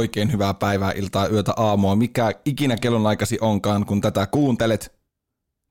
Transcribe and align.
oikein 0.00 0.32
hyvää 0.32 0.54
päivää, 0.54 0.92
iltaa, 0.92 1.28
yötä, 1.28 1.52
aamua, 1.56 1.96
mikä 1.96 2.32
ikinä 2.44 2.76
kellonaikasi 2.76 3.38
onkaan, 3.40 3.86
kun 3.86 4.00
tätä 4.00 4.26
kuuntelet. 4.26 4.92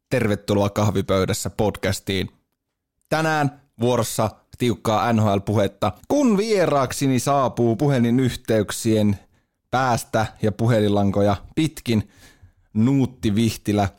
Tervetuloa 0.10 0.70
kahvipöydässä 0.70 1.50
podcastiin. 1.50 2.30
Tänään 3.10 3.62
vuorossa 3.82 4.30
tiukkaa 4.58 5.14
NHL-puhetta, 5.14 5.92
kun 6.08 6.38
vieraaksini 6.38 7.20
saapuu 7.20 7.76
puhelinyhteyksien 7.76 9.20
päästä 9.72 10.26
ja 10.42 10.52
puhelinlankoja 10.52 11.36
pitkin 11.56 12.10
Nuutti 12.74 13.36
Vihtilä, 13.36 13.90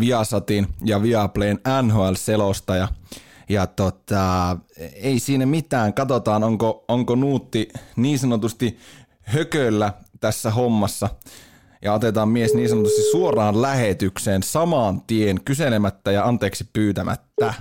Viasatin 0.00 0.66
ja 0.84 1.02
Viaplayn 1.02 1.60
NHL-selostaja. 1.82 2.88
Ja 3.48 3.66
tota, 3.66 4.56
ei 4.94 5.18
siinä 5.18 5.46
mitään, 5.46 5.94
katsotaan 5.94 6.44
onko, 6.44 6.84
onko 6.88 7.14
Nuutti 7.14 7.68
niin 7.96 8.18
sanotusti 8.18 8.78
hököllä 9.30 9.92
tässä 10.20 10.50
hommassa. 10.50 11.08
Ja 11.82 11.92
otetaan 11.92 12.28
mies 12.28 12.54
niin 12.54 12.68
sanotusti 12.68 13.02
suoraan 13.10 13.62
lähetykseen 13.62 14.42
samaan 14.42 15.00
tien 15.00 15.44
kyselemättä 15.44 16.10
ja 16.10 16.24
anteeksi 16.24 16.68
pyytämättä. 16.72 17.54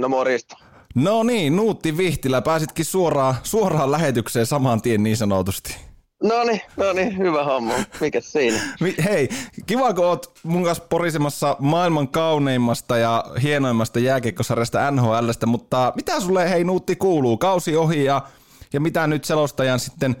No 0.00 0.08
morjesta. 0.08 0.56
No 0.94 1.22
niin, 1.22 1.56
Nuutti 1.56 1.96
Vihtilä, 1.96 2.42
pääsitkin 2.42 2.84
suoraan, 2.84 3.34
suoraan 3.42 3.90
lähetykseen 3.90 4.46
samaan 4.46 4.82
tien 4.82 5.02
niin 5.02 5.16
sanotusti. 5.16 5.76
No 6.22 6.44
niin, 6.44 6.60
no 6.76 6.92
niin, 6.92 7.18
hyvä 7.18 7.44
homma. 7.44 7.74
Mikä 8.00 8.20
siinä? 8.20 8.60
Hei, 9.04 9.28
kiva 9.66 9.94
kun 9.94 10.04
oot 10.04 10.32
mun 10.42 10.64
kanssa 10.64 10.84
porisemassa 10.88 11.56
maailman 11.58 12.08
kauneimmasta 12.08 12.98
ja 12.98 13.24
hienoimmasta 13.42 13.98
jääkiekkosarjasta 13.98 14.90
NHLstä, 14.90 15.46
mutta 15.46 15.92
mitä 15.96 16.20
sulle 16.20 16.50
hei 16.50 16.64
Nuutti 16.64 16.96
kuuluu? 16.96 17.36
Kausi 17.36 17.76
ohi 17.76 18.04
ja, 18.04 18.22
ja 18.72 18.80
mitä 18.80 19.06
nyt 19.06 19.24
selostajan 19.24 19.80
sitten 19.80 20.16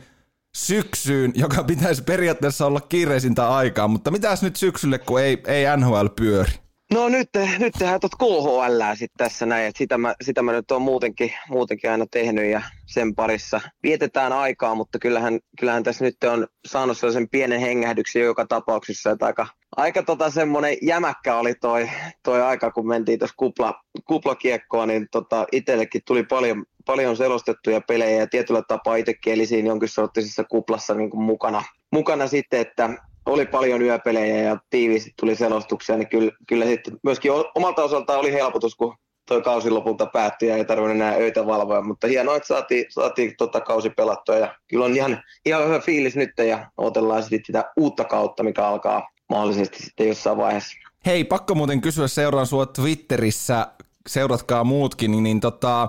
syksyyn, 0.56 1.32
joka 1.34 1.64
pitäisi 1.64 2.02
periaatteessa 2.02 2.66
olla 2.66 2.80
kiireisintä 2.80 3.48
aikaa, 3.50 3.88
mutta 3.88 4.10
mitäs 4.10 4.42
nyt 4.42 4.56
syksylle, 4.56 4.98
kun 4.98 5.20
ei, 5.20 5.42
ei 5.46 5.76
NHL 5.76 6.06
pyöri? 6.16 6.52
No 6.94 7.08
nyt, 7.08 7.28
nyt 7.58 7.74
tehdään 7.78 8.00
tuot 8.00 8.14
KHL 8.14 8.94
sitten 8.94 9.18
tässä 9.18 9.46
näin, 9.46 9.66
että 9.66 9.78
sitä 9.78 9.98
mä, 9.98 10.14
sitä 10.22 10.42
mä 10.42 10.52
nyt 10.52 10.70
oon 10.70 10.82
muutenkin, 10.82 11.32
muutenkin 11.48 11.90
aina 11.90 12.06
tehnyt 12.10 12.50
ja 12.50 12.62
sen 12.86 13.14
parissa 13.14 13.60
vietetään 13.82 14.32
aikaa, 14.32 14.74
mutta 14.74 14.98
kyllähän, 14.98 15.38
kyllähän 15.60 15.82
tässä 15.82 16.04
nyt 16.04 16.24
on 16.24 16.46
saanut 16.66 16.98
sellaisen 16.98 17.28
pienen 17.28 17.60
hengähdyksen 17.60 18.22
joka 18.22 18.46
tapauksessa, 18.46 19.10
että 19.10 19.26
aika, 19.26 19.46
aika 19.76 20.02
tota 20.02 20.30
semmoinen 20.30 20.76
jämäkkä 20.82 21.36
oli 21.36 21.54
toi, 21.54 21.90
toi 22.22 22.42
aika, 22.42 22.70
kun 22.70 22.88
mentiin 22.88 23.18
tuossa 23.18 23.36
kupla, 23.36 23.80
kuplakiekkoon, 24.04 24.88
niin 24.88 25.06
tota 25.12 25.46
itsellekin 25.52 26.02
tuli 26.06 26.22
paljon, 26.22 26.64
paljon 26.88 27.16
selostettuja 27.16 27.80
pelejä 27.80 28.20
ja 28.20 28.26
tietyllä 28.26 28.62
tapaa 28.68 28.96
itsekin 28.96 29.32
eli 29.32 29.46
siinä 29.46 29.68
jonkin 29.68 29.88
sorttisessa 29.88 30.44
kuplassa 30.44 30.94
niin 30.94 31.10
kuin 31.10 31.22
mukana, 31.22 31.64
mukana 31.92 32.26
sitten, 32.26 32.60
että 32.60 32.90
oli 33.26 33.46
paljon 33.46 33.82
yöpelejä 33.82 34.42
ja 34.42 34.58
tiiviisti 34.70 35.10
tuli 35.20 35.34
selostuksia, 35.34 35.96
niin 35.96 36.08
kyllä, 36.08 36.32
kyllä 36.48 36.66
sitten 36.66 36.98
myöskin 37.02 37.32
omalta 37.54 37.82
osaltaan 37.82 38.20
oli 38.20 38.32
helpotus, 38.32 38.74
kun 38.74 38.94
tuo 39.28 39.40
kausi 39.40 39.70
lopulta 39.70 40.06
päättyi 40.06 40.48
ja 40.48 40.56
ei 40.56 40.64
tarvinnut 40.64 40.96
enää 40.96 41.14
öitä 41.14 41.46
valvoa, 41.46 41.82
mutta 41.82 42.06
hienoa, 42.06 42.36
että 42.36 42.46
saatiin, 42.46 42.84
saatiin 42.88 43.34
tota 43.38 43.60
kausi 43.60 43.90
pelattua 43.90 44.36
ja 44.36 44.54
kyllä 44.68 44.84
on 44.84 44.96
ihan, 44.96 45.22
ihan 45.46 45.64
hyvä 45.64 45.80
fiilis 45.80 46.16
nyt 46.16 46.30
ja 46.48 46.70
odotellaan 46.76 47.22
sitten 47.22 47.44
sitä 47.46 47.64
uutta 47.76 48.04
kautta, 48.04 48.42
mikä 48.42 48.66
alkaa 48.66 49.08
mahdollisesti 49.28 49.82
sitten 49.82 50.08
jossain 50.08 50.36
vaiheessa. 50.36 50.76
Hei, 51.06 51.24
pakko 51.24 51.54
muuten 51.54 51.80
kysyä, 51.80 52.08
seuraan 52.08 52.46
sua 52.46 52.66
Twitterissä, 52.66 53.66
seuratkaa 54.06 54.64
muutkin, 54.64 55.10
niin, 55.10 55.24
niin 55.24 55.40
tota, 55.40 55.88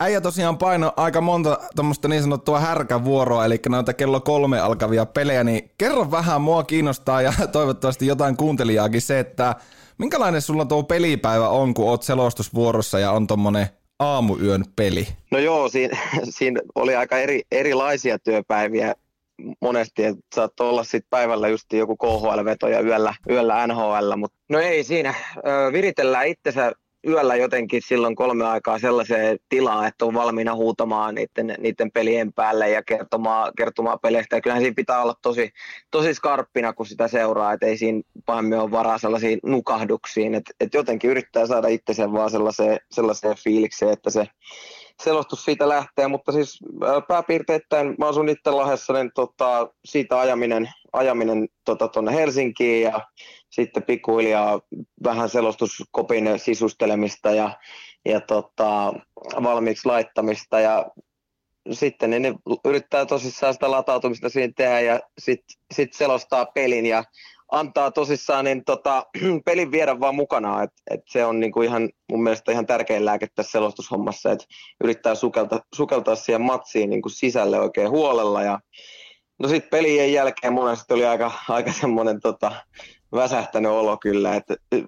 äijä 0.00 0.20
tosiaan 0.20 0.58
paino 0.58 0.92
aika 0.96 1.20
monta 1.20 1.58
tämmöistä 1.76 2.08
niin 2.08 2.22
sanottua 2.22 2.60
härkävuoroa, 2.60 3.44
eli 3.44 3.60
noita 3.68 3.94
kello 3.94 4.20
kolme 4.20 4.60
alkavia 4.60 5.06
pelejä, 5.06 5.44
niin 5.44 5.70
kerro 5.78 6.10
vähän, 6.10 6.40
mua 6.40 6.64
kiinnostaa 6.64 7.22
ja 7.22 7.32
toivottavasti 7.52 8.06
jotain 8.06 8.36
kuuntelijaakin 8.36 9.00
se, 9.00 9.18
että 9.18 9.54
minkälainen 9.98 10.42
sulla 10.42 10.64
tuo 10.64 10.82
pelipäivä 10.82 11.48
on, 11.48 11.74
kun 11.74 11.88
oot 11.88 12.02
selostusvuorossa 12.02 12.98
ja 12.98 13.10
on 13.10 13.26
tommonen 13.26 13.66
aamuyön 13.98 14.64
peli? 14.76 15.08
No 15.30 15.38
joo, 15.38 15.68
siinä, 15.68 15.98
siinä 16.38 16.60
oli 16.74 16.96
aika 16.96 17.18
eri, 17.18 17.42
erilaisia 17.52 18.18
työpäiviä 18.18 18.94
monesti, 19.60 20.04
että 20.04 20.22
saattoi 20.34 20.68
olla 20.68 20.84
sitten 20.84 21.06
päivällä 21.10 21.48
just 21.48 21.72
joku 21.72 21.96
KHL-veto 21.96 22.68
ja 22.68 22.80
yöllä, 22.80 23.14
yöllä 23.30 23.66
NHL, 23.66 24.16
mutta 24.16 24.38
no 24.48 24.58
ei 24.58 24.84
siinä, 24.84 25.14
viritellään 25.72 26.26
itsensä 26.26 26.72
yöllä 27.08 27.36
jotenkin 27.36 27.82
silloin 27.86 28.14
kolme 28.14 28.46
aikaa 28.46 28.78
sellaiseen 28.78 29.38
tilaan, 29.48 29.86
että 29.86 30.04
on 30.04 30.14
valmiina 30.14 30.54
huutamaan 30.54 31.14
niiden, 31.14 31.56
niiden 31.58 31.90
pelien 31.90 32.32
päälle 32.32 32.70
ja 32.70 32.82
kertomaan, 32.82 33.52
kertomaan 33.56 33.98
peleistä. 34.02 34.36
Ja 34.36 34.40
kyllähän 34.40 34.62
siinä 34.62 34.74
pitää 34.76 35.02
olla 35.02 35.14
tosi, 35.22 35.50
tosi 35.90 36.14
skarppina, 36.14 36.72
kun 36.72 36.86
sitä 36.86 37.08
seuraa, 37.08 37.52
että 37.52 37.66
ei 37.66 37.76
siinä 37.76 38.02
pahemmin 38.26 38.58
ole 38.58 38.70
varaa 38.70 38.98
sellaisiin 38.98 39.38
nukahduksiin. 39.42 40.34
Että 40.34 40.52
et 40.60 40.74
jotenkin 40.74 41.10
yrittää 41.10 41.46
saada 41.46 41.68
itsensä 41.68 42.12
vaan 42.12 42.30
sellaiseen, 42.30 42.78
sellaiseen 42.90 43.36
fiilikseen, 43.36 43.92
että 43.92 44.10
se 44.10 44.26
selostus 45.02 45.44
siitä 45.44 45.68
lähtee, 45.68 46.08
mutta 46.08 46.32
siis 46.32 46.58
pääpiirteittäin 47.08 47.94
mä 47.98 48.08
asun 48.08 48.28
itse 48.28 48.50
Lahdessa, 48.50 48.92
niin 48.92 49.10
tota, 49.14 49.68
siitä 49.84 50.20
ajaminen, 50.20 50.68
ajaminen 50.92 51.48
tota, 51.64 51.88
tuonne 51.88 52.14
Helsinkiin 52.14 52.82
ja 52.82 53.00
sitten 53.54 53.82
pikkuhiljaa 53.82 54.60
vähän 55.04 55.28
selostuskopin 55.28 56.28
sisustelemista 56.36 57.30
ja, 57.30 57.50
ja 58.04 58.20
tota, 58.20 58.94
valmiiksi 59.42 59.88
laittamista 59.88 60.60
ja 60.60 60.86
sitten 61.72 62.10
niin 62.10 62.22
ne 62.22 62.34
yrittää 62.64 63.06
tosissaan 63.06 63.54
sitä 63.54 63.70
latautumista 63.70 64.28
siinä 64.28 64.52
tehdä 64.56 64.80
ja 64.80 65.00
sitten 65.18 65.56
sit 65.74 65.92
selostaa 65.92 66.46
pelin 66.46 66.86
ja 66.86 67.04
antaa 67.52 67.90
tosissaan 67.90 68.44
niin 68.44 68.64
tota, 68.64 69.06
pelin 69.46 69.70
viedä 69.70 70.00
vaan 70.00 70.14
mukana. 70.14 70.62
Et, 70.62 70.70
et 70.90 71.00
se 71.06 71.24
on 71.24 71.40
niinku 71.40 71.62
ihan 71.62 71.90
mun 72.10 72.22
mielestä 72.22 72.52
ihan 72.52 72.66
tärkein 72.66 73.04
lääke 73.04 73.26
tässä 73.34 73.52
selostushommassa, 73.52 74.32
että 74.32 74.44
yrittää 74.84 75.14
sukelta, 75.14 75.60
sukeltaa 75.74 76.14
siihen 76.14 76.42
matsiin 76.42 76.90
niinku 76.90 77.08
sisälle 77.08 77.60
oikein 77.60 77.90
huolella. 77.90 78.42
Ja, 78.42 78.60
no 79.38 79.48
sitten 79.48 79.70
pelien 79.70 80.12
jälkeen 80.12 80.52
mun 80.52 80.64
mielestä 80.64 80.94
oli 80.94 81.06
aika, 81.06 81.32
aika 81.48 81.72
semmoinen 81.72 82.20
tota, 82.20 82.52
väsähtänyt 83.14 83.72
olo 83.72 83.96
kyllä. 83.96 84.34
Et, 84.34 84.44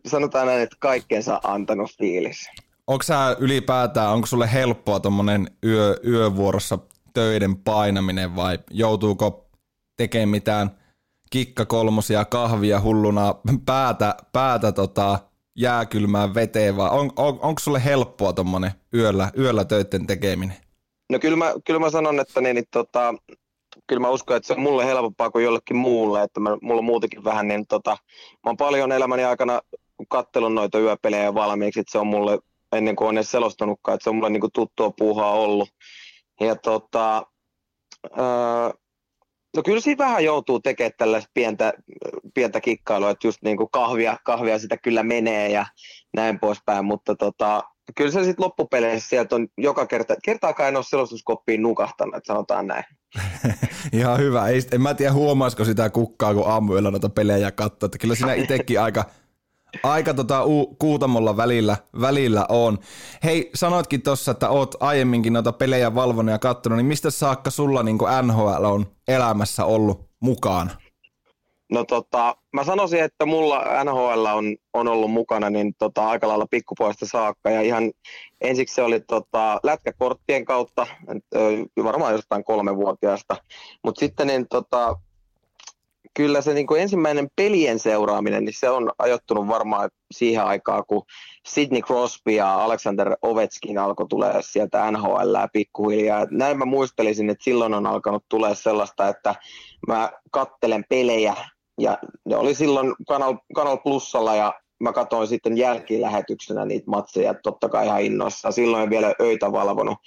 sanotaan 0.06 0.46
näin, 0.46 0.60
että 0.60 0.76
kaikkeensa 0.78 1.40
antanut 1.44 1.90
fiilis. 1.98 2.50
Onko 2.86 3.02
sä 3.02 3.36
ylipäätään, 3.38 4.12
onko 4.12 4.26
sulle 4.26 4.52
helppoa 4.52 5.00
tuommoinen 5.00 5.50
yö, 5.64 5.96
yövuorossa 6.06 6.78
töiden 7.14 7.56
painaminen 7.56 8.36
vai 8.36 8.58
joutuuko 8.70 9.48
tekemään 9.96 10.28
mitään– 10.28 10.70
kikka 11.30 11.64
kolmosia 11.66 12.24
kahvia 12.24 12.80
hulluna 12.80 13.34
päätä, 13.66 14.14
päätä 14.32 14.72
tota, 14.72 15.18
jääkylmään 15.58 16.34
veteen 16.34 16.76
vai 16.76 16.90
on, 16.90 17.12
on, 17.16 17.38
onko 17.42 17.60
sulle 17.60 17.84
helppoa 17.84 18.32
tuommoinen 18.32 18.70
yöllä, 18.94 19.30
yöllä 19.38 19.64
töiden 19.64 20.06
tekeminen? 20.06 20.56
No 21.12 21.18
kyllä 21.18 21.36
mä, 21.36 21.52
kyllä 21.64 21.80
mä 21.80 21.90
sanon, 21.90 22.20
että 22.20 22.40
niin, 22.40 22.54
niin, 22.54 22.64
tota, 22.70 23.14
kyllä 23.86 24.00
mä 24.00 24.10
uskon, 24.10 24.36
että 24.36 24.46
se 24.46 24.52
on 24.52 24.60
mulle 24.60 24.86
helpompaa 24.86 25.30
kuin 25.30 25.44
jollekin 25.44 25.76
muulle, 25.76 26.22
että 26.22 26.40
mä, 26.40 26.56
mulla 26.62 26.78
on 26.78 26.84
muutenkin 26.84 27.24
vähän, 27.24 27.48
niin 27.48 27.66
tota, 27.66 27.90
mä 27.90 28.40
oon 28.44 28.56
paljon 28.56 28.92
elämäni 28.92 29.24
aikana 29.24 29.60
kattelun 30.08 30.54
noita 30.54 30.78
yöpelejä 30.78 31.34
valmiiksi, 31.34 31.80
että 31.80 31.92
se 31.92 31.98
on 31.98 32.06
mulle, 32.06 32.38
ennen 32.72 32.96
kuin 32.96 33.08
on 33.08 33.16
edes 33.16 33.30
selostanutkaan, 33.30 33.94
että 33.94 34.04
se 34.04 34.10
on 34.10 34.16
mulle 34.16 34.30
niin 34.30 34.40
kuin 34.40 34.52
tuttua 34.52 34.90
puuhaa 34.90 35.32
ollut. 35.32 35.68
Ja 36.40 36.56
tota, 36.56 37.22
öö, 38.18 38.70
No 39.56 39.62
kyllä 39.62 39.80
siinä 39.80 40.04
vähän 40.04 40.24
joutuu 40.24 40.60
tekemään 40.60 40.92
tällaista 40.98 41.30
pientä, 41.34 41.72
pientä 42.34 42.60
kikkailua, 42.60 43.10
että 43.10 43.26
just 43.26 43.42
niin 43.42 43.56
kuin 43.56 43.70
kahvia, 43.72 44.16
kahvia 44.24 44.58
sitä 44.58 44.76
kyllä 44.76 45.02
menee 45.02 45.48
ja 45.48 45.66
näin 46.16 46.40
poispäin, 46.40 46.84
mutta 46.84 47.14
tota, 47.14 47.62
kyllä 47.94 48.10
se 48.10 48.24
sitten 48.24 48.44
loppupeleissä 48.44 49.08
sieltä 49.08 49.36
on 49.36 49.48
joka 49.58 49.86
kerta, 49.86 50.14
kertaakaan 50.24 50.68
en 50.68 50.76
ole 50.76 50.84
selostuskoppiin 50.84 51.62
nukahtanut, 51.62 52.14
että 52.14 52.26
sanotaan 52.26 52.66
näin. 52.66 52.84
Ihan 53.92 54.18
hyvä. 54.18 54.46
Ei, 54.48 54.62
en 54.72 54.80
mä 54.80 54.94
tiedä 54.94 55.12
huomaisiko 55.12 55.64
sitä 55.64 55.90
kukkaa, 55.90 56.34
kun 56.34 56.48
aamuyöllä 56.50 56.90
noita 56.90 57.08
pelejä 57.08 57.52
katsoo, 57.52 57.86
että 57.86 57.98
kyllä 57.98 58.14
siinä 58.14 58.34
itsekin 58.34 58.80
aika 58.80 59.04
aika 59.82 60.14
tota 60.14 60.44
u- 60.44 60.76
kuutamolla 60.78 61.36
välillä, 61.36 61.76
välillä 62.00 62.46
on. 62.48 62.78
Hei, 63.24 63.50
sanoitkin 63.54 64.02
tuossa, 64.02 64.30
että 64.30 64.48
oot 64.48 64.74
aiemminkin 64.80 65.32
noita 65.32 65.52
pelejä 65.52 65.94
valvonut 65.94 66.32
ja 66.32 66.38
katsonut, 66.38 66.76
niin 66.76 66.86
mistä 66.86 67.10
saakka 67.10 67.50
sulla 67.50 67.82
niin 67.82 67.98
NHL 68.22 68.64
on 68.64 68.86
elämässä 69.08 69.64
ollut 69.64 70.08
mukaan? 70.20 70.70
No 71.72 71.84
tota, 71.84 72.36
mä 72.52 72.64
sanoisin, 72.64 73.02
että 73.02 73.26
mulla 73.26 73.84
NHL 73.84 74.26
on, 74.26 74.56
on 74.72 74.88
ollut 74.88 75.10
mukana 75.10 75.50
niin 75.50 75.74
tota, 75.78 76.08
aika 76.08 76.28
lailla 76.28 76.46
pikkupoista 76.50 77.06
saakka 77.06 77.50
ja 77.50 77.60
ihan 77.60 77.92
ensiksi 78.40 78.74
se 78.74 78.82
oli 78.82 79.00
tota, 79.00 79.60
lätkäkorttien 79.62 80.44
kautta, 80.44 80.86
varmaan 81.84 82.12
jostain 82.12 82.44
kolmevuotiaasta, 82.44 83.36
mutta 83.84 84.00
sitten 84.00 84.26
niin, 84.26 84.48
tota, 84.48 84.96
kyllä 86.16 86.40
se 86.40 86.54
niin 86.54 86.66
kuin 86.66 86.82
ensimmäinen 86.82 87.28
pelien 87.36 87.78
seuraaminen, 87.78 88.44
niin 88.44 88.58
se 88.58 88.70
on 88.70 88.92
ajoittunut 88.98 89.48
varmaan 89.48 89.90
siihen 90.10 90.44
aikaan, 90.44 90.84
kun 90.86 91.02
Sidney 91.46 91.82
Crosby 91.82 92.32
ja 92.32 92.64
Alexander 92.64 93.16
Ovechkin 93.22 93.78
alkoi 93.78 94.06
tulee 94.08 94.34
sieltä 94.40 94.90
NHL 94.90 95.36
pikkuhiljaa. 95.52 96.26
Näin 96.30 96.58
mä 96.58 96.64
muistelisin, 96.64 97.30
että 97.30 97.44
silloin 97.44 97.74
on 97.74 97.86
alkanut 97.86 98.24
tulee 98.28 98.54
sellaista, 98.54 99.08
että 99.08 99.34
mä 99.88 100.12
kattelen 100.30 100.84
pelejä 100.88 101.34
ja 101.78 101.98
ne 102.24 102.36
oli 102.36 102.54
silloin 102.54 102.94
Kanal, 103.08 103.34
Kanal 103.54 103.76
Plusalla 103.76 104.34
ja 104.34 104.54
mä 104.80 104.92
katsoin 104.92 105.28
sitten 105.28 105.58
jälkilähetyksenä 105.58 106.64
niitä 106.64 106.90
matseja, 106.90 107.34
totta 107.34 107.68
kai 107.68 107.86
ihan 107.86 108.02
innoissa. 108.02 108.50
Silloin 108.50 108.82
en 108.82 108.90
vielä 108.90 109.14
öitä 109.20 109.52
valvonut. 109.52 109.98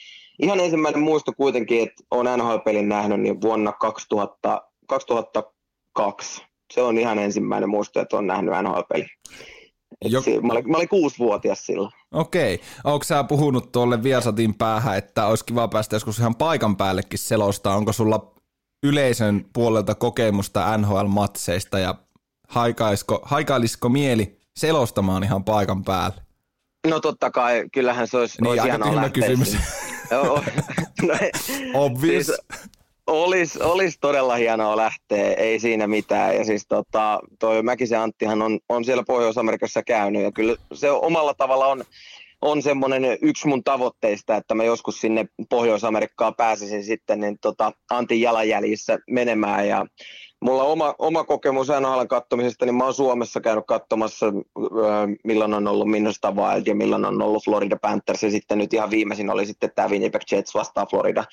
Ihan 0.41 0.59
ensimmäinen 0.59 1.01
muisto 1.01 1.31
kuitenkin, 1.37 1.83
että 1.83 2.03
olen 2.11 2.39
NHL-pelin 2.39 2.89
nähnyt 2.89 3.19
niin 3.19 3.41
vuonna 3.41 3.71
2000, 3.71 4.61
2002. 4.87 6.43
Se 6.73 6.81
on 6.81 6.97
ihan 6.97 7.19
ensimmäinen 7.19 7.69
muisto, 7.69 8.01
että 8.01 8.15
olen 8.15 8.27
nähnyt 8.27 8.53
NHL-pelin. 8.63 9.07
Jok... 10.05 10.25
Mä, 10.41 10.53
olin, 10.53 10.71
mä 10.71 10.77
olin 10.77 10.89
kuusivuotias 10.89 11.65
silloin. 11.65 11.91
Okei. 12.11 12.59
Onko 12.83 13.03
sä 13.03 13.23
puhunut 13.23 13.71
tuolle 13.71 14.03
Viasatin 14.03 14.55
päähän, 14.55 14.97
että 14.97 15.27
olisi 15.27 15.45
kiva 15.45 15.67
päästä 15.67 15.95
joskus 15.95 16.19
ihan 16.19 16.35
paikan 16.35 16.77
päällekin 16.77 17.19
selostaa? 17.19 17.75
Onko 17.75 17.93
sulla 17.93 18.38
yleisön 18.83 19.45
puolelta 19.53 19.95
kokemusta 19.95 20.77
NHL-matseista 20.77 21.79
ja 21.79 21.95
haikaisko, 22.47 23.19
haikailisiko 23.23 23.89
mieli 23.89 24.39
selostamaan 24.55 25.23
ihan 25.23 25.43
paikan 25.43 25.83
päälle? 25.83 26.21
No 26.87 26.99
totta 26.99 27.31
kai, 27.31 27.65
kyllähän 27.73 28.07
se 28.07 28.17
olisi, 28.17 28.41
niin, 28.41 28.49
olisi 28.49 28.63
hienoa 28.63 29.09
kysymys. 29.09 29.57
no, 30.11 30.43
Obvious. 31.73 32.25
Siis, 32.25 32.41
olisi, 33.07 33.63
olisi 33.63 33.97
todella 34.01 34.35
hienoa 34.35 34.77
lähteä, 34.77 35.33
ei 35.33 35.59
siinä 35.59 35.87
mitään. 35.87 36.35
Ja 36.35 36.45
siis 36.45 36.65
tota, 36.67 37.19
toi 37.39 37.63
Mäkisen 37.63 37.99
Anttihan 37.99 38.41
on, 38.41 38.59
on 38.69 38.85
siellä 38.85 39.03
Pohjois-Amerikassa 39.07 39.83
käynyt 39.83 40.23
ja 40.23 40.31
kyllä 40.31 40.55
se 40.73 40.91
omalla 40.91 41.33
tavalla 41.33 41.67
on, 41.67 41.83
on 42.41 42.61
semmoinen 42.61 43.17
yksi 43.21 43.47
mun 43.47 43.63
tavoitteista, 43.63 44.35
että 44.35 44.55
mä 44.55 44.63
joskus 44.63 45.01
sinne 45.01 45.25
Pohjois-Amerikkaan 45.49 46.35
pääsisin 46.35 46.83
sitten 46.83 47.19
niin 47.19 47.37
tota, 47.41 47.71
Antin 47.89 48.21
jalanjäljissä 48.21 48.99
menemään. 49.09 49.67
Ja 49.67 49.85
Mulla 50.41 50.63
oma, 50.63 50.95
oma 50.99 51.23
kokemus 51.23 51.67
NHL 51.67 52.05
kattomisesta, 52.09 52.65
niin 52.65 52.75
mä 52.75 52.83
oon 52.83 52.93
Suomessa 52.93 53.41
käynyt 53.41 53.63
katsomassa, 53.67 54.25
milloin 55.23 55.53
on 55.53 55.67
ollut 55.67 55.91
Minnesota 55.91 56.31
Wild 56.31 56.67
ja 56.67 56.75
milloin 56.75 57.05
on 57.05 57.21
ollut 57.21 57.43
Florida 57.45 57.77
Panthers 57.81 58.23
ja 58.23 58.31
sitten 58.31 58.57
nyt 58.57 58.73
ihan 58.73 58.89
viimeisin 58.89 59.29
oli 59.29 59.45
sitten 59.45 59.71
tämä 59.75 59.87
Winnipeg 59.87 60.21
Jets 60.31 60.53
vastaan 60.53 60.87
Florida. 60.87 61.23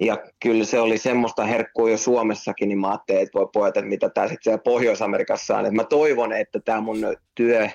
Ja 0.00 0.18
kyllä 0.42 0.64
se 0.64 0.80
oli 0.80 0.98
semmoista 0.98 1.44
herkkua 1.44 1.90
jo 1.90 1.98
Suomessakin, 1.98 2.68
niin 2.68 2.78
mä 2.78 2.88
ajattelin, 2.88 3.22
että 3.22 3.38
voi 3.38 3.48
pojat, 3.52 3.76
että 3.76 3.88
mitä 3.88 4.08
tämä 4.08 4.28
sitten 4.28 4.44
siellä 4.44 4.62
Pohjois-Amerikassa 4.62 5.58
on. 5.58 5.66
Että 5.66 5.76
mä 5.76 5.84
toivon, 5.84 6.32
että 6.32 6.60
tämä 6.60 6.80
mun 6.80 6.98
työ 7.34 7.68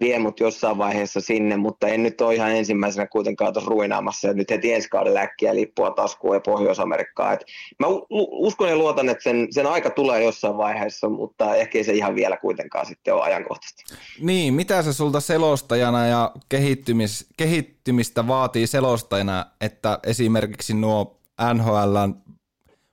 vie 0.00 0.18
mut 0.18 0.40
jossain 0.40 0.78
vaiheessa 0.78 1.20
sinne, 1.20 1.56
mutta 1.56 1.88
en 1.88 2.02
nyt 2.02 2.20
ole 2.20 2.34
ihan 2.34 2.56
ensimmäisenä 2.56 3.06
kuitenkaan 3.06 3.52
tuossa 3.52 3.70
ruinaamassa, 3.70 4.28
että 4.28 4.38
nyt 4.38 4.50
heti 4.50 4.72
ensi 4.72 4.88
kaudella 4.88 5.20
äkkiä 5.20 5.54
lippua 5.54 5.90
taskuun 5.90 6.34
ja 6.34 6.40
Pohjois-Amerikkaan. 6.40 7.34
Et 7.34 7.44
mä 7.78 7.86
uskon 8.30 8.68
ja 8.68 8.76
luotan, 8.76 9.08
että 9.08 9.22
sen, 9.22 9.46
sen 9.50 9.66
aika 9.66 9.90
tulee 9.90 10.20
jossain 10.38 10.56
vaiheessa, 10.56 11.08
mutta 11.08 11.54
ehkä 11.54 11.78
ei 11.78 11.84
se 11.84 11.92
ihan 11.92 12.14
vielä 12.14 12.36
kuitenkaan 12.36 12.86
sitten 12.86 13.14
ole 13.14 13.22
ajankohtaisesti. 13.22 13.84
Niin, 14.20 14.54
mitä 14.54 14.82
se 14.82 14.92
sulta 14.92 15.20
selostajana 15.20 16.06
ja 16.06 16.32
kehittymis, 16.48 17.26
kehittymistä 17.36 18.28
vaatii 18.28 18.66
selostajana, 18.66 19.46
että 19.60 19.98
esimerkiksi 20.02 20.74
nuo 20.74 21.20
NHLn 21.54 22.14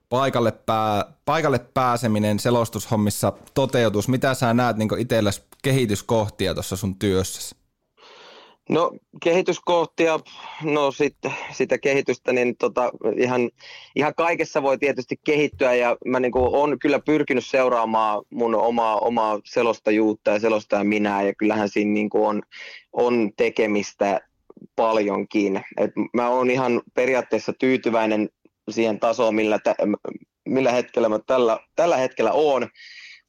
paikalle, 0.08 0.52
pää, 0.52 1.04
paikalle 1.24 1.58
pääseminen 1.58 2.38
selostushommissa 2.38 3.32
toteutus? 3.54 4.08
Mitä 4.08 4.34
sä 4.34 4.54
näet 4.54 4.76
niin 4.76 4.98
itsellesi 4.98 5.42
kehityskohtia 5.62 6.54
tuossa 6.54 6.76
sun 6.76 6.98
työssäsi? 6.98 7.65
No 8.68 8.92
kehityskohtia, 9.22 10.20
no 10.62 10.90
sitten 10.90 11.34
sitä 11.52 11.78
kehitystä, 11.78 12.32
niin 12.32 12.56
tota, 12.56 12.90
ihan, 13.16 13.50
ihan 13.96 14.14
kaikessa 14.14 14.62
voi 14.62 14.78
tietysti 14.78 15.20
kehittyä 15.24 15.74
ja 15.74 15.96
mä 16.04 16.20
niin 16.20 16.32
olen 16.34 16.78
kyllä 16.78 16.98
pyrkinyt 16.98 17.46
seuraamaan 17.46 18.22
mun 18.30 18.54
omaa, 18.54 18.98
omaa 18.98 19.40
selostajuutta 19.44 20.30
ja 20.30 20.40
selostaa 20.40 20.84
minä 20.84 21.22
ja 21.22 21.34
kyllähän 21.34 21.68
siinä 21.68 21.92
niin 21.92 22.10
on, 22.14 22.42
on 22.92 23.30
tekemistä 23.36 24.20
paljonkin. 24.76 25.64
Et 25.76 25.90
mä 26.14 26.28
oon 26.28 26.50
ihan 26.50 26.82
periaatteessa 26.94 27.52
tyytyväinen 27.52 28.28
siihen 28.70 29.00
tasoon, 29.00 29.34
millä, 29.34 29.58
tä, 29.58 29.74
millä 30.48 30.72
hetkellä 30.72 31.08
mä 31.08 31.18
tällä, 31.26 31.58
tällä 31.76 31.96
hetkellä 31.96 32.32
oon, 32.32 32.68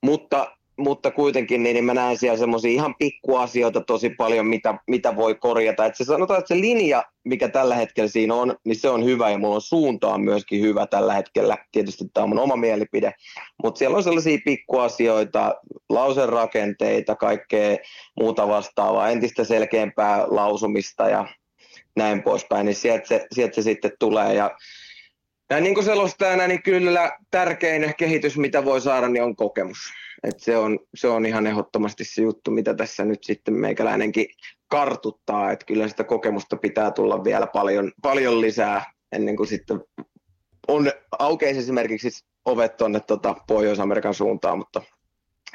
mutta 0.03 0.56
mutta 0.77 1.11
kuitenkin 1.11 1.63
niin, 1.63 1.73
niin 1.73 1.85
mä 1.85 1.93
näen 1.93 2.17
siellä 2.17 2.37
semmoisia 2.37 2.71
ihan 2.71 2.95
pikkuasioita 2.99 3.81
tosi 3.81 4.09
paljon, 4.09 4.47
mitä, 4.47 4.79
mitä 4.87 5.15
voi 5.15 5.35
korjata. 5.35 5.85
Et 5.85 5.95
se 5.95 6.03
sanotaan, 6.03 6.39
että 6.39 6.55
se 6.55 6.61
linja, 6.61 7.03
mikä 7.25 7.49
tällä 7.49 7.75
hetkellä 7.75 8.07
siinä 8.07 8.33
on, 8.35 8.55
niin 8.65 8.75
se 8.75 8.89
on 8.89 9.05
hyvä 9.05 9.29
ja 9.29 9.37
mulla 9.37 9.55
on 9.55 9.61
suuntaan 9.61 10.21
myöskin 10.21 10.61
hyvä 10.61 10.87
tällä 10.87 11.13
hetkellä. 11.13 11.57
Tietysti 11.71 12.05
tämä 12.13 12.23
on 12.23 12.29
mun 12.29 12.39
oma 12.39 12.55
mielipide, 12.55 13.13
mutta 13.63 13.79
siellä 13.79 13.97
on 13.97 14.03
sellaisia 14.03 14.37
pikkuasioita, 14.45 15.55
lauserakenteita, 15.89 17.15
kaikkea 17.15 17.77
muuta 18.19 18.47
vastaavaa, 18.47 19.09
entistä 19.09 19.43
selkeämpää 19.43 20.25
lausumista 20.27 21.09
ja 21.09 21.27
näin 21.95 22.23
poispäin, 22.23 22.65
niin 22.65 22.75
sieltä 22.75 23.07
se, 23.07 23.25
sieltä 23.31 23.55
se 23.55 23.61
sitten 23.61 23.91
tulee. 23.99 24.33
Ja 24.33 24.51
ja 25.49 25.59
niin 25.59 25.73
kuin 25.73 25.85
selostajana, 25.85 26.47
niin 26.47 26.63
kyllä 26.63 27.17
tärkein 27.31 27.93
kehitys, 27.97 28.37
mitä 28.37 28.65
voi 28.65 28.81
saada, 28.81 29.07
niin 29.07 29.23
on 29.23 29.35
kokemus. 29.35 29.77
Et 30.23 30.39
se, 30.39 30.57
on, 30.57 30.79
se 30.95 31.07
on 31.07 31.25
ihan 31.25 31.47
ehdottomasti 31.47 32.03
se 32.03 32.21
juttu, 32.21 32.51
mitä 32.51 32.73
tässä 32.73 33.05
nyt 33.05 33.23
sitten 33.23 33.53
meikäläinenkin 33.53 34.27
kartuttaa, 34.67 35.51
että 35.51 35.65
kyllä 35.65 35.87
sitä 35.87 36.03
kokemusta 36.03 36.57
pitää 36.57 36.91
tulla 36.91 37.23
vielä 37.23 37.47
paljon, 37.47 37.91
paljon 38.01 38.41
lisää 38.41 38.85
ennen 39.11 39.35
kuin 39.35 39.47
sitten 39.47 39.79
on 40.67 40.91
aukeisi 41.19 41.59
esimerkiksi 41.59 42.25
ovet 42.45 42.77
tuonne 42.77 42.99
tota 42.99 43.35
Pohjois-Amerikan 43.47 44.13
suuntaan, 44.13 44.57
mutta 44.57 44.81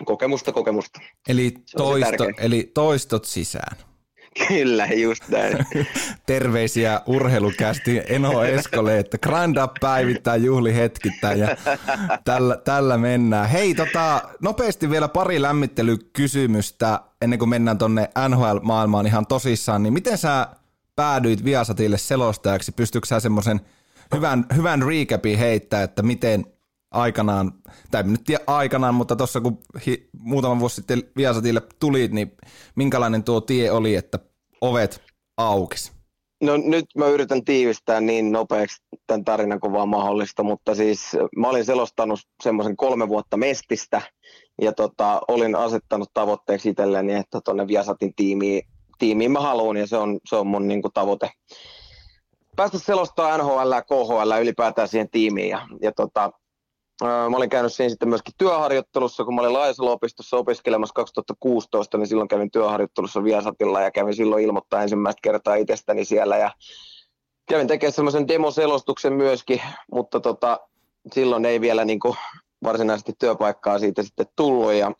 kokemusta 0.04 0.52
kokemusta. 0.52 1.00
Eli, 1.28 1.54
toisto, 1.76 2.24
eli 2.38 2.70
toistot 2.74 3.24
sisään. 3.24 3.91
Kyllä, 4.48 4.86
just 4.86 5.28
näin. 5.28 5.58
Terveisiä 6.26 7.00
urheilukästi 7.06 8.02
Eno 8.08 8.44
Eskolle, 8.44 8.98
että 8.98 9.18
grind 9.18 9.56
up 9.56 9.72
päivittää 9.80 10.36
juhli 10.36 10.74
hetkittäin 10.74 11.38
ja 11.38 11.56
tällä, 12.24 12.56
tällä 12.56 12.98
mennään. 12.98 13.48
Hei, 13.48 13.74
tota, 13.74 14.22
nopeasti 14.40 14.90
vielä 14.90 15.08
pari 15.08 15.42
lämmittelykysymystä 15.42 17.00
ennen 17.22 17.38
kuin 17.38 17.48
mennään 17.48 17.78
tonne 17.78 18.10
NHL-maailmaan 18.28 19.06
ihan 19.06 19.26
tosissaan. 19.26 19.82
Niin 19.82 19.92
miten 19.92 20.18
sä 20.18 20.46
päädyit 20.96 21.44
Viasatille 21.44 21.98
selostajaksi? 21.98 22.72
Pystytkö 22.72 23.06
sä 23.06 23.20
semmoisen 23.20 23.60
hyvän, 24.14 24.46
hyvän 24.56 24.82
recapin 24.82 25.38
heittää, 25.38 25.82
että 25.82 26.02
miten 26.02 26.46
aikanaan, 26.92 27.52
tai 27.90 28.02
nyt 28.02 28.24
tiedä 28.24 28.44
aikanaan, 28.46 28.94
mutta 28.94 29.16
tuossa 29.16 29.40
kun 29.40 29.58
hi, 29.86 30.08
muutama 30.18 30.60
vuosi 30.60 30.74
sitten 30.74 31.02
Viasatille 31.16 31.62
tuli, 31.78 32.08
niin 32.08 32.36
minkälainen 32.74 33.24
tuo 33.24 33.40
tie 33.40 33.70
oli, 33.70 33.94
että 33.94 34.18
ovet 34.60 35.02
aukesi? 35.36 35.92
No 36.42 36.56
nyt 36.56 36.84
mä 36.96 37.06
yritän 37.06 37.44
tiivistää 37.44 38.00
niin 38.00 38.32
nopeaksi 38.32 38.82
tämän 39.06 39.24
tarinan 39.24 39.60
kuin 39.60 39.72
vaan 39.72 39.88
mahdollista, 39.88 40.42
mutta 40.42 40.74
siis 40.74 41.16
mä 41.36 41.48
olin 41.48 41.64
selostanut 41.64 42.20
semmoisen 42.42 42.76
kolme 42.76 43.08
vuotta 43.08 43.36
mestistä 43.36 44.02
ja 44.62 44.72
tota, 44.72 45.20
olin 45.28 45.56
asettanut 45.56 46.08
tavoitteeksi 46.14 46.68
itselleni, 46.68 47.14
että 47.14 47.40
tuonne 47.44 47.68
Viasatin 47.68 48.14
tiimiin, 48.14 48.62
tiimiin 48.98 49.32
mä 49.32 49.40
haluan 49.40 49.76
ja 49.76 49.86
se 49.86 49.96
on, 49.96 50.20
se 50.28 50.36
on 50.36 50.46
mun 50.46 50.68
niin 50.68 50.82
kuin, 50.82 50.92
tavoite 50.92 51.30
päästä 52.56 52.78
selostaa 52.78 53.38
NHL 53.38 53.72
ja 53.72 53.82
KHL 53.82 54.42
ylipäätään 54.42 54.88
siihen 54.88 55.10
tiimiin 55.10 55.48
ja, 55.48 55.66
ja 55.82 55.92
tota, 55.92 56.30
Mä 57.02 57.36
olin 57.36 57.50
käynyt 57.50 57.72
siinä 57.72 57.88
sitten 57.88 58.08
myöskin 58.08 58.34
työharjoittelussa, 58.38 59.24
kun 59.24 59.34
mä 59.34 59.40
olin 59.40 59.52
Laisalo-opistossa 59.52 60.36
opiskelemassa 60.36 60.94
2016, 60.94 61.98
niin 61.98 62.06
silloin 62.06 62.28
kävin 62.28 62.50
työharjoittelussa 62.50 63.24
Viasatilla 63.24 63.80
ja 63.80 63.90
kävin 63.90 64.14
silloin 64.14 64.44
ilmoittaa 64.44 64.82
ensimmäistä 64.82 65.20
kertaa 65.22 65.54
itsestäni 65.54 66.04
siellä 66.04 66.36
ja 66.36 66.50
kävin 67.48 67.66
tekemään 67.66 67.92
semmoisen 67.92 68.28
demoselostuksen 68.28 69.12
myöskin, 69.12 69.62
mutta 69.92 70.20
tota, 70.20 70.60
silloin 71.12 71.44
ei 71.44 71.60
vielä 71.60 71.84
niin 71.84 72.00
kuin 72.00 72.14
varsinaisesti 72.64 73.12
työpaikkaa 73.18 73.78
siitä 73.78 74.02
sitten 74.02 74.26
tullut 74.36 74.72
ja 74.72 74.92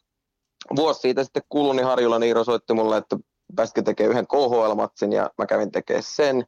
vuosi 0.76 1.00
siitä 1.00 1.25
sitten 1.25 1.42
kului, 1.49 1.76
niin 1.76 1.87
Harjula 1.87 2.18
Niiro 2.18 2.44
soitti 2.44 2.75
mulle, 2.75 2.97
että 2.97 3.16
pääsikö 3.56 3.82
tekemään 3.82 4.11
yhden 4.11 4.26
KHL-matsin 4.26 5.12
ja 5.12 5.30
mä 5.38 5.47
kävin 5.47 5.73
tekemään 5.73 6.04
sen. 6.06 6.44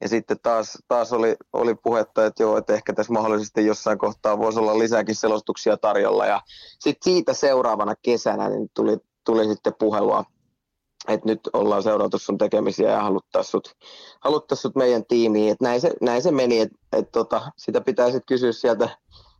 Ja 0.00 0.08
sitten 0.08 0.36
taas, 0.42 0.78
taas 0.88 1.12
oli, 1.12 1.36
oli 1.52 1.74
puhetta, 1.74 2.26
että 2.26 2.42
joo, 2.42 2.56
että 2.56 2.74
ehkä 2.74 2.92
tässä 2.92 3.12
mahdollisesti 3.12 3.66
jossain 3.66 3.98
kohtaa 3.98 4.38
voisi 4.38 4.58
olla 4.58 4.78
lisääkin 4.78 5.14
selostuksia 5.14 5.76
tarjolla. 5.76 6.26
Ja 6.26 6.40
sitten 6.78 7.12
siitä 7.12 7.32
seuraavana 7.34 7.94
kesänä 8.02 8.48
niin 8.48 8.70
tuli, 8.74 8.98
tuli 9.24 9.44
sitten 9.44 9.72
puhelua, 9.78 10.24
että 11.08 11.28
nyt 11.28 11.40
ollaan 11.52 11.82
seurautu 11.82 12.18
sun 12.18 12.38
tekemisiä 12.38 12.90
ja 12.90 13.02
haluttaisiin 13.02 13.50
sut, 13.50 13.76
haluttais 14.20 14.62
sut 14.62 14.76
meidän 14.76 15.04
tiimiin. 15.06 15.52
Et 15.52 15.60
näin, 15.60 15.80
se, 15.80 15.92
näin 16.00 16.22
se 16.22 16.30
meni, 16.30 16.60
että 16.60 16.76
et 16.92 17.12
tota, 17.12 17.52
sitä 17.56 17.80
pitää 17.80 18.06
sitten 18.06 18.26
kysyä 18.26 18.52
sieltä, 18.52 18.88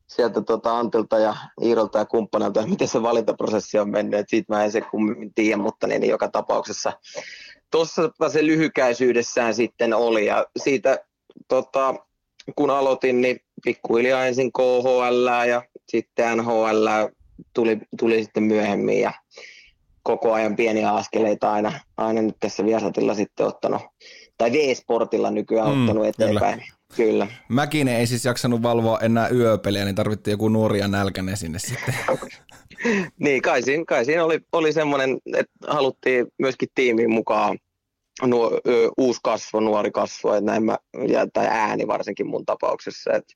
sieltä 0.07 0.40
tota 0.40 0.79
Antilta 0.79 1.19
ja 1.19 1.37
Iirolta 1.62 1.99
ja 1.99 2.07
kumppanilta, 2.07 2.67
miten 2.67 2.88
se 2.88 3.02
valintaprosessi 3.02 3.79
on 3.79 3.90
mennyt. 3.90 4.29
Siitä 4.29 4.55
mä 4.55 4.64
en 4.64 4.73
se 4.73 4.81
kummemmin 4.81 5.35
tiedä, 5.35 5.57
mutta 5.57 5.87
niin, 5.87 6.00
niin 6.00 6.11
joka 6.11 6.29
tapauksessa 6.29 6.93
tuossa 7.71 8.11
se 8.33 8.47
lyhykäisyydessään 8.47 9.55
sitten 9.55 9.95
oli. 9.95 10.27
Ja 10.27 10.47
siitä 10.57 10.99
tota, 11.49 11.95
kun 12.57 12.71
aloitin, 12.71 13.21
niin 13.21 13.41
pikkuhiljaa 13.65 14.27
ensin 14.27 14.53
KHL 14.53 15.49
ja 15.49 15.62
sitten 15.89 16.39
NHL 16.39 16.87
tuli, 17.55 17.79
tuli 17.99 18.23
sitten 18.23 18.43
myöhemmin 18.43 19.00
ja 19.00 19.12
koko 20.03 20.33
ajan 20.33 20.57
pieniä 20.57 20.91
askeleita 20.91 21.53
aina, 21.53 21.73
aina 21.97 22.23
nyt 22.23 22.37
tässä 22.41 22.65
Viasatilla 22.65 23.15
sitten 23.15 23.47
ottanut, 23.47 23.83
tai 24.39 24.53
V-Sportilla 24.53 25.31
nykyään 25.31 25.75
mm, 25.75 25.81
ottanut 25.81 26.07
eteenpäin. 26.07 26.59
Kyllä. 26.59 26.81
Kyllä. 26.97 27.27
Mäkinen 27.49 27.97
ei 27.97 28.07
siis 28.07 28.25
jaksanut 28.25 28.62
valvoa 28.62 28.99
enää 28.99 29.29
yöpeliä, 29.29 29.85
niin 29.85 29.95
tarvittiin 29.95 30.33
joku 30.33 30.49
nuoria 30.49 30.89
nälkäne 30.89 31.37
sinne 31.37 31.59
sitten. 31.59 31.95
niin, 33.25 33.42
kai 33.42 33.62
siinä, 33.62 33.84
kai 33.84 34.04
siinä 34.04 34.25
oli, 34.25 34.40
oli 34.52 34.72
semmoinen, 34.72 35.18
että 35.37 35.52
haluttiin 35.68 36.26
myöskin 36.38 36.68
tiimiin 36.75 37.10
mukaan 37.10 37.58
nuo, 38.26 38.60
ö, 38.66 38.90
uusi 38.99 39.20
kasvo, 39.22 39.60
nuori 39.60 39.90
kasvo, 39.90 40.34
että 40.34 40.50
näin 40.50 40.64
mä, 40.64 40.78
ja, 41.08 41.26
tai 41.32 41.46
ääni 41.46 41.87
varsinkin 41.87 42.26
mun 42.26 42.46
tapauksessa, 42.46 43.12
että 43.12 43.34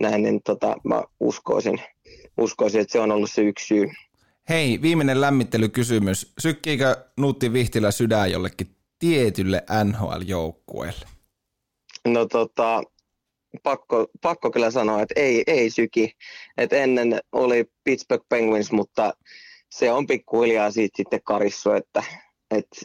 näin, 0.00 0.22
niin 0.22 0.40
tota, 0.42 0.76
mä 0.84 1.02
uskoisin, 1.20 1.80
uskoisin, 2.40 2.80
että 2.80 2.92
se 2.92 3.00
on 3.00 3.12
ollut 3.12 3.30
se 3.30 3.42
yksi 3.42 3.66
syy. 3.66 3.86
Hei, 4.48 4.82
viimeinen 4.82 5.20
lämmittelykysymys. 5.20 6.32
Sykkiikö 6.38 6.96
Nuutti 7.16 7.52
Vihtilä 7.52 7.90
sydän 7.90 8.30
jollekin 8.30 8.76
tietylle 8.98 9.64
NHL-joukkueelle? 9.84 11.06
No 12.08 12.26
tota, 12.26 12.82
pakko, 13.62 14.06
pakko 14.22 14.50
kyllä 14.50 14.70
sanoa, 14.70 15.02
että 15.02 15.14
ei, 15.16 15.42
ei 15.46 15.70
syki. 15.70 16.12
Et 16.58 16.72
ennen 16.72 17.20
oli 17.32 17.64
Pittsburgh 17.84 18.26
Penguins, 18.28 18.72
mutta 18.72 19.14
se 19.70 19.92
on 19.92 20.06
pikkuhiljaa 20.06 20.70
siitä 20.70 20.96
sitten 20.96 21.20
karissu, 21.24 21.70
että, 21.70 22.02
että 22.50 22.76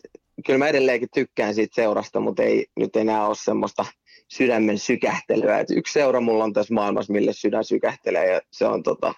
kyllä 0.45 0.59
mä 0.59 0.67
edelleenkin 0.67 1.09
tykkään 1.13 1.55
siitä 1.55 1.75
seurasta, 1.75 2.19
mutta 2.19 2.43
ei 2.43 2.65
nyt 2.75 2.95
enää 2.95 3.27
ole 3.27 3.35
semmoista 3.35 3.85
sydämen 4.27 4.79
sykähtelyä. 4.79 5.59
Et 5.59 5.71
yksi 5.71 5.93
seura 5.93 6.21
mulla 6.21 6.43
on 6.43 6.53
tässä 6.53 6.73
maailmassa, 6.73 7.13
mille 7.13 7.33
sydän 7.33 7.63
sykähtelee 7.63 8.31
ja 8.33 8.41
se 8.51 8.65
on 8.65 8.83
tota, 8.83 9.13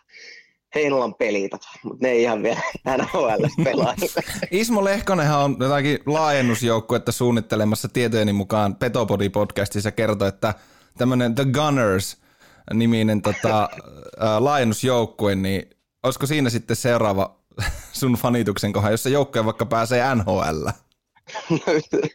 Heinolan 0.76 1.16
pelitat, 1.16 1.62
mutta 1.84 1.98
ne 2.02 2.12
ei 2.12 2.22
ihan 2.22 2.44
vielä 2.44 2.62
NHL 2.98 3.64
pelaa. 3.64 3.96
Ismo 4.52 4.84
Lehkonenhan 4.84 5.40
on 5.40 5.58
jotakin 5.60 6.00
laajennusjoukkuetta 6.06 7.12
suunnittelemassa 7.12 7.88
tietojeni 7.88 8.34
mukaan 8.34 8.76
Petopodi-podcastissa 8.76 9.92
kertoi, 9.92 10.28
että 10.28 10.54
tämmöinen 10.98 11.36
The 11.36 11.46
Gunners-niminen 11.46 13.22
tota, 13.22 13.70
laajennusjoukkue, 14.40 15.36
niin 15.36 15.70
olisiko 16.04 16.26
siinä 16.26 16.50
sitten 16.50 16.76
seuraava 16.76 17.40
sun 18.00 18.14
fanituksen 18.14 18.74
kohan, 18.74 18.92
jos 18.92 19.04
se 19.04 19.10
joukkue 19.10 19.46
vaikka 19.46 19.66
pääsee 19.66 20.16
NHL? 20.16 20.68
No, 21.50 21.60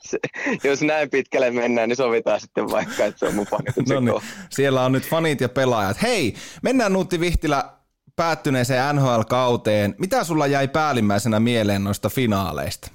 jos 0.71 0.83
näin 0.83 1.11
pitkälle 1.11 1.51
mennään, 1.51 1.89
niin 1.89 1.97
sovitaan 1.97 2.41
sitten 2.41 2.71
vaikka, 2.71 3.05
että 3.05 3.19
se 3.19 3.27
on 3.27 3.35
mun 3.35 3.47
fanituksen 3.47 4.05
no 4.05 4.19
niin, 4.19 4.23
Siellä 4.51 4.85
on 4.85 4.93
nyt 4.93 5.09
fanit 5.09 5.41
ja 5.41 5.49
pelaajat. 5.49 6.03
Hei, 6.03 6.35
mennään 6.63 6.93
Nuutti 6.93 7.21
Vihtilä 7.21 7.73
päättyneeseen 8.17 8.97
NHL-kauteen. 8.97 9.95
Mitä 9.99 10.25
sulla 10.25 10.47
jäi 10.47 10.69
päällimmäisenä 10.69 11.41
mieleen 11.41 11.85
noista 11.85 12.09
finaaleista? 12.09 12.91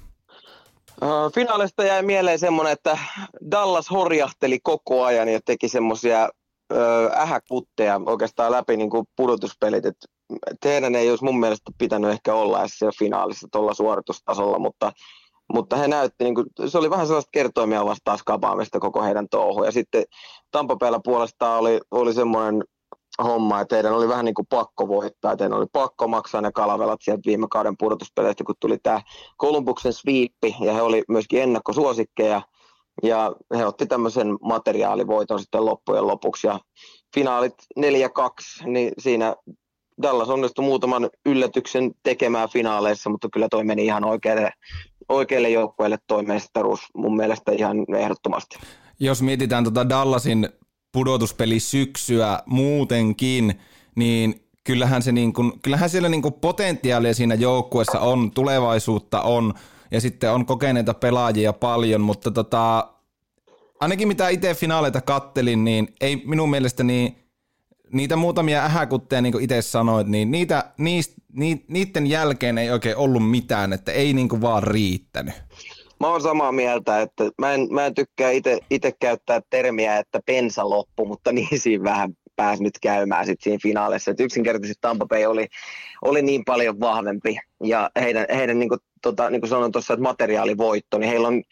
Finaalista 1.34 1.84
jäi 1.84 2.02
mieleen 2.02 2.38
semmoinen, 2.38 2.72
että 2.72 2.98
Dallas 3.50 3.90
horjahteli 3.90 4.58
koko 4.62 5.04
ajan 5.04 5.28
ja 5.28 5.40
teki 5.44 5.68
semmoisia 5.68 6.28
ähäkutteja 7.16 8.00
oikeastaan 8.06 8.52
läpi 8.52 8.76
niin 8.76 8.90
kuin 8.90 9.06
pudotuspelit. 9.16 9.86
Et 9.86 9.96
heidän 10.64 10.94
ei 10.94 11.10
olisi 11.10 11.24
mun 11.24 11.40
mielestä 11.40 11.70
pitänyt 11.78 12.10
ehkä 12.10 12.34
olla 12.34 12.60
edes 12.60 12.78
siellä 12.78 12.92
finaalissa 12.98 13.48
tuolla 13.52 13.74
suoritustasolla, 13.74 14.58
mutta, 14.58 14.92
mutta 15.52 15.76
he 15.76 15.88
näytti, 15.88 16.24
niin 16.24 16.34
kuin, 16.34 16.46
se 16.66 16.78
oli 16.78 16.90
vähän 16.90 17.06
sellaista 17.06 17.30
kertoimia 17.32 17.84
vastaan 17.84 18.18
skapaamista 18.18 18.80
koko 18.80 19.02
heidän 19.02 19.28
touhu. 19.28 19.64
Ja 19.64 19.72
sitten 19.72 20.04
Tampapeella 20.50 21.00
puolestaan 21.04 21.60
oli, 21.60 21.80
oli 21.90 22.14
semmoinen 22.14 22.64
homma, 23.22 23.60
että 23.60 23.76
teidän 23.76 23.92
oli 23.92 24.08
vähän 24.08 24.24
niin 24.24 24.34
kuin 24.34 24.46
pakko 24.46 24.88
voittaa, 24.88 25.36
teidän 25.36 25.58
oli 25.58 25.66
pakko 25.72 26.08
maksaa 26.08 26.40
ne 26.40 26.52
kalavelat 26.52 27.00
sieltä 27.02 27.22
viime 27.26 27.46
kauden 27.50 27.76
pudotuspeleistä, 27.78 28.44
kun 28.44 28.54
tuli 28.60 28.78
tämä 28.82 29.00
Kolumbuksen 29.36 29.92
sviippi, 29.92 30.56
ja 30.60 30.72
he 30.72 30.82
oli 30.82 31.02
myöskin 31.08 31.42
ennakkosuosikkeja, 31.42 32.42
ja 33.02 33.32
he 33.56 33.66
otti 33.66 33.86
tämmöisen 33.86 34.28
materiaalivoiton 34.42 35.40
sitten 35.40 35.64
loppujen 35.64 36.06
lopuksi, 36.06 36.46
ja 36.46 36.60
finaalit 37.14 37.54
4-2, 37.80 37.82
niin 38.66 38.92
siinä 38.98 39.34
Dallas 40.02 40.28
onnistui 40.28 40.64
muutaman 40.64 41.10
yllätyksen 41.26 41.92
tekemään 42.02 42.48
finaaleissa, 42.48 43.10
mutta 43.10 43.28
kyllä 43.32 43.48
toi 43.50 43.64
meni 43.64 43.84
ihan 43.84 44.04
oikealle, 44.04 44.50
oikealle 45.08 45.48
joukkueelle 45.48 45.98
toi 46.06 46.22
mestaruus 46.22 46.80
mun 46.94 47.16
mielestä 47.16 47.52
ihan 47.52 47.76
ehdottomasti. 47.96 48.58
Jos 49.00 49.22
mietitään 49.22 49.64
tuota 49.64 49.88
Dallasin 49.88 50.48
pudotuspeli 50.94 51.60
syksyä 51.60 52.38
muutenkin, 52.46 53.60
niin 53.94 54.40
kyllähän, 54.64 55.02
se 55.02 55.12
niin 55.12 55.32
kuin, 55.32 55.60
kyllähän 55.60 55.90
siellä 55.90 56.08
niin 56.08 56.22
kuin 56.22 56.34
potentiaalia 56.34 57.14
siinä 57.14 57.34
joukkueessa 57.34 58.00
on, 58.00 58.30
tulevaisuutta 58.30 59.22
on 59.22 59.54
ja 59.90 60.00
sitten 60.00 60.32
on 60.32 60.46
kokeneita 60.46 60.94
pelaajia 60.94 61.52
paljon, 61.52 62.00
mutta 62.00 62.30
tota, 62.30 62.88
ainakin 63.80 64.08
mitä 64.08 64.28
itse 64.28 64.54
finaaleita 64.54 65.00
kattelin, 65.00 65.64
niin 65.64 65.88
ei 66.00 66.22
minun 66.26 66.50
mielestäni 66.50 67.18
niitä 67.92 68.16
muutamia 68.16 68.64
ähäkutteja, 68.64 69.22
niin 69.22 69.32
kuin 69.32 69.44
itse 69.44 69.62
sanoit, 69.62 70.06
niin 70.06 70.30
niitä, 70.30 70.72
niist, 70.78 71.12
ni, 71.32 71.64
niiden 71.68 72.06
jälkeen 72.06 72.58
ei 72.58 72.70
oikein 72.70 72.96
ollut 72.96 73.30
mitään, 73.30 73.72
että 73.72 73.92
ei 73.92 74.12
niin 74.12 74.28
kuin 74.28 74.42
vaan 74.42 74.62
riittänyt. 74.62 75.34
Mä 76.00 76.08
oon 76.08 76.20
samaa 76.20 76.52
mieltä, 76.52 77.00
että 77.00 77.24
mä 77.38 77.54
en, 77.54 77.68
mä 77.70 77.86
en 77.86 77.94
tykkää 77.94 78.30
itse 78.70 78.92
käyttää 79.00 79.40
termiä, 79.50 79.98
että 79.98 80.20
pensa 80.26 80.70
loppu, 80.70 81.06
mutta 81.06 81.32
niin 81.32 81.60
siinä 81.60 81.84
vähän 81.84 82.16
pääsi 82.36 82.62
nyt 82.62 82.78
käymään 82.82 83.26
sit 83.26 83.40
siinä 83.40 83.58
finaalissa. 83.62 84.10
Et 84.10 84.20
yksinkertaisesti 84.20 84.80
Tampa 84.80 85.06
Bay 85.06 85.24
oli, 85.24 85.46
oli 86.02 86.22
niin 86.22 86.44
paljon 86.44 86.80
vahvempi 86.80 87.36
ja 87.64 87.90
heidän, 88.00 88.26
heidän 88.34 88.58
niin 88.58 88.68
kuin, 88.68 88.80
tota, 89.02 89.30
niin 89.30 89.48
sanoin 89.48 89.72
tuossa, 89.72 89.94
että 89.94 90.02
materiaalivoitto, 90.02 90.98
niin 90.98 91.10
heillä 91.10 91.28
on 91.28 91.42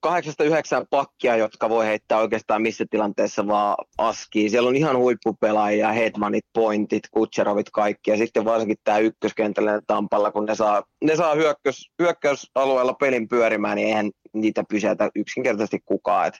kahdeksasta 0.00 0.44
yhdeksän 0.44 0.86
pakkia, 0.90 1.36
jotka 1.36 1.68
voi 1.68 1.86
heittää 1.86 2.18
oikeastaan 2.18 2.62
missä 2.62 2.84
tilanteessa 2.90 3.46
vaan 3.46 3.76
askiin. 3.98 4.50
Siellä 4.50 4.68
on 4.68 4.76
ihan 4.76 4.98
huippupelaajia, 4.98 5.92
headmanit, 5.92 6.44
pointit, 6.52 7.02
kutserovit, 7.10 7.70
kaikki. 7.70 8.10
Ja 8.10 8.16
sitten 8.16 8.44
varsinkin 8.44 8.76
tämä 8.84 8.98
ykköskentällä 8.98 9.80
Tampalla, 9.86 10.30
kun 10.30 10.44
ne 10.44 10.54
saa, 10.54 10.82
ne 11.04 11.16
saa 11.16 11.34
hyökkäys, 11.34 11.90
hyökkäysalueella 11.98 12.94
pelin 12.94 13.28
pyörimään, 13.28 13.76
niin 13.76 13.88
eihän 13.88 14.10
niitä 14.32 14.64
pysäytä 14.68 15.10
yksinkertaisesti 15.14 15.80
kukaan. 15.84 16.26
Et, 16.26 16.34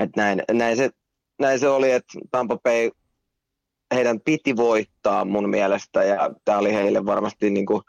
et 0.00 0.10
näin, 0.16 0.42
näin, 0.52 0.76
se, 0.76 0.90
näin 1.38 1.58
se 1.58 1.68
oli, 1.68 1.90
että 1.90 2.18
Tampa 2.30 2.58
Bay 2.64 2.90
heidän 3.94 4.20
piti 4.20 4.56
voittaa 4.56 5.24
mun 5.24 5.50
mielestä, 5.50 6.04
ja 6.04 6.30
tämä 6.44 6.58
oli 6.58 6.74
heille 6.74 7.06
varmasti 7.06 7.50
niin 7.50 7.66
kuin, 7.66 7.82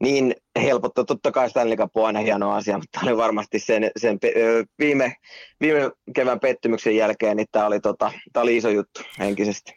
niin 0.00 0.34
helpottaa. 0.62 1.04
Totta 1.04 1.32
kai 1.32 1.50
Stanley 1.50 1.76
Cup 1.76 1.96
on 1.96 2.06
aina 2.06 2.20
hieno 2.20 2.52
asia, 2.52 2.78
mutta 2.78 3.00
oli 3.02 3.16
varmasti 3.16 3.58
sen, 3.58 3.90
sen 3.96 4.18
viime, 4.78 5.16
viime 5.60 5.90
kevään 6.14 6.40
pettymyksen 6.40 6.96
jälkeen, 6.96 7.36
niin 7.36 7.46
tämä 7.52 7.66
oli, 7.66 7.80
tota, 7.80 8.12
tämä 8.32 8.42
oli 8.42 8.56
iso 8.56 8.68
juttu 8.68 9.00
henkisesti. 9.18 9.72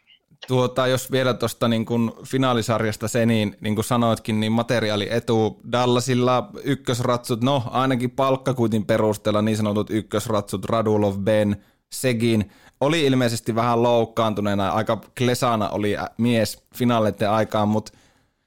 Tuota, 0.48 0.86
jos 0.86 1.12
vielä 1.12 1.34
tuosta 1.34 1.68
niin 1.68 1.84
kuin 1.84 2.12
finaalisarjasta 2.24 3.08
se, 3.08 3.26
niin, 3.26 3.56
niin 3.60 3.74
kuin 3.74 3.84
sanoitkin, 3.84 4.40
niin 4.40 4.52
materiaalietu 4.52 5.60
Dallasilla 5.72 6.50
ykkösratsut, 6.64 7.42
no 7.42 7.62
ainakin 7.70 8.10
palkkakuitin 8.10 8.86
perusteella 8.86 9.42
niin 9.42 9.56
sanotut 9.56 9.90
ykkösratsut 9.90 10.64
Radulov, 10.64 11.14
Ben, 11.18 11.56
Segin, 11.92 12.50
oli 12.80 13.06
ilmeisesti 13.06 13.54
vähän 13.54 13.82
loukkaantuneena, 13.82 14.68
aika 14.68 15.00
klesana 15.18 15.68
oli 15.68 15.96
mies 16.18 16.64
finaaleiden 16.76 17.30
aikaan, 17.30 17.68
mutta 17.68 17.92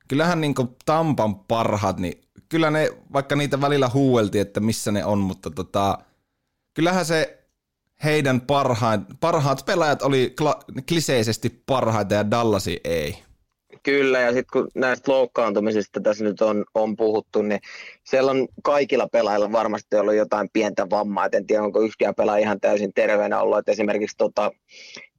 kyllähän 0.07 0.41
niin 0.41 0.55
Tampan 0.85 1.35
parhaat, 1.35 1.99
niin 1.99 2.21
kyllä 2.49 2.71
ne, 2.71 2.89
vaikka 3.13 3.35
niitä 3.35 3.61
välillä 3.61 3.89
huueltiin, 3.93 4.41
että 4.41 4.59
missä 4.59 4.91
ne 4.91 5.05
on, 5.05 5.19
mutta 5.19 5.49
tota, 5.49 5.97
kyllähän 6.73 7.05
se 7.05 7.43
heidän 8.03 8.41
parhaat, 8.41 9.01
parhaat 9.19 9.65
pelaajat 9.65 10.01
oli 10.01 10.35
kla- 10.41 10.83
kliseisesti 10.87 11.63
parhaita 11.65 12.13
ja 12.13 12.31
Dallasi 12.31 12.79
ei. 12.83 13.23
Kyllä, 13.83 14.19
ja 14.19 14.27
sitten 14.27 14.45
kun 14.53 14.67
näistä 14.75 15.11
loukkaantumisista 15.11 16.01
tässä 16.01 16.23
nyt 16.23 16.41
on, 16.41 16.65
on 16.75 16.95
puhuttu, 16.95 17.41
niin 17.41 17.59
siellä 18.03 18.31
on 18.31 18.47
kaikilla 18.63 19.07
pelaajilla 19.11 19.51
varmasti 19.51 19.95
ollut 19.95 20.15
jotain 20.15 20.49
pientä 20.53 20.89
vammaa. 20.89 21.25
Et 21.25 21.33
en 21.33 21.47
tiedä, 21.47 21.63
onko 21.63 21.81
yksikään 21.81 22.15
pelaaja 22.15 22.41
ihan 22.41 22.59
täysin 22.59 22.93
terveenä 22.93 23.41
ollut. 23.41 23.57
Et 23.57 23.69
esimerkiksi 23.69 24.17
tota, 24.17 24.51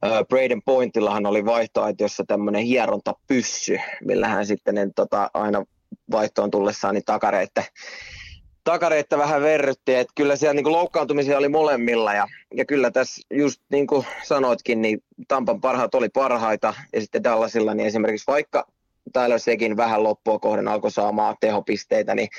uh, 0.05 0.27
Braden 0.29 0.61
Pointillahan 0.65 1.25
oli 1.25 1.45
vaihtoaitiossa 1.45 2.23
tämmöinen 2.27 2.63
hierontapyssy, 2.63 3.77
millä 4.03 4.27
hän 4.27 4.45
sitten 4.45 4.75
niin, 4.75 4.93
tota, 4.93 5.29
aina 5.33 5.65
vaihtoon 6.11 6.51
tullessaan 6.51 6.93
niin 6.93 7.05
takareitten 7.05 7.63
takareittä 8.65 9.17
vähän 9.17 9.41
verrytti, 9.41 9.95
että 9.95 10.13
kyllä 10.15 10.35
siellä 10.35 10.53
niin 10.53 10.71
loukkaantumisia 10.71 11.37
oli 11.37 11.49
molemmilla 11.49 12.13
ja, 12.13 12.27
ja 12.53 12.65
kyllä 12.65 12.91
tässä 12.91 13.21
just 13.33 13.61
niin 13.71 13.87
kuin 13.87 14.05
sanoitkin, 14.23 14.81
niin 14.81 15.03
Tampan 15.27 15.61
parhaat 15.61 15.95
oli 15.95 16.09
parhaita 16.09 16.73
ja 16.93 17.01
sitten 17.01 17.23
Dallasilla 17.23 17.73
niin 17.73 17.87
esimerkiksi 17.87 18.27
vaikka 18.27 18.67
täällä 19.13 19.37
sekin 19.37 19.77
vähän 19.77 20.03
loppua 20.03 20.39
kohden 20.39 20.67
alkoi 20.67 20.91
saamaan 20.91 21.35
tehopisteitä, 21.39 22.15
niin 22.15 22.29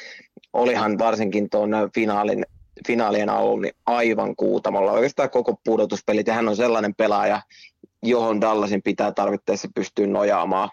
olihan 0.53 0.99
varsinkin 0.99 1.51
tuon 1.51 1.71
finaalin, 1.95 2.47
finaalien 2.87 3.29
alun 3.29 3.63
niin 3.63 3.75
aivan 3.87 4.37
kuutamalla. 4.37 4.93
Oikeastaan 4.93 5.31
koko 5.31 5.61
pudotuspelit 5.65 6.27
ja 6.27 6.35
hän 6.35 6.49
on 6.49 6.57
sellainen 6.57 6.95
pelaaja, 6.95 7.43
johon 8.03 8.41
Dallasin 8.41 8.83
pitää 8.83 9.13
tarvittaessa 9.13 9.69
pystyä 9.75 10.07
nojaamaan. 10.07 10.71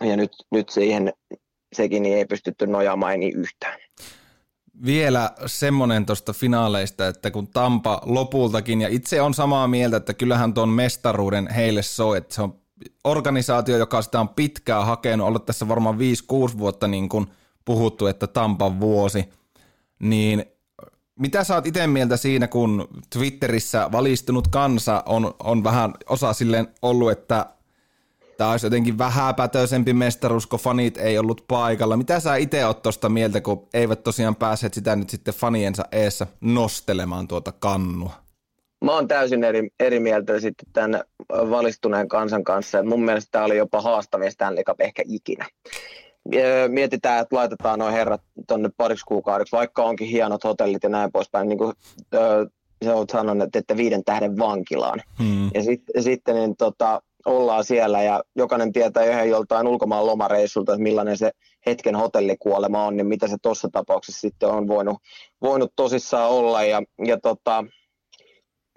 Ja 0.00 0.16
nyt, 0.16 0.32
nyt 0.50 0.68
siihen 0.68 1.12
sekin 1.72 2.06
ei 2.06 2.24
pystytty 2.24 2.66
nojaamaan 2.66 3.20
niin 3.20 3.36
yhtään. 3.36 3.80
Vielä 4.84 5.30
semmoinen 5.46 6.06
tuosta 6.06 6.32
finaaleista, 6.32 7.06
että 7.06 7.30
kun 7.30 7.48
Tampa 7.48 8.00
lopultakin, 8.04 8.80
ja 8.80 8.88
itse 8.88 9.22
on 9.22 9.34
samaa 9.34 9.68
mieltä, 9.68 9.96
että 9.96 10.14
kyllähän 10.14 10.54
tuon 10.54 10.68
mestaruuden 10.68 11.48
heille 11.50 11.82
soi, 11.82 12.18
että 12.18 12.34
se 12.34 12.42
on 12.42 12.60
organisaatio, 13.04 13.76
joka 13.76 14.02
sitä 14.02 14.20
on 14.20 14.28
pitkään 14.28 14.86
hakenut, 14.86 15.26
ollut 15.26 15.46
tässä 15.46 15.68
varmaan 15.68 15.98
5-6 16.54 16.58
vuotta 16.58 16.88
niin 16.88 17.08
kuin 17.08 17.26
puhuttu, 17.64 18.06
että 18.06 18.26
Tampan 18.26 18.80
vuosi, 18.80 19.24
niin 19.98 20.44
mitä 21.18 21.44
sä 21.44 21.54
oot 21.54 21.66
itse 21.66 21.86
mieltä 21.86 22.16
siinä, 22.16 22.48
kun 22.48 22.88
Twitterissä 23.10 23.92
valistunut 23.92 24.48
kansa 24.48 25.02
on, 25.06 25.34
on 25.38 25.64
vähän 25.64 25.94
osa 26.08 26.32
silleen 26.32 26.68
ollut, 26.82 27.10
että 27.10 27.46
tämä 28.38 28.50
olisi 28.50 28.66
jotenkin 28.66 28.98
vähäpätöisempi 28.98 29.92
mestaruus, 29.92 30.46
kun 30.46 30.58
fanit 30.58 30.98
ei 30.98 31.18
ollut 31.18 31.44
paikalla. 31.48 31.96
Mitä 31.96 32.20
sä 32.20 32.36
itse 32.36 32.66
oot 32.66 32.82
tuosta 32.82 33.08
mieltä, 33.08 33.40
kun 33.40 33.68
eivät 33.74 34.02
tosiaan 34.02 34.36
päässeet 34.36 34.74
sitä 34.74 34.96
nyt 34.96 35.10
sitten 35.10 35.34
faniensa 35.34 35.84
eessä 35.92 36.26
nostelemaan 36.40 37.28
tuota 37.28 37.52
kannua? 37.52 38.12
Mä 38.84 38.92
oon 38.92 39.08
täysin 39.08 39.44
eri, 39.44 39.70
eri 39.80 40.00
mieltä 40.00 40.40
sitten 40.40 40.68
tämän 40.72 41.02
valistuneen 41.30 42.08
kansan 42.08 42.44
kanssa. 42.44 42.82
mun 42.82 43.04
mielestä 43.04 43.28
tämä 43.30 43.44
oli 43.44 43.56
jopa 43.56 43.80
haastavin 43.80 44.32
Stanley 44.32 44.64
Cup 44.64 44.80
ehkä 44.80 45.02
ikinä. 45.06 45.46
Mietitään, 46.68 47.22
että 47.22 47.36
laitetaan 47.36 47.78
nuo 47.78 47.90
herrat 47.90 48.22
tuonne 48.48 48.70
pariksi 48.76 49.04
kuukaudeksi, 49.06 49.56
vaikka 49.56 49.82
onkin 49.82 50.08
hienot 50.08 50.44
hotellit 50.44 50.82
ja 50.82 50.88
näin 50.88 51.12
poispäin, 51.12 51.48
niin 51.48 51.58
kuin 51.58 51.72
se 52.84 52.92
on 52.92 53.06
sanonut, 53.12 53.56
että 53.56 53.76
viiden 53.76 54.04
tähden 54.04 54.38
vankilaan. 54.38 55.02
Hmm. 55.18 55.50
Ja 55.54 55.62
sit, 55.62 55.82
sitten 56.00 56.34
niin, 56.34 56.56
tota, 56.56 57.02
ollaan 57.28 57.64
siellä 57.64 58.02
ja 58.02 58.22
jokainen 58.36 58.72
tietää 58.72 59.04
ihan 59.04 59.28
joltain 59.28 59.68
ulkomaan 59.68 60.06
lomareissulta, 60.06 60.72
että 60.72 60.82
millainen 60.82 61.16
se 61.16 61.30
hetken 61.66 61.96
hotellikuolema 61.96 62.84
on, 62.84 62.96
niin 62.96 63.06
mitä 63.06 63.28
se 63.28 63.36
tuossa 63.42 63.68
tapauksessa 63.72 64.20
sitten 64.20 64.48
on 64.48 64.68
voinut, 64.68 64.98
voinut 65.42 65.72
tosissaan 65.76 66.30
olla. 66.30 66.64
Ja, 66.64 66.82
ja 67.04 67.20
tota, 67.20 67.64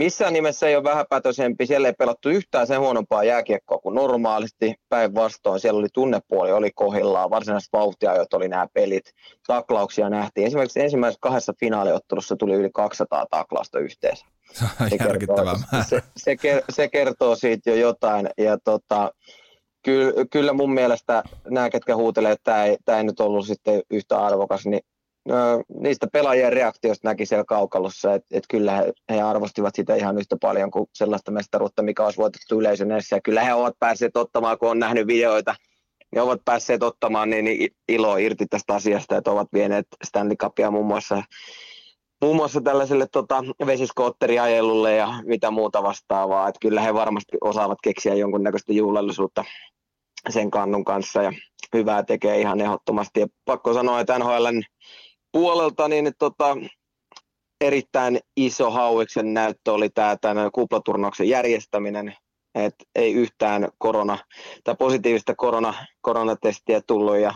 Missään 0.02 0.34
nimessä 0.34 0.68
ei 0.68 0.76
ole 0.76 0.84
vähäpätöisempi, 0.84 1.66
siellä 1.66 1.88
ei 1.88 1.94
pelattu 1.94 2.30
yhtään 2.30 2.68
sen 2.68 2.80
huonompaa 2.80 3.24
jääkiekkoa 3.24 3.78
kuin 3.78 3.96
normaalisti, 3.96 4.76
päinvastoin 4.90 5.60
siellä 5.60 5.80
oli 5.80 5.88
tunnepuoli, 5.94 6.52
oli 6.52 6.72
kohillaan, 6.76 7.30
varsinaiset 7.30 7.70
vauhtiajot 7.74 8.34
oli 8.34 8.48
nämä 8.48 8.68
pelit, 8.74 9.04
taklauksia 9.48 10.10
nähtiin. 10.10 10.48
Esimerkiksi 10.48 10.82
ensimmäisessä 10.82 11.20
kahdessa 11.22 11.54
finaaliottelussa 11.60 12.36
tuli 12.36 12.54
yli 12.54 12.70
200 12.74 13.26
taklausta 13.32 13.80
yhteensä. 13.80 14.26
Se, 14.90 14.98
kertoo, 14.98 15.56
se, 15.90 16.02
se, 16.18 16.64
se 16.70 16.88
kertoo 16.88 17.36
siitä 17.36 17.70
jo 17.70 17.76
jotain, 17.76 18.30
ja 18.38 18.58
tota, 18.64 19.12
kyllä, 19.84 20.14
kyllä 20.32 20.54
mun 20.54 20.74
mielestä 20.74 21.24
nämä, 21.50 21.70
ketkä 21.70 21.96
huutelee, 21.96 22.32
että 22.32 22.44
tämä 22.44 22.66
ei, 22.66 22.78
tämä 22.86 22.98
ei 22.98 23.04
nyt 23.04 23.20
ollut 23.20 23.48
sitten 23.48 23.82
yhtä 23.92 24.20
arvokas, 24.20 24.66
niin 24.66 24.82
niistä 25.80 26.08
pelaajien 26.14 26.54
reaktioista 26.54 27.08
näki 27.08 27.26
siellä 27.26 27.44
kaukalossa, 27.48 28.14
että 28.14 28.38
et 28.38 28.44
kyllä 28.50 28.72
he, 28.72 28.94
he, 29.10 29.22
arvostivat 29.22 29.76
sitä 29.76 29.96
ihan 29.96 30.18
yhtä 30.18 30.38
paljon 30.42 30.72
kuin 30.72 30.88
sellaista 30.96 31.32
mestaruutta, 31.32 31.82
mikä 31.82 32.06
olisi 32.06 32.18
voitettu 32.18 32.60
yleisön 32.60 32.92
edessä. 32.92 33.16
Ja 33.16 33.22
kyllä 33.22 33.44
he 33.44 33.54
ovat 33.54 33.76
päässeet 33.80 34.18
ottamaan, 34.18 34.58
kun 34.58 34.70
on 34.70 34.80
nähnyt 34.80 35.08
videoita, 35.08 35.56
niin 36.12 36.22
ovat 36.22 36.42
päässeet 36.46 36.84
ottamaan 36.84 37.30
niin, 37.30 37.46
niin 37.46 37.70
iloa 37.90 38.18
irti 38.18 38.46
tästä 38.50 38.76
asiasta, 38.76 39.18
että 39.18 39.32
ovat 39.32 39.48
vieneet 39.54 39.88
Stanley 40.04 40.36
Cupia 40.36 40.72
muun 40.72 40.86
muassa 40.86 41.24
muun 42.22 42.36
muassa 42.36 42.62
tällaiselle 42.62 43.08
tota, 43.12 43.44
vesiskootteriajelulle 43.66 44.96
ja 44.96 45.14
mitä 45.26 45.52
muuta 45.52 45.84
vastaavaa. 45.84 46.48
Että 46.48 46.60
kyllä 46.62 46.82
he 46.82 46.94
varmasti 46.94 47.38
osaavat 47.42 47.78
keksiä 47.84 48.14
jonkunnäköistä 48.14 48.74
juhlallisuutta 48.74 49.46
sen 50.30 50.52
kannun 50.52 50.86
kanssa 50.86 51.22
ja 51.22 51.34
hyvää 51.74 52.04
tekee 52.04 52.40
ihan 52.40 52.62
ehdottomasti. 52.62 53.20
Ja 53.20 53.28
pakko 53.46 53.74
sanoa, 53.74 54.00
että 54.00 54.20
NHLn 54.20 54.64
puolelta 55.32 55.88
niin 55.88 56.12
tota, 56.20 56.58
erittäin 57.62 58.20
iso 58.38 58.72
hauiksen 58.72 59.34
näyttö 59.34 59.74
oli 59.74 59.90
tämä 59.90 60.18
tämän 60.22 60.52
kuplaturnauksen 60.52 61.30
järjestäminen, 61.30 62.16
että 62.56 62.86
ei 62.96 63.14
yhtään 63.14 63.68
korona 63.78 64.18
tai 64.64 64.76
positiivista 64.76 65.36
korona, 65.36 65.74
koronatestiä 66.02 66.82
tullut 66.88 67.18
ja 67.18 67.34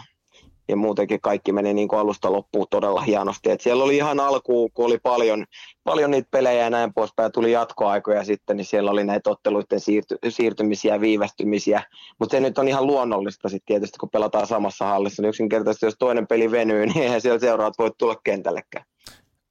ja 0.67 0.75
muutenkin 0.75 1.21
kaikki 1.21 1.51
meni 1.51 1.73
niin 1.73 1.87
kuin 1.87 1.99
alusta 1.99 2.31
loppuun 2.31 2.67
todella 2.69 3.01
hienosti. 3.01 3.51
Et 3.51 3.61
siellä 3.61 3.83
oli 3.83 3.97
ihan 3.97 4.19
alkuun, 4.19 4.71
kun 4.73 4.85
oli 4.85 4.97
paljon, 4.97 5.45
paljon 5.83 6.11
niitä 6.11 6.27
pelejä 6.31 6.63
ja 6.63 6.69
näin 6.69 6.93
poispäin, 6.93 7.31
tuli 7.31 7.51
jatkoaikoja 7.51 8.23
sitten, 8.23 8.57
niin 8.57 8.65
siellä 8.65 8.91
oli 8.91 9.03
näitä 9.03 9.29
otteluiden 9.29 9.79
siirty, 9.79 10.17
siirtymisiä, 10.29 11.01
viivästymisiä, 11.01 11.83
mutta 12.19 12.35
se 12.35 12.39
nyt 12.39 12.57
on 12.57 12.67
ihan 12.67 12.87
luonnollista 12.87 13.49
sitten 13.49 13.65
tietysti, 13.65 13.97
kun 13.97 14.09
pelataan 14.09 14.47
samassa 14.47 14.85
hallissa, 14.85 15.21
niin 15.21 15.29
yksinkertaisesti 15.29 15.85
jos 15.85 15.95
toinen 15.99 16.27
peli 16.27 16.51
venyy, 16.51 16.85
niin 16.85 17.03
eihän 17.03 17.21
siellä 17.21 17.39
seuraat 17.39 17.73
voi 17.77 17.91
tulla 17.97 18.15
kentällekään. 18.23 18.85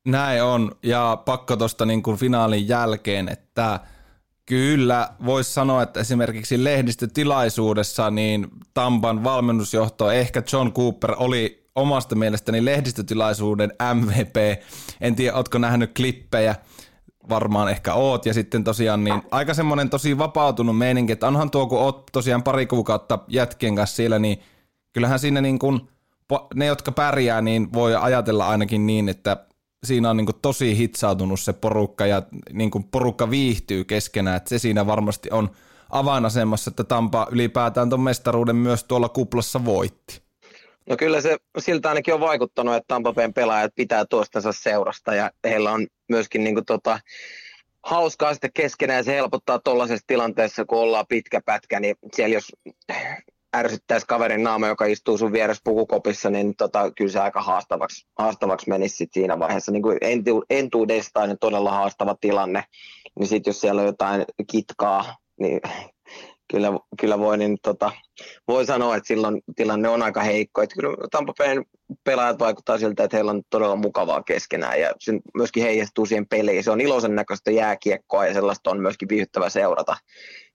Näin 0.07 0.43
on, 0.43 0.73
ja 0.83 1.23
pakko 1.25 1.57
tuosta 1.57 1.87
niin 1.87 2.03
finaalin 2.17 2.69
jälkeen, 2.69 3.29
että 3.29 3.81
Kyllä, 4.47 5.09
voisi 5.27 5.53
sanoa, 5.53 5.83
että 5.83 6.01
esimerkiksi 6.01 6.65
lehdistötilaisuudessa 6.65 8.11
niin 8.11 8.49
Tampan 8.75 9.25
valmennusjohto, 9.25 10.11
ehkä 10.11 10.43
John 10.53 10.73
Cooper 10.73 11.15
oli 11.19 11.69
omasta 11.75 12.15
mielestäni 12.15 12.65
lehdistötilaisuuden 12.65 13.73
MVP. 13.95 14.63
En 15.01 15.15
tiedä, 15.15 15.37
ootko 15.37 15.59
nähnyt 15.59 15.95
klippejä, 15.97 16.55
varmaan 17.29 17.69
ehkä 17.69 17.95
oot. 17.95 18.27
Ja 18.27 18.35
sitten 18.35 18.65
tosiaan 18.65 19.05
niin 19.05 19.23
aika 19.31 19.55
semmoinen 19.55 19.91
tosi 19.91 20.19
vapautunut 20.19 20.79
meininki, 20.79 21.13
että 21.13 21.27
onhan 21.27 21.51
tuo, 21.51 21.67
kun 21.67 21.79
oot 21.79 22.07
tosiaan 22.13 22.43
pari 22.43 22.67
kuukautta 22.67 23.19
jätkien 23.29 23.77
kanssa 23.77 23.97
siellä, 23.97 24.19
niin 24.19 24.39
kyllähän 24.93 25.19
siinä 25.19 25.41
niin 25.41 25.59
kuin, 25.59 25.81
ne, 26.55 26.67
jotka 26.67 26.93
pärjää, 26.93 27.41
niin 27.41 27.73
voi 27.73 27.97
ajatella 27.97 28.49
ainakin 28.49 28.87
niin, 28.87 29.09
että 29.09 29.37
siinä 29.85 30.11
on 30.11 30.17
niin 30.17 30.27
kuin 30.27 30.39
tosi 30.43 30.77
hitsautunut 30.77 31.41
se 31.41 31.53
porukka 31.53 32.07
ja 32.07 32.23
niin 32.53 32.71
kuin 32.71 32.85
porukka 32.85 33.31
viihtyy 33.31 33.85
keskenään, 33.85 34.37
että 34.37 34.49
se 34.49 34.59
siinä 34.59 34.87
varmasti 34.87 35.29
on 35.31 35.51
avainasemassa, 35.91 36.71
että 36.71 36.85
Tampa 36.85 37.27
ylipäätään 37.31 37.89
tuon 37.89 38.01
mestaruuden 38.01 38.57
myös 38.57 38.85
tuolla 38.85 39.09
kuplassa 39.09 39.65
voitti. 39.65 40.23
No 40.87 40.97
kyllä 40.97 41.21
se 41.21 41.37
siltä 41.59 41.89
ainakin 41.89 42.15
on 42.15 42.21
vaikuttanut, 42.21 42.75
että 42.75 42.89
Tampa 42.89 43.13
Bayn 43.13 43.35
pelaajat 43.35 43.73
pitää 43.75 44.05
toistensa 44.11 44.53
seurasta 44.53 45.15
ja 45.15 45.31
heillä 45.45 45.73
on 45.73 45.87
myöskin 46.09 46.45
niin 46.45 46.55
kuin 46.55 46.65
tota, 46.65 47.01
hauskaa 47.85 48.33
sitten 48.35 48.51
keskenään 48.55 48.97
ja 48.97 49.03
se 49.03 49.15
helpottaa 49.15 49.59
tuollaisessa 49.59 50.05
tilanteessa, 50.07 50.65
kun 50.65 50.79
ollaan 50.79 51.07
pitkä 51.09 51.41
pätkä, 51.45 51.81
niin 51.81 51.97
siellä 52.13 52.35
jos 52.35 52.53
ärsyttäisi 53.55 54.07
kaverin 54.07 54.43
naama, 54.43 54.67
joka 54.67 54.85
istuu 54.85 55.19
sun 55.19 55.33
vieressä 55.33 55.61
pukukopissa, 55.65 56.31
niin 56.31 56.57
tota, 56.57 56.91
kyllä 56.91 57.13
se 57.13 57.21
aika 57.21 57.43
haastavaksi, 57.43 58.07
haastavaksi 58.19 58.69
menisi 58.69 58.97
sit 58.97 59.13
siinä 59.13 59.39
vaiheessa. 59.39 59.73
Niin 59.73 59.83
kuin 59.83 59.99
entu, 60.01 60.45
entuudestaan 60.51 61.37
todella 61.41 61.73
haastava 61.73 62.17
tilanne, 62.21 62.65
niin 63.19 63.27
sitten 63.27 63.51
jos 63.51 63.61
siellä 63.61 63.81
on 63.81 63.87
jotain 63.87 64.25
kitkaa, 64.51 65.17
niin 65.41 65.61
kyllä, 66.53 66.69
kyllä 67.01 67.19
voi, 67.19 67.39
niin 67.39 67.59
tota, 67.63 67.93
voi 68.49 68.67
sanoa, 68.67 68.97
että 68.97 69.07
silloin 69.07 69.43
tilanne 69.57 69.89
on 69.89 70.03
aika 70.03 70.23
heikko. 70.23 70.63
Että 70.63 70.75
kyllä 70.75 70.97
Tampa 71.11 71.33
Bayn 71.39 71.65
pelaajat 72.05 72.39
vaikuttaa 72.39 72.79
siltä, 72.79 73.05
että 73.05 73.17
heillä 73.17 73.31
on 73.31 73.43
todella 73.51 73.77
mukavaa 73.77 74.23
keskenään 74.23 74.81
ja 74.81 74.95
se 74.99 75.13
myöskin 75.35 75.63
heijastuu 75.63 76.07
siihen 76.07 76.29
peliin. 76.29 76.65
Se 76.65 76.71
on 76.71 76.81
iloisen 76.81 77.15
näköistä 77.15 77.51
jääkiekkoa 77.51 78.27
ja 78.27 78.35
sellaista 78.35 78.71
on 78.71 78.81
myöskin 78.81 79.09
viihdyttävä 79.09 79.49
seurata. 79.49 79.97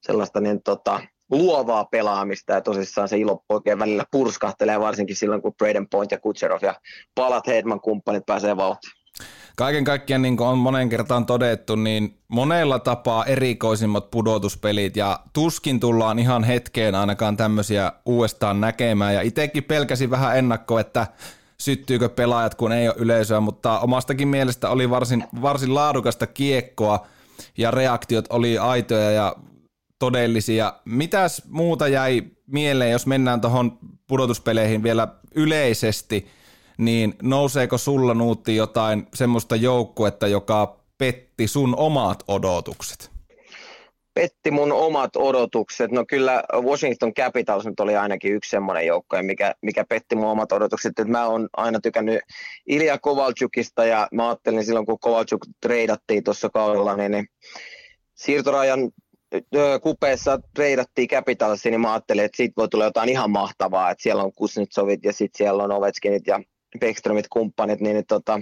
Sellaista 0.02 0.40
niin 0.40 0.62
tota, 0.62 1.00
luovaa 1.30 1.84
pelaamista 1.84 2.52
ja 2.52 2.60
tosissaan 2.60 3.08
se 3.08 3.18
ilo 3.18 3.44
oikein 3.48 3.78
välillä 3.78 4.04
purskahtelee 4.10 4.80
varsinkin 4.80 5.16
silloin, 5.16 5.42
kun 5.42 5.54
Braden 5.54 5.88
Point 5.88 6.10
ja 6.10 6.18
Kutserov 6.18 6.58
ja 6.62 6.74
palat 7.14 7.46
Hedman 7.46 7.80
kumppanit 7.80 8.26
pääsee 8.26 8.56
vauhtiin. 8.56 8.92
Kaiken 9.56 9.84
kaikkiaan, 9.84 10.22
niin 10.22 10.36
kuin 10.36 10.48
on 10.48 10.58
monen 10.58 10.88
kertaan 10.88 11.26
todettu, 11.26 11.76
niin 11.76 12.18
monella 12.28 12.78
tapaa 12.78 13.24
erikoisimmat 13.24 14.10
pudotuspelit 14.10 14.96
ja 14.96 15.20
tuskin 15.32 15.80
tullaan 15.80 16.18
ihan 16.18 16.44
hetkeen 16.44 16.94
ainakaan 16.94 17.36
tämmöisiä 17.36 17.92
uudestaan 18.06 18.60
näkemään. 18.60 19.14
Ja 19.14 19.20
itsekin 19.20 19.64
pelkäsin 19.64 20.10
vähän 20.10 20.38
ennakko, 20.38 20.78
että 20.78 21.06
syttyykö 21.58 22.08
pelaajat, 22.08 22.54
kun 22.54 22.72
ei 22.72 22.88
ole 22.88 22.96
yleisöä, 22.98 23.40
mutta 23.40 23.80
omastakin 23.80 24.28
mielestä 24.28 24.68
oli 24.68 24.90
varsin, 24.90 25.24
varsin 25.42 25.74
laadukasta 25.74 26.26
kiekkoa 26.26 27.06
ja 27.58 27.70
reaktiot 27.70 28.24
oli 28.30 28.58
aitoja 28.58 29.10
ja 29.10 29.36
todellisia. 30.00 30.72
Mitäs 30.84 31.42
muuta 31.48 31.88
jäi 31.88 32.22
mieleen, 32.46 32.92
jos 32.92 33.06
mennään 33.06 33.40
tuohon 33.40 33.78
pudotuspeleihin 34.06 34.82
vielä 34.82 35.08
yleisesti, 35.34 36.26
niin 36.78 37.14
nouseeko 37.22 37.78
sulla 37.78 38.14
Nuutti 38.14 38.56
jotain 38.56 39.06
semmoista 39.14 39.56
joukkuetta, 39.56 40.26
joka 40.26 40.80
petti 40.98 41.48
sun 41.48 41.74
omat 41.76 42.24
odotukset? 42.28 43.10
petti 44.14 44.50
mun 44.50 44.72
omat 44.72 45.16
odotukset. 45.16 45.90
No 45.90 46.04
kyllä 46.08 46.44
Washington 46.62 47.14
Capitals 47.14 47.66
nyt 47.66 47.80
oli 47.80 47.96
ainakin 47.96 48.34
yksi 48.34 48.50
semmoinen 48.50 48.86
joukko, 48.86 49.22
mikä, 49.22 49.54
mikä 49.62 49.84
petti 49.88 50.16
mun 50.16 50.30
omat 50.30 50.52
odotukset. 50.52 50.98
Et 50.98 51.08
mä 51.08 51.26
oon 51.26 51.48
aina 51.56 51.80
tykännyt 51.80 52.20
Ilja 52.66 52.98
Kovalchukista 52.98 53.84
ja 53.84 54.08
mä 54.12 54.28
ajattelin 54.28 54.64
silloin, 54.64 54.86
kun 54.86 54.98
Kovalchuk 55.00 55.46
treidattiin 55.60 56.24
tuossa 56.24 56.48
kaudella, 56.48 56.96
niin, 56.96 57.12
niin 57.12 57.28
siirtorajan 58.14 58.90
kupeessa 59.82 60.38
treidattiin 60.54 61.08
Capitalsiin, 61.08 61.70
niin 61.70 61.80
mä 61.80 61.92
ajattelin, 61.92 62.24
että 62.24 62.36
siitä 62.36 62.54
voi 62.56 62.68
tulla 62.68 62.84
jotain 62.84 63.08
ihan 63.08 63.30
mahtavaa, 63.30 63.90
että 63.90 64.02
siellä 64.02 64.22
on 64.22 64.32
Kuznetsovit 64.32 65.04
ja 65.04 65.12
sitten 65.12 65.38
siellä 65.38 65.62
on 65.62 65.72
Ovechkinit 65.72 66.26
ja 66.26 66.40
Beckströmit 66.80 67.26
kumppanit, 67.28 67.80
niin, 67.80 67.94
niin 67.94 68.06
tota, 68.06 68.40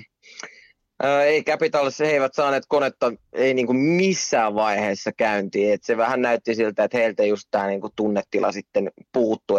Ää, 1.03 1.24
ei 1.24 1.44
Capitalissa 1.44 2.05
he 2.05 2.11
eivät 2.11 2.35
saaneet 2.35 2.64
konetta 2.68 3.12
ei 3.33 3.55
niinku 3.55 3.72
missään 3.72 4.55
vaiheessa 4.55 5.12
käyntiin. 5.12 5.72
Et 5.72 5.85
se 5.85 5.96
vähän 5.96 6.22
näytti 6.22 6.55
siltä, 6.55 6.85
että 6.85 6.98
heiltä 6.98 7.24
just 7.24 7.48
tämä 7.51 7.66
niinku 7.66 7.88
tunnetila 7.96 8.53
sitten 8.53 8.90
puuttu. 9.12 9.55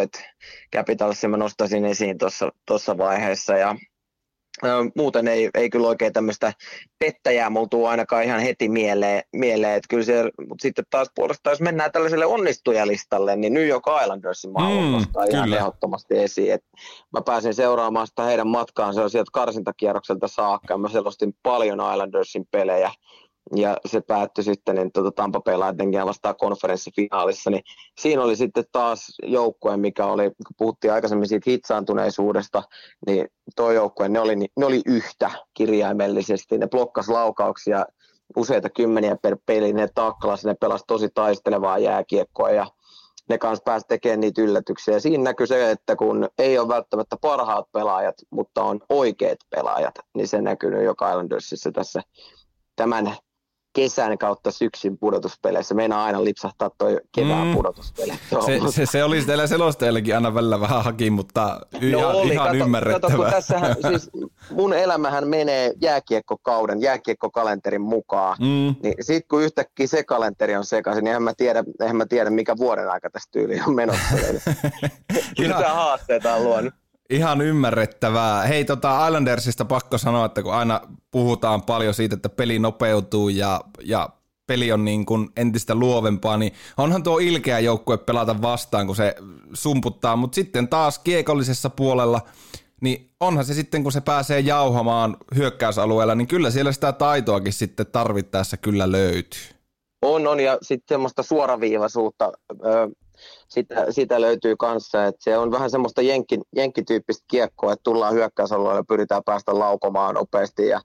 Capitalissa 0.76 1.28
mä 1.28 1.36
nostaisin 1.36 1.84
esiin 1.84 2.18
tuossa 2.66 2.98
vaiheessa. 2.98 3.56
Ja 3.56 3.76
muuten 4.96 5.28
ei, 5.28 5.50
ei 5.54 5.70
kyllä 5.70 5.88
oikein 5.88 6.12
tämmöistä 6.12 6.52
pettäjää 6.98 7.50
mulla 7.50 7.90
ainakaan 7.90 8.24
ihan 8.24 8.40
heti 8.40 8.68
mieleen, 8.68 9.22
mieleen. 9.32 9.74
että 9.74 9.86
kyllä 9.88 10.04
se, 10.04 10.22
mutta 10.48 10.62
sitten 10.62 10.84
taas 10.90 11.10
puolestaan, 11.14 11.52
jos 11.52 11.60
mennään 11.60 11.92
tällaiselle 11.92 12.26
onnistujalistalle, 12.26 13.36
niin 13.36 13.54
New 13.54 13.66
York 13.66 13.84
Islandersin 14.02 14.52
mä 14.52 14.58
mm, 14.58 14.92
nostaa 14.92 15.24
ihan 15.24 15.54
ehdottomasti 15.54 16.18
esiin. 16.18 16.52
Et 16.52 16.64
mä 17.12 17.20
pääsin 17.24 17.54
seuraamaan 17.54 18.06
sitä 18.06 18.22
heidän 18.22 18.48
matkaansa 18.48 19.08
sieltä 19.08 19.30
karsintakierrokselta 19.32 20.28
saakka, 20.28 20.78
mä 20.78 20.88
selostin 20.88 21.34
paljon 21.42 21.80
Islandersin 21.92 22.46
pelejä, 22.50 22.90
ja 23.56 23.76
se 23.86 24.00
päättyi 24.00 24.44
sitten 24.44 24.76
niin 24.76 24.92
tuota, 24.92 25.10
Tampa 25.10 25.40
Bay 25.40 25.56
vastaan 26.06 26.36
konferenssifinaalissa, 26.36 27.50
niin 27.50 27.62
siinä 28.00 28.22
oli 28.22 28.36
sitten 28.36 28.64
taas 28.72 29.06
joukkue, 29.22 29.76
mikä 29.76 30.06
oli, 30.06 30.22
kun 30.22 30.54
puhuttiin 30.58 30.92
aikaisemmin 30.92 31.28
siitä 31.28 31.50
hitsaantuneisuudesta, 31.50 32.62
niin 33.06 33.28
tuo 33.56 33.72
joukkue, 33.72 34.08
ne 34.08 34.20
oli, 34.20 34.36
ne 34.36 34.66
oli 34.66 34.82
yhtä 34.86 35.30
kirjaimellisesti, 35.54 36.58
ne 36.58 36.68
blokkas 36.68 37.08
laukauksia 37.08 37.86
useita 38.36 38.70
kymmeniä 38.70 39.16
per 39.22 39.36
peli, 39.46 39.72
ne 39.72 39.88
taklas, 39.94 40.44
ne 40.44 40.54
pelasi 40.54 40.84
tosi 40.86 41.08
taistelevaa 41.14 41.78
jääkiekkoa 41.78 42.50
ja 42.50 42.66
ne 43.28 43.38
kanssa 43.38 43.62
pääsi 43.64 43.86
tekemään 43.88 44.20
niitä 44.20 44.42
yllätyksiä. 44.42 44.94
Ja 44.94 45.00
siinä 45.00 45.24
näkyy 45.24 45.46
se, 45.46 45.70
että 45.70 45.96
kun 45.96 46.28
ei 46.38 46.58
ole 46.58 46.68
välttämättä 46.68 47.16
parhaat 47.20 47.72
pelaajat, 47.72 48.14
mutta 48.30 48.62
on 48.62 48.80
oikeat 48.88 49.38
pelaajat, 49.50 49.94
niin 50.14 50.28
se 50.28 50.40
näkyy 50.40 50.84
joka 50.84 51.10
Islandersissa 51.10 51.72
tässä 51.72 52.02
tämän 52.76 53.16
kesän 53.72 54.18
kautta 54.18 54.50
syksyn 54.50 54.98
pudotuspeleissä. 54.98 55.74
Meinaa 55.74 56.04
aina 56.04 56.24
lipsahtaa 56.24 56.70
toi 56.78 57.00
kevään 57.14 57.46
mm. 57.46 57.54
pudotuspeli. 57.54 58.12
Se, 58.46 58.60
se, 58.70 58.86
se, 58.86 59.04
oli 59.04 59.22
teillä 59.22 59.46
selostajallakin 59.46 60.14
aina 60.14 60.34
välillä 60.34 60.60
vähän 60.60 60.84
haki, 60.84 61.10
mutta 61.10 61.60
no 61.72 61.80
ihan, 61.80 62.14
oli, 62.14 62.32
ihan 62.32 62.46
kato, 62.46 62.64
ymmärrettävää. 62.64 63.16
Kato, 63.16 63.30
tässähän, 63.30 63.76
siis 63.88 64.10
mun 64.50 64.72
elämähän 64.72 65.28
menee 65.28 65.72
jääkiekkokauden, 65.80 66.82
jääkiekkokalenterin 66.82 67.82
mukaan. 67.82 68.36
Mm. 68.40 68.74
Niin 68.82 68.94
sit 69.00 69.24
kun 69.30 69.42
yhtäkkiä 69.42 69.86
se 69.86 70.04
kalenteri 70.04 70.56
on 70.56 70.64
sekaisin, 70.64 71.04
niin 71.04 71.08
eihän 71.08 71.22
mä 71.22 71.32
tiedä, 71.36 71.64
eihän 71.80 71.96
mä 71.96 72.06
tiedä 72.06 72.30
mikä 72.30 72.56
vuoden 72.56 72.90
aika 72.90 73.10
tästä 73.10 73.30
tyyli 73.30 73.60
on 73.66 73.74
menossa. 73.74 74.14
Mitä 75.38 75.68
haasteita 75.74 76.34
on 76.34 76.44
luonut. 76.44 76.79
Ihan 77.10 77.40
ymmärrettävää. 77.40 78.42
Hei, 78.42 78.64
tota 78.64 79.06
Islandersista 79.06 79.64
pakko 79.64 79.98
sanoa, 79.98 80.26
että 80.26 80.42
kun 80.42 80.54
aina 80.54 80.80
puhutaan 81.10 81.62
paljon 81.62 81.94
siitä, 81.94 82.14
että 82.14 82.28
peli 82.28 82.58
nopeutuu 82.58 83.28
ja, 83.28 83.60
ja 83.84 84.08
peli 84.46 84.72
on 84.72 84.84
niin 84.84 85.06
kuin 85.06 85.28
entistä 85.36 85.74
luovempaa, 85.74 86.36
niin 86.36 86.52
onhan 86.76 87.02
tuo 87.02 87.18
ilkeä 87.18 87.58
joukkue 87.58 87.98
pelata 87.98 88.42
vastaan, 88.42 88.86
kun 88.86 88.96
se 88.96 89.14
sumputtaa, 89.52 90.16
mutta 90.16 90.34
sitten 90.34 90.68
taas 90.68 90.98
kiekollisessa 90.98 91.70
puolella, 91.70 92.20
niin 92.80 93.10
onhan 93.20 93.44
se 93.44 93.54
sitten, 93.54 93.82
kun 93.82 93.92
se 93.92 94.00
pääsee 94.00 94.40
jauhamaan 94.40 95.16
hyökkäysalueella, 95.34 96.14
niin 96.14 96.28
kyllä 96.28 96.50
siellä 96.50 96.72
sitä 96.72 96.92
taitoakin 96.92 97.52
sitten 97.52 97.86
tarvittaessa 97.86 98.56
kyllä 98.56 98.92
löytyy. 98.92 99.40
On, 100.02 100.26
on, 100.26 100.40
ja 100.40 100.58
sitten 100.62 100.94
semmoista 100.94 101.22
suoraviivaisuutta 101.22 102.32
sitä, 103.48 103.86
sitä 103.90 104.20
löytyy 104.20 104.56
kanssa. 104.56 105.04
että 105.04 105.24
se 105.24 105.38
on 105.38 105.50
vähän 105.50 105.70
semmoista 105.70 106.02
jenkki, 106.02 106.38
jenkkityyppistä 106.56 107.24
kiekkoa, 107.28 107.72
että 107.72 107.82
tullaan 107.82 108.14
hyökkäysalueelle 108.14 108.78
ja 108.78 108.84
pyritään 108.88 109.22
päästä 109.24 109.58
laukomaan 109.58 110.14
nopeasti 110.14 110.68
ja 110.68 110.80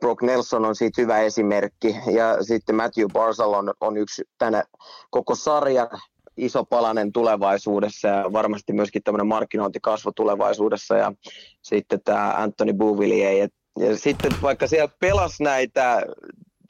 Brock 0.00 0.22
Nelson 0.22 0.64
on 0.64 0.76
siitä 0.76 1.02
hyvä 1.02 1.18
esimerkki 1.18 1.96
ja 2.12 2.44
sitten 2.44 2.76
Matthew 2.76 3.06
Barzal 3.12 3.52
on, 3.52 3.72
on 3.80 3.96
yksi 3.96 4.22
tänä 4.38 4.64
koko 5.10 5.34
sarjan 5.34 5.88
iso 6.36 6.64
palanen 6.64 7.12
tulevaisuudessa 7.12 8.08
ja 8.08 8.32
varmasti 8.32 8.72
myöskin 8.72 9.02
tämmöinen 9.02 9.26
markkinointikasvu 9.26 10.12
tulevaisuudessa 10.16 10.96
ja 10.96 11.12
sitten 11.62 12.00
tämä 12.04 12.34
Anthony 12.36 12.72
Bouvillier. 12.72 13.48
Ja 13.78 13.96
sitten 13.96 14.32
vaikka 14.42 14.66
siellä 14.66 14.88
pelasi 15.00 15.42
näitä 15.42 16.02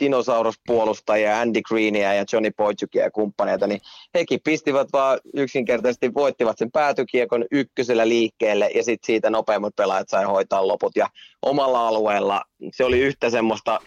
dinosauruspuolustajia, 0.01 1.41
Andy 1.41 1.61
Greenia 1.63 2.15
ja 2.15 2.25
Johnny 2.33 2.51
Poitsukia 2.57 3.05
ja 3.05 3.11
kumppaneita, 3.11 3.67
niin 3.67 3.81
hekin 4.15 4.41
pistivät 4.45 4.89
vaan 4.93 5.19
yksinkertaisesti, 5.35 6.15
voittivat 6.15 6.59
sen 6.59 6.71
päätykiekon 6.71 7.45
ykkösellä 7.51 8.09
liikkeelle 8.09 8.71
ja 8.75 8.85
sitten 8.85 9.07
siitä 9.07 9.31
nopeimmat 9.31 9.77
pelaajat 9.77 10.09
sai 10.09 10.25
hoitaa 10.25 10.69
loput. 10.69 10.97
Ja 10.97 11.09
omalla 11.43 11.89
alueella 11.89 12.43
se 12.73 12.85
oli 12.85 13.01
yhtä 13.01 13.31
semmoista 13.31 13.81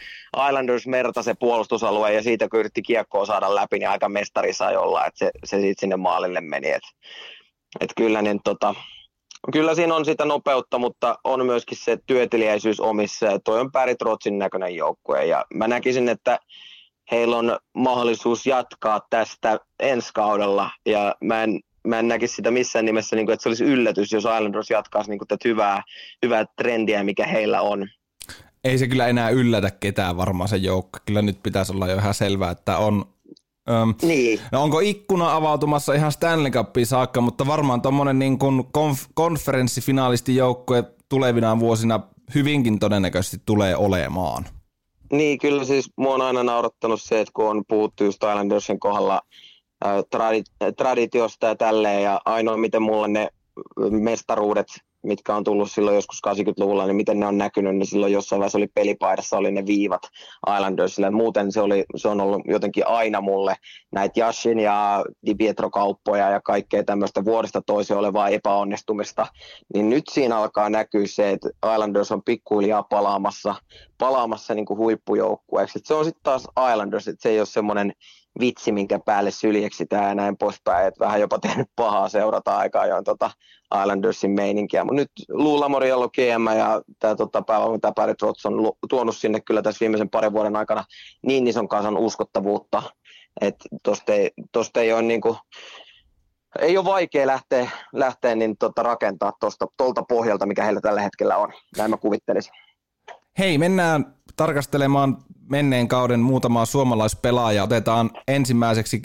Islanders-merta 0.49 1.23
se 1.23 1.33
puolustusalue 1.39 2.13
ja 2.13 2.23
siitä 2.23 2.47
kun 2.49 2.59
yritti 2.59 2.81
kiekkoa 2.81 3.25
saada 3.25 3.55
läpi, 3.55 3.79
niin 3.79 3.89
aika 3.89 4.09
mestari 4.09 4.53
sai 4.53 4.75
olla, 4.75 5.05
että 5.05 5.19
se, 5.19 5.31
se 5.43 5.55
sitten 5.55 5.75
sinne 5.79 5.95
maalille 5.95 6.41
meni. 6.41 6.71
Että 6.71 6.89
et 7.79 7.93
kyllä 7.97 8.21
niin 8.21 8.39
tota, 8.43 8.75
Kyllä 9.51 9.75
siinä 9.75 9.95
on 9.95 10.05
sitä 10.05 10.25
nopeutta, 10.25 10.77
mutta 10.77 11.19
on 11.23 11.45
myöskin 11.45 11.77
se 11.77 11.97
työtelijäisyys 12.05 12.79
omissa. 12.79 13.25
Ja 13.25 13.39
toi 13.39 13.59
on 13.59 13.71
Pärit 13.71 14.01
Rotsin 14.01 14.39
näköinen 14.39 14.75
joukkue 14.75 15.25
ja 15.25 15.45
mä 15.53 15.67
näkisin, 15.67 16.09
että 16.09 16.39
heillä 17.11 17.37
on 17.37 17.57
mahdollisuus 17.73 18.45
jatkaa 18.45 19.01
tästä 19.09 19.59
ensi 19.79 20.09
kaudella 20.13 20.69
ja 20.85 21.15
mä 21.23 21.43
en, 21.43 21.59
mä 21.87 21.99
en 21.99 22.07
näkisi 22.07 22.35
sitä 22.35 22.51
missään 22.51 22.85
nimessä, 22.85 23.15
niin 23.15 23.25
kuin, 23.25 23.33
että 23.33 23.43
se 23.43 23.49
olisi 23.49 23.63
yllätys, 23.63 24.11
jos 24.11 24.23
Islanders 24.23 24.69
jatkaisi 24.69 25.09
niin 25.09 25.19
kuin, 25.19 25.27
tätä 25.27 25.49
hyvää, 25.49 25.83
hyvää 26.25 26.45
trendiä, 26.57 27.03
mikä 27.03 27.27
heillä 27.27 27.61
on. 27.61 27.87
Ei 28.63 28.77
se 28.77 28.87
kyllä 28.87 29.07
enää 29.07 29.29
yllätä 29.29 29.71
ketään 29.71 30.17
varmaan 30.17 30.47
se 30.47 30.57
joukko. 30.57 30.99
Kyllä 31.05 31.21
nyt 31.21 31.43
pitäisi 31.43 31.73
olla 31.73 31.87
jo 31.87 31.97
ihan 31.97 32.13
selvää, 32.13 32.51
että 32.51 32.77
on, 32.77 33.05
Öm, 33.69 33.93
niin. 34.01 34.39
No 34.51 34.63
onko 34.63 34.79
ikkuna 34.79 35.35
avautumassa 35.35 35.93
ihan 35.93 36.11
Stanley 36.11 36.51
Cupiin 36.51 36.85
saakka, 36.85 37.21
mutta 37.21 37.47
varmaan 37.47 37.81
tuommoinen 37.81 38.19
niin 38.19 38.37
konf- 38.77 39.11
konferenssifinaalisti 39.13 40.35
joukkue 40.35 40.83
tulevina 41.09 41.59
vuosina 41.59 41.99
hyvinkin 42.35 42.79
todennäköisesti 42.79 43.37
tulee 43.45 43.75
olemaan. 43.75 44.45
Niin, 45.11 45.39
kyllä 45.39 45.65
siis 45.65 45.91
mua 45.97 46.13
on 46.15 46.21
aina 46.21 46.43
naurattanut 46.43 47.01
se, 47.01 47.21
että 47.21 47.31
kun 47.33 47.49
on 47.49 47.63
puhuttu 47.67 48.03
just 48.03 48.23
Islandersin 48.23 48.79
kohdalla 48.79 49.21
äh, 49.85 49.97
tradi- 49.97 50.73
traditiosta 50.77 51.47
ja 51.47 51.55
tälleen, 51.55 52.03
ja 52.03 52.21
ainoa 52.25 52.57
miten 52.57 52.81
mulle 52.81 53.07
ne 53.07 53.29
mestaruudet 53.89 54.67
mitkä 55.05 55.35
on 55.35 55.43
tullut 55.43 55.71
silloin 55.71 55.95
joskus 55.95 56.21
80-luvulla, 56.27 56.85
niin 56.85 56.95
miten 56.95 57.19
ne 57.19 57.27
on 57.27 57.37
näkynyt, 57.37 57.75
niin 57.75 57.87
silloin 57.87 58.13
jossain 58.13 58.39
vaiheessa 58.39 58.57
oli 58.57 58.67
pelipaidassa 58.67 59.37
oli 59.37 59.51
ne 59.51 59.65
viivat 59.65 60.01
Islandersille. 60.55 61.09
Muuten 61.09 61.51
se, 61.51 61.61
oli, 61.61 61.85
se 61.95 62.07
on 62.07 62.21
ollut 62.21 62.41
jotenkin 62.47 62.87
aina 62.87 63.21
mulle 63.21 63.55
näitä 63.91 64.19
Jashin 64.19 64.59
ja 64.59 65.05
Di 65.25 65.35
Pietro-kauppoja 65.35 66.29
ja 66.29 66.41
kaikkea 66.41 66.83
tämmöistä 66.83 67.25
vuodesta 67.25 67.61
toiseen 67.61 67.97
olevaa 67.97 68.29
epäonnistumista. 68.29 69.27
Niin 69.73 69.89
nyt 69.89 70.03
siinä 70.11 70.37
alkaa 70.37 70.69
näkyä 70.69 71.07
se, 71.07 71.31
että 71.31 71.49
Islanders 71.73 72.11
on 72.11 72.23
pikkuhiljaa 72.23 72.83
palaamassa, 72.83 73.55
palaamassa 73.97 74.53
niin 74.53 74.65
kuin 74.65 74.77
huippujoukkueeksi. 74.77 75.79
Se 75.83 75.93
on 75.93 76.05
sitten 76.05 76.23
taas 76.23 76.47
Islanders, 76.71 77.07
että 77.07 77.23
se 77.23 77.29
ei 77.29 77.39
ole 77.39 77.45
semmoinen 77.45 77.93
vitsi, 78.39 78.71
minkä 78.71 78.99
päälle 79.05 79.31
syljeksitään 79.31 80.09
ja 80.09 80.15
näin 80.15 80.37
poispäin, 80.37 80.87
että 80.87 81.05
vähän 81.05 81.21
jopa 81.21 81.39
tehnyt 81.39 81.67
pahaa 81.75 82.09
seurata 82.09 82.57
aikaa 82.57 82.81
ajoin 82.81 83.03
tota 83.03 83.31
Islandersin 83.81 84.31
meininkiä, 84.31 84.83
mutta 84.83 84.95
nyt 84.95 85.11
Lou 85.29 85.59
Lamoriello 85.59 86.09
GM 86.09 86.57
ja 86.57 86.81
tämä 86.99 87.15
tota, 87.15 87.41
päävalmentaja 87.41 88.15
Trotz 88.19 88.45
on 88.45 88.71
tuonut 88.89 89.17
sinne 89.17 89.39
kyllä 89.39 89.61
tässä 89.61 89.79
viimeisen 89.79 90.09
parin 90.09 90.33
vuoden 90.33 90.55
aikana 90.55 90.83
niin 91.25 91.47
ison 91.47 91.67
kansan 91.67 91.97
uskottavuutta, 91.97 92.83
että 93.41 93.65
tosta 93.83 94.13
ei, 94.13 94.31
tosta 94.51 94.81
ei 94.81 94.93
ole 94.93 95.01
niinku, 95.01 95.37
ei 96.59 96.77
ole 96.77 96.85
vaikea 96.85 97.27
lähteä, 97.27 97.69
lähteä 97.93 98.35
niin 98.35 98.57
tota, 98.57 98.83
rakentaa 98.83 99.33
tuolta 99.77 100.03
pohjalta, 100.09 100.45
mikä 100.45 100.63
heillä 100.63 100.81
tällä 100.81 101.01
hetkellä 101.01 101.37
on. 101.37 101.53
Näin 101.77 101.89
mä 101.89 101.97
kuvittelisin. 101.97 102.53
Hei, 103.37 103.57
mennään 103.57 104.15
tarkastelemaan 104.35 105.17
menneen 105.49 105.87
kauden 105.87 106.19
muutamaa 106.19 106.65
suomalaispelaajaa. 106.65 107.63
Otetaan 107.63 108.11
ensimmäiseksi 108.27 109.01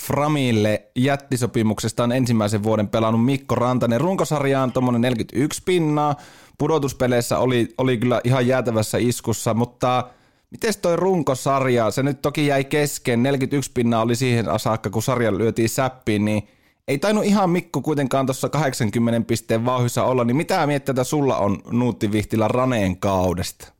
Framille 0.00 0.90
jättisopimuksesta 0.96 2.04
on 2.04 2.12
ensimmäisen 2.12 2.62
vuoden 2.62 2.88
pelannut 2.88 3.24
Mikko 3.24 3.54
Rantanen. 3.54 4.00
Runkosarjaan 4.00 4.72
tuommoinen 4.72 5.00
41 5.00 5.62
pinnaa. 5.64 6.16
Pudotuspeleissä 6.58 7.38
oli, 7.38 7.74
oli 7.78 7.96
kyllä 7.96 8.20
ihan 8.24 8.46
jäätävässä 8.46 8.98
iskussa, 8.98 9.54
mutta 9.54 10.10
miten 10.50 10.72
toi 10.82 10.96
runkosarja, 10.96 11.90
se 11.90 12.02
nyt 12.02 12.22
toki 12.22 12.46
jäi 12.46 12.64
kesken, 12.64 13.22
41 13.22 13.70
pinnaa 13.74 14.02
oli 14.02 14.16
siihen 14.16 14.46
saakka, 14.56 14.90
kun 14.90 15.02
sarja 15.02 15.38
lyötiin 15.38 15.68
säppiin, 15.68 16.24
niin 16.24 16.48
ei 16.88 16.98
tainnut 16.98 17.24
ihan 17.24 17.50
Mikko 17.50 17.80
kuitenkaan 17.80 18.26
tuossa 18.26 18.48
80 18.48 19.26
pisteen 19.26 19.64
vauhissa 19.64 20.04
olla, 20.04 20.24
niin 20.24 20.36
mitä 20.36 20.66
miettiä 20.66 21.04
sulla 21.04 21.36
on 21.36 21.58
Nuutti 21.70 22.12
Vihtilä 22.12 22.48
Raneen 22.48 22.96
kaudesta? 22.96 23.72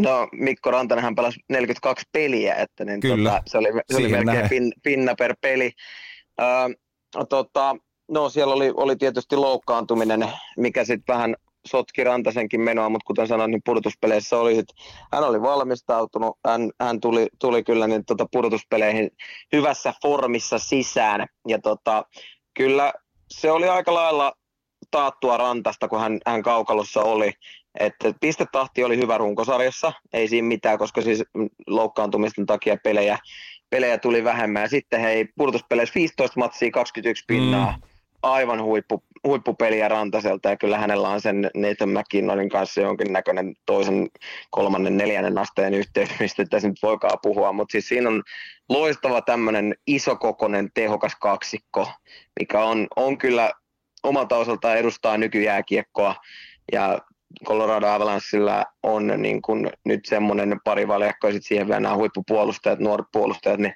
No 0.00 0.28
Mikko 0.32 0.70
Rantanenhan 0.70 1.14
pelasi 1.14 1.40
42 1.48 2.04
peliä, 2.12 2.54
että 2.54 2.84
niin 2.84 3.00
Kyllä, 3.00 3.30
tota, 3.30 3.42
se 3.46 3.58
oli, 3.58 3.68
se 3.90 3.96
oli 3.96 4.08
melkein 4.08 4.48
pin, 4.48 4.72
pinna 4.82 5.14
per 5.18 5.34
peli. 5.40 5.70
Öö, 6.40 6.46
tota, 7.28 7.76
no 8.10 8.28
siellä 8.28 8.54
oli, 8.54 8.72
oli 8.76 8.96
tietysti 8.96 9.36
loukkaantuminen, 9.36 10.28
mikä 10.56 10.84
sitten 10.84 11.14
vähän 11.14 11.36
sotki 11.66 12.04
Rantasenkin 12.04 12.60
menoa, 12.60 12.88
mutta 12.88 13.06
kuten 13.06 13.26
sanoin, 13.26 13.50
niin 13.50 13.62
pudotuspeleissä 13.64 14.38
oli 14.38 14.54
sit, 14.54 14.68
hän 15.12 15.24
oli 15.24 15.42
valmistautunut, 15.42 16.38
hän, 16.46 16.70
hän 16.80 17.00
tuli, 17.00 17.26
tuli 17.40 17.64
kyllä 17.64 17.86
niin 17.86 18.04
tota 18.04 18.26
pudotuspeleihin 18.32 19.10
hyvässä 19.52 19.94
formissa 20.02 20.58
sisään, 20.58 21.26
ja 21.48 21.58
tota, 21.58 22.04
kyllä 22.54 22.92
se 23.30 23.50
oli 23.50 23.68
aika 23.68 23.94
lailla 23.94 24.32
taattua 24.90 25.36
rantasta, 25.36 25.88
kun 25.88 26.00
hän, 26.00 26.18
hän 26.26 26.42
kaukalossa 26.42 27.02
oli. 27.02 27.32
Että 27.80 28.14
pistetahti 28.20 28.84
oli 28.84 28.96
hyvä 28.96 29.18
runkosarjassa, 29.18 29.92
ei 30.12 30.28
siinä 30.28 30.48
mitään, 30.48 30.78
koska 30.78 31.02
siis 31.02 31.24
loukkaantumisten 31.66 32.46
takia 32.46 32.76
pelejä, 32.84 33.18
pelejä 33.70 33.98
tuli 33.98 34.24
vähemmän. 34.24 34.62
Ja 34.62 34.68
sitten 34.68 35.00
hei, 35.00 35.28
pudotuspeleissä 35.36 35.94
15 35.94 36.40
matsia, 36.40 36.70
21 36.70 37.24
pinnaa, 37.26 37.72
mm. 37.76 37.82
aivan 38.22 38.62
huippu, 38.62 39.02
huippupeliä 39.26 39.88
Rantaselta 39.88 40.48
ja 40.48 40.56
kyllä 40.56 40.78
hänellä 40.78 41.08
on 41.08 41.20
sen 41.20 41.50
Nathan 41.54 41.88
McKinnonin 41.88 42.48
kanssa 42.48 42.80
jonkinnäköinen 42.80 43.54
toisen, 43.66 44.08
kolmannen, 44.50 44.96
neljännen 44.96 45.38
asteen 45.38 45.74
yhteys, 45.74 46.10
mistä 46.20 46.44
tässä 46.44 46.68
nyt 46.68 46.82
voikaan 46.82 47.18
puhua, 47.22 47.52
mutta 47.52 47.72
siis 47.72 47.88
siinä 47.88 48.08
on 48.08 48.22
loistava 48.68 49.22
tämmöinen 49.22 49.74
isokokoinen 49.86 50.68
tehokas 50.74 51.16
kaksikko, 51.20 51.88
mikä 52.40 52.64
on, 52.64 52.86
on 52.96 53.18
kyllä 53.18 53.52
omalta 54.02 54.36
osaltaan 54.36 54.78
edustaa 54.78 55.18
nykyjääkiekkoa 55.18 56.14
ja 56.72 56.98
Colorado 57.46 57.86
Avalanchella 57.86 58.64
on 58.82 59.12
niin 59.16 59.42
kuin 59.42 59.70
nyt 59.84 60.04
semmoinen 60.04 60.60
pari 60.64 60.88
valjakko 60.88 61.28
ja 61.28 61.34
siihen 61.40 61.66
vielä 61.66 61.80
nämä 61.80 61.96
huippupuolustajat, 61.96 62.78
nuoret 62.78 63.06
puolustajat, 63.12 63.60
niin 63.60 63.74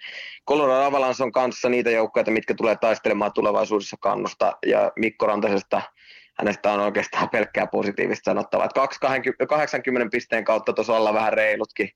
Colorado 0.48 0.84
Avalanche 0.84 1.24
on 1.24 1.32
kanssa 1.32 1.68
niitä 1.68 1.90
joukkoja, 1.90 2.24
mitkä 2.30 2.54
tulee 2.54 2.76
taistelemaan 2.80 3.32
tulevaisuudessa 3.32 3.96
kannusta 4.00 4.52
ja 4.66 4.92
Mikko 4.96 5.26
Rantasesta 5.26 5.82
hänestä 6.38 6.72
on 6.72 6.80
oikeastaan 6.80 7.30
pelkkää 7.30 7.66
positiivista 7.66 8.30
sanottavaa. 8.30 8.66
Että 8.66 9.46
80 9.48 10.10
pisteen 10.12 10.44
kautta 10.44 10.72
tuossa 10.72 10.96
olla 10.96 11.14
vähän 11.14 11.32
reilutkin 11.32 11.88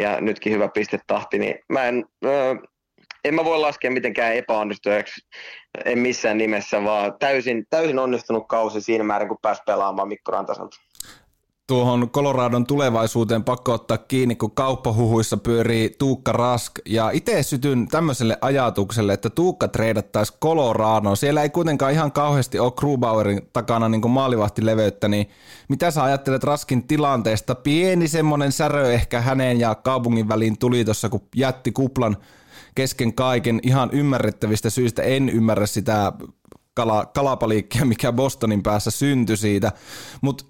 ja 0.00 0.20
nytkin 0.20 0.52
hyvä 0.52 0.68
pistetahti, 0.68 1.38
niin 1.38 1.54
mä 1.68 1.84
en, 1.84 2.04
en 3.24 3.34
mä 3.34 3.44
voi 3.44 3.58
laskea 3.58 3.90
mitenkään 3.90 4.34
epäonnistujaksi, 4.34 5.20
en 5.84 5.98
missään 5.98 6.38
nimessä, 6.38 6.84
vaan 6.84 7.12
täysin, 7.18 7.64
täysin 7.70 7.98
onnistunut 7.98 8.48
kausi 8.48 8.80
siinä 8.80 9.04
määrin, 9.04 9.28
kun 9.28 9.38
pääsi 9.42 9.62
pelaamaan 9.66 10.08
Mikko 10.08 10.32
Rantaselta 10.32 10.76
tuohon 11.70 12.10
Coloradon 12.10 12.66
tulevaisuuteen 12.66 13.44
pakko 13.44 13.72
ottaa 13.72 13.98
kiinni, 13.98 14.36
kun 14.36 14.50
kauppahuhuissa 14.50 15.36
pyörii 15.36 15.90
Tuukka 15.98 16.32
Rask. 16.32 16.72
Ja 16.86 17.10
itse 17.10 17.42
sytyn 17.42 17.88
tämmöiselle 17.88 18.38
ajatukselle, 18.40 19.12
että 19.12 19.30
Tuukka 19.30 19.68
treidattaisi 19.68 20.32
Coloradoon. 20.42 21.16
Siellä 21.16 21.42
ei 21.42 21.50
kuitenkaan 21.50 21.92
ihan 21.92 22.12
kauheasti 22.12 22.58
ole 22.58 22.72
Grubauerin 22.76 23.48
takana 23.52 23.88
niin 23.88 24.10
maalivahtileveyttä, 24.10 25.08
niin 25.08 25.30
mitä 25.68 25.90
sä 25.90 26.04
ajattelet 26.04 26.44
Raskin 26.44 26.86
tilanteesta? 26.86 27.54
Pieni 27.54 28.08
semmoinen 28.08 28.52
särö 28.52 28.92
ehkä 28.92 29.20
häneen 29.20 29.60
ja 29.60 29.74
kaupungin 29.74 30.28
väliin 30.28 30.58
tuli 30.58 30.84
tuossa, 30.84 31.08
kun 31.08 31.20
jätti 31.36 31.72
kuplan 31.72 32.16
kesken 32.74 33.14
kaiken 33.14 33.60
ihan 33.62 33.90
ymmärrettävistä 33.92 34.70
syistä. 34.70 35.02
En 35.02 35.28
ymmärrä 35.28 35.66
sitä 35.66 36.12
kala, 36.74 37.06
kalapaliikkia, 37.06 37.84
mikä 37.84 38.12
Bostonin 38.12 38.62
päässä 38.62 38.90
syntyi 38.90 39.36
siitä. 39.36 39.72
Mutta 40.22 40.44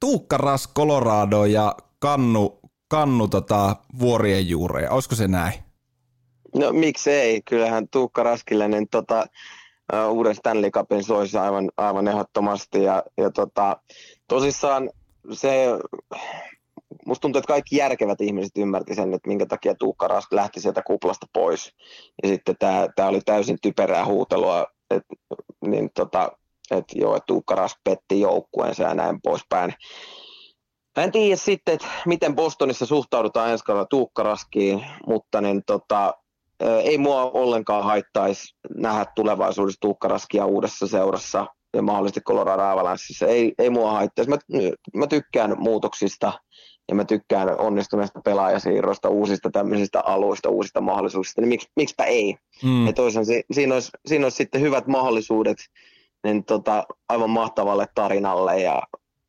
Tuukka 0.00 0.36
Ras 0.36 0.68
Colorado 0.76 1.44
ja 1.44 1.76
Kannu, 1.98 2.60
kannu 2.88 3.28
tota, 3.28 3.76
vuorien 3.98 4.48
juureja. 4.48 4.90
Olisiko 4.90 5.14
se 5.14 5.28
näin? 5.28 5.54
No 6.54 6.72
miksei, 6.72 7.42
kyllähän 7.42 7.88
Tuukka 7.88 8.22
Raskille 8.22 8.68
niin 8.68 8.88
tota, 8.90 9.26
uh, 9.92 10.16
uuden 10.16 10.34
Stanley 10.34 10.70
Cupin 10.70 11.04
soisi 11.04 11.38
aivan, 11.38 11.70
aivan 11.76 12.08
ehdottomasti. 12.08 12.82
Ja, 12.82 13.02
ja 13.16 13.30
tota, 13.30 13.76
tosissaan 14.28 14.90
se, 15.32 15.66
musta 17.06 17.20
tuntuu, 17.20 17.38
että 17.38 17.52
kaikki 17.52 17.76
järkevät 17.76 18.20
ihmiset 18.20 18.52
ymmärti 18.58 18.94
sen, 18.94 19.14
että 19.14 19.28
minkä 19.28 19.46
takia 19.46 19.74
Tuukka 19.74 20.08
Rask 20.08 20.32
lähti 20.32 20.60
sieltä 20.60 20.82
kuplasta 20.82 21.26
pois. 21.32 21.72
Ja 22.22 22.28
sitten 22.28 22.56
tämä 22.96 23.08
oli 23.08 23.20
täysin 23.20 23.58
typerää 23.62 24.04
huutelua, 24.04 24.66
et, 24.90 25.02
niin 25.66 25.90
tota, 25.94 26.32
että 26.70 26.98
joo, 26.98 27.16
että 27.16 27.26
Tuukka 27.26 27.54
Rask 27.54 27.76
petti 27.84 28.20
joukkueensa 28.20 28.82
ja 28.82 28.94
näin 28.94 29.18
poispäin. 29.22 29.74
Mä 30.96 31.04
en 31.04 31.12
tiedä 31.12 31.36
sitten, 31.36 31.74
että 31.74 31.86
miten 32.06 32.34
Bostonissa 32.36 32.86
suhtaudutaan 32.86 33.50
ensi 33.50 33.64
kaudella 33.64 33.86
Tuukka 33.90 34.22
Raskiin, 34.22 34.86
mutta 35.06 35.40
niin 35.40 35.62
tota, 35.66 36.14
ei 36.60 36.98
mua 36.98 37.22
ollenkaan 37.22 37.84
haittaisi 37.84 38.56
nähdä 38.76 39.06
tulevaisuudessa 39.14 39.80
Tuukka 39.80 40.08
Raskia 40.08 40.46
uudessa 40.46 40.86
seurassa 40.86 41.46
ja 41.76 41.82
mahdollisesti 41.82 42.20
Colorado 42.20 42.62
Avalancheissa. 42.62 43.26
Ei, 43.26 43.52
ei 43.58 43.70
mua 43.70 43.92
haittaisi. 43.92 44.30
Mä, 44.30 44.36
mä 44.94 45.06
tykkään 45.06 45.54
muutoksista 45.58 46.32
ja 46.88 46.94
mä 46.94 47.04
tykkään 47.04 47.60
onnistuneista 47.60 48.20
pelaajasiirroista, 48.24 49.08
uusista 49.08 49.50
tämmöisistä 49.50 50.00
aluista, 50.00 50.48
uusista 50.48 50.80
mahdollisuuksista, 50.80 51.40
niin 51.40 51.48
miksi, 51.48 51.68
miksipä 51.76 52.04
ei? 52.04 52.36
Mm. 52.64 52.86
Ja 52.86 52.92
toisaalta 52.92 53.30
siinä 53.52 53.74
olisi, 53.74 53.90
siinä 54.06 54.26
olisi 54.26 54.36
sitten 54.36 54.60
hyvät 54.60 54.86
mahdollisuudet 54.86 55.58
niin 56.24 56.44
tota, 56.44 56.84
aivan 57.08 57.30
mahtavalle 57.30 57.86
tarinalle 57.94 58.60
ja 58.60 58.82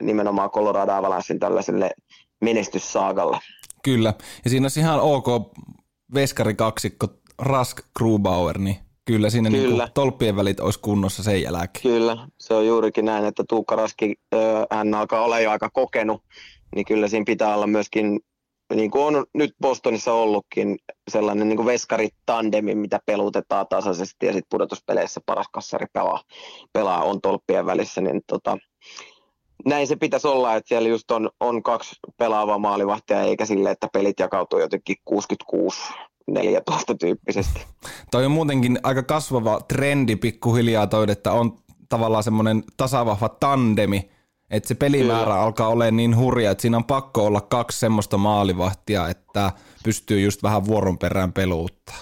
nimenomaan 0.04 0.50
Colorado 0.50 0.92
Avalanchein 0.92 1.40
tällaiselle 1.40 1.92
menestyssaagalle. 2.42 3.38
Kyllä, 3.84 4.14
ja 4.44 4.50
siinä 4.50 4.64
olisi 4.64 4.80
ihan 4.80 5.00
ok 5.00 5.28
veskari 6.14 6.54
kaksikko 6.54 7.08
Rask 7.40 7.80
Grubauer, 7.98 8.58
niin 8.58 8.76
kyllä 9.06 9.30
siinä 9.30 9.50
niinku 9.50 9.70
kyllä. 9.70 9.84
Niin 9.84 9.94
tolppien 9.94 10.36
välit 10.36 10.60
olisi 10.60 10.80
kunnossa 10.80 11.24
sen 11.24 11.42
jälkeen. 11.42 11.82
Kyllä, 11.82 12.28
se 12.38 12.54
on 12.54 12.68
juurikin 12.68 13.06
näin, 13.06 13.26
että 13.26 13.44
Tuukka 13.50 13.76
Raski, 13.76 14.16
hän 14.72 14.94
alkaa 14.94 15.22
olla 15.22 15.40
jo 15.40 15.52
aika 15.52 15.70
kokenut, 15.70 16.24
niin 16.76 16.86
kyllä 16.86 17.08
siinä 17.08 17.26
pitää 17.26 17.56
olla 17.56 17.68
myöskin 17.68 18.20
niin 18.76 18.92
kuin 18.92 19.16
on 19.16 19.26
nyt 19.34 19.56
Bostonissa 19.62 20.14
ollutkin, 20.14 20.78
sellainen 21.12 21.50
niin 21.50 21.66
veskaritandemi, 21.66 22.76
mitä 22.76 23.00
pelutetaan 23.06 23.66
tasaisesti 23.70 24.26
ja 24.26 24.34
sitten 24.34 24.50
pudotuspeleissä 24.50 25.22
paras 25.26 25.48
kassari 25.52 25.86
pelaa, 25.94 26.24
pelaa 26.74 27.04
on 27.04 27.22
tolppien 27.22 27.66
välissä, 27.66 28.02
niin 28.02 28.22
tota, 28.28 28.58
näin 29.66 29.88
se 29.88 29.96
pitäisi 29.96 30.28
olla, 30.28 30.56
että 30.56 30.68
siellä 30.68 30.90
just 30.90 31.12
on, 31.12 31.30
on 31.40 31.64
kaksi 31.64 31.96
pelaavaa 32.18 32.58
maalivahtia, 32.58 33.22
eikä 33.22 33.46
sille, 33.46 33.72
että 33.72 33.88
pelit 33.94 34.20
jakautuu 34.20 34.60
jotenkin 34.60 34.96
66 35.06 35.82
14 36.28 36.96
tyyppisesti. 36.96 37.66
Toi 38.12 38.26
on 38.26 38.32
muutenkin 38.32 38.80
aika 38.84 39.04
kasvava 39.04 39.60
trendi 39.68 40.16
pikkuhiljaa 40.16 40.88
toi, 40.88 41.06
että 41.10 41.32
on 41.32 41.58
tavallaan 41.90 42.24
semmoinen 42.24 42.64
tasavahva 42.78 43.30
tandemi, 43.30 44.10
että 44.52 44.68
se 44.68 44.76
pelimäärä 44.76 45.24
Kyllä. 45.24 45.42
alkaa 45.42 45.68
olemaan 45.68 45.96
niin 45.96 46.18
hurja, 46.18 46.52
että 46.52 46.62
siinä 46.62 46.78
on 46.78 46.86
pakko 46.86 47.26
olla 47.26 47.42
kaksi 47.42 47.80
semmoista 47.80 48.18
maalivahtia, 48.18 49.08
että 49.08 49.52
pystyy 49.84 50.20
just 50.20 50.44
vähän 50.44 50.66
vuoron 50.66 50.98
perään 50.98 51.34
peluuttaa. 51.34 51.98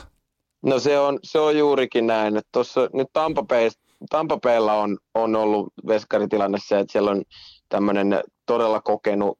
No 0.65 0.79
se 0.79 0.99
on, 0.99 1.19
se 1.23 1.39
on 1.39 1.57
juurikin 1.57 2.07
näin. 2.07 2.37
Että 2.37 2.49
tossa, 2.51 2.89
nyt 2.93 3.07
Tampapeilla 4.09 4.73
on, 4.73 4.97
on 5.13 5.35
ollut 5.35 5.73
veskaritilanne 5.87 6.57
se, 6.67 6.79
että 6.79 6.91
siellä 6.91 7.11
on 7.11 7.23
tämmöinen 7.69 8.23
todella 8.45 8.81
kokenut 8.81 9.39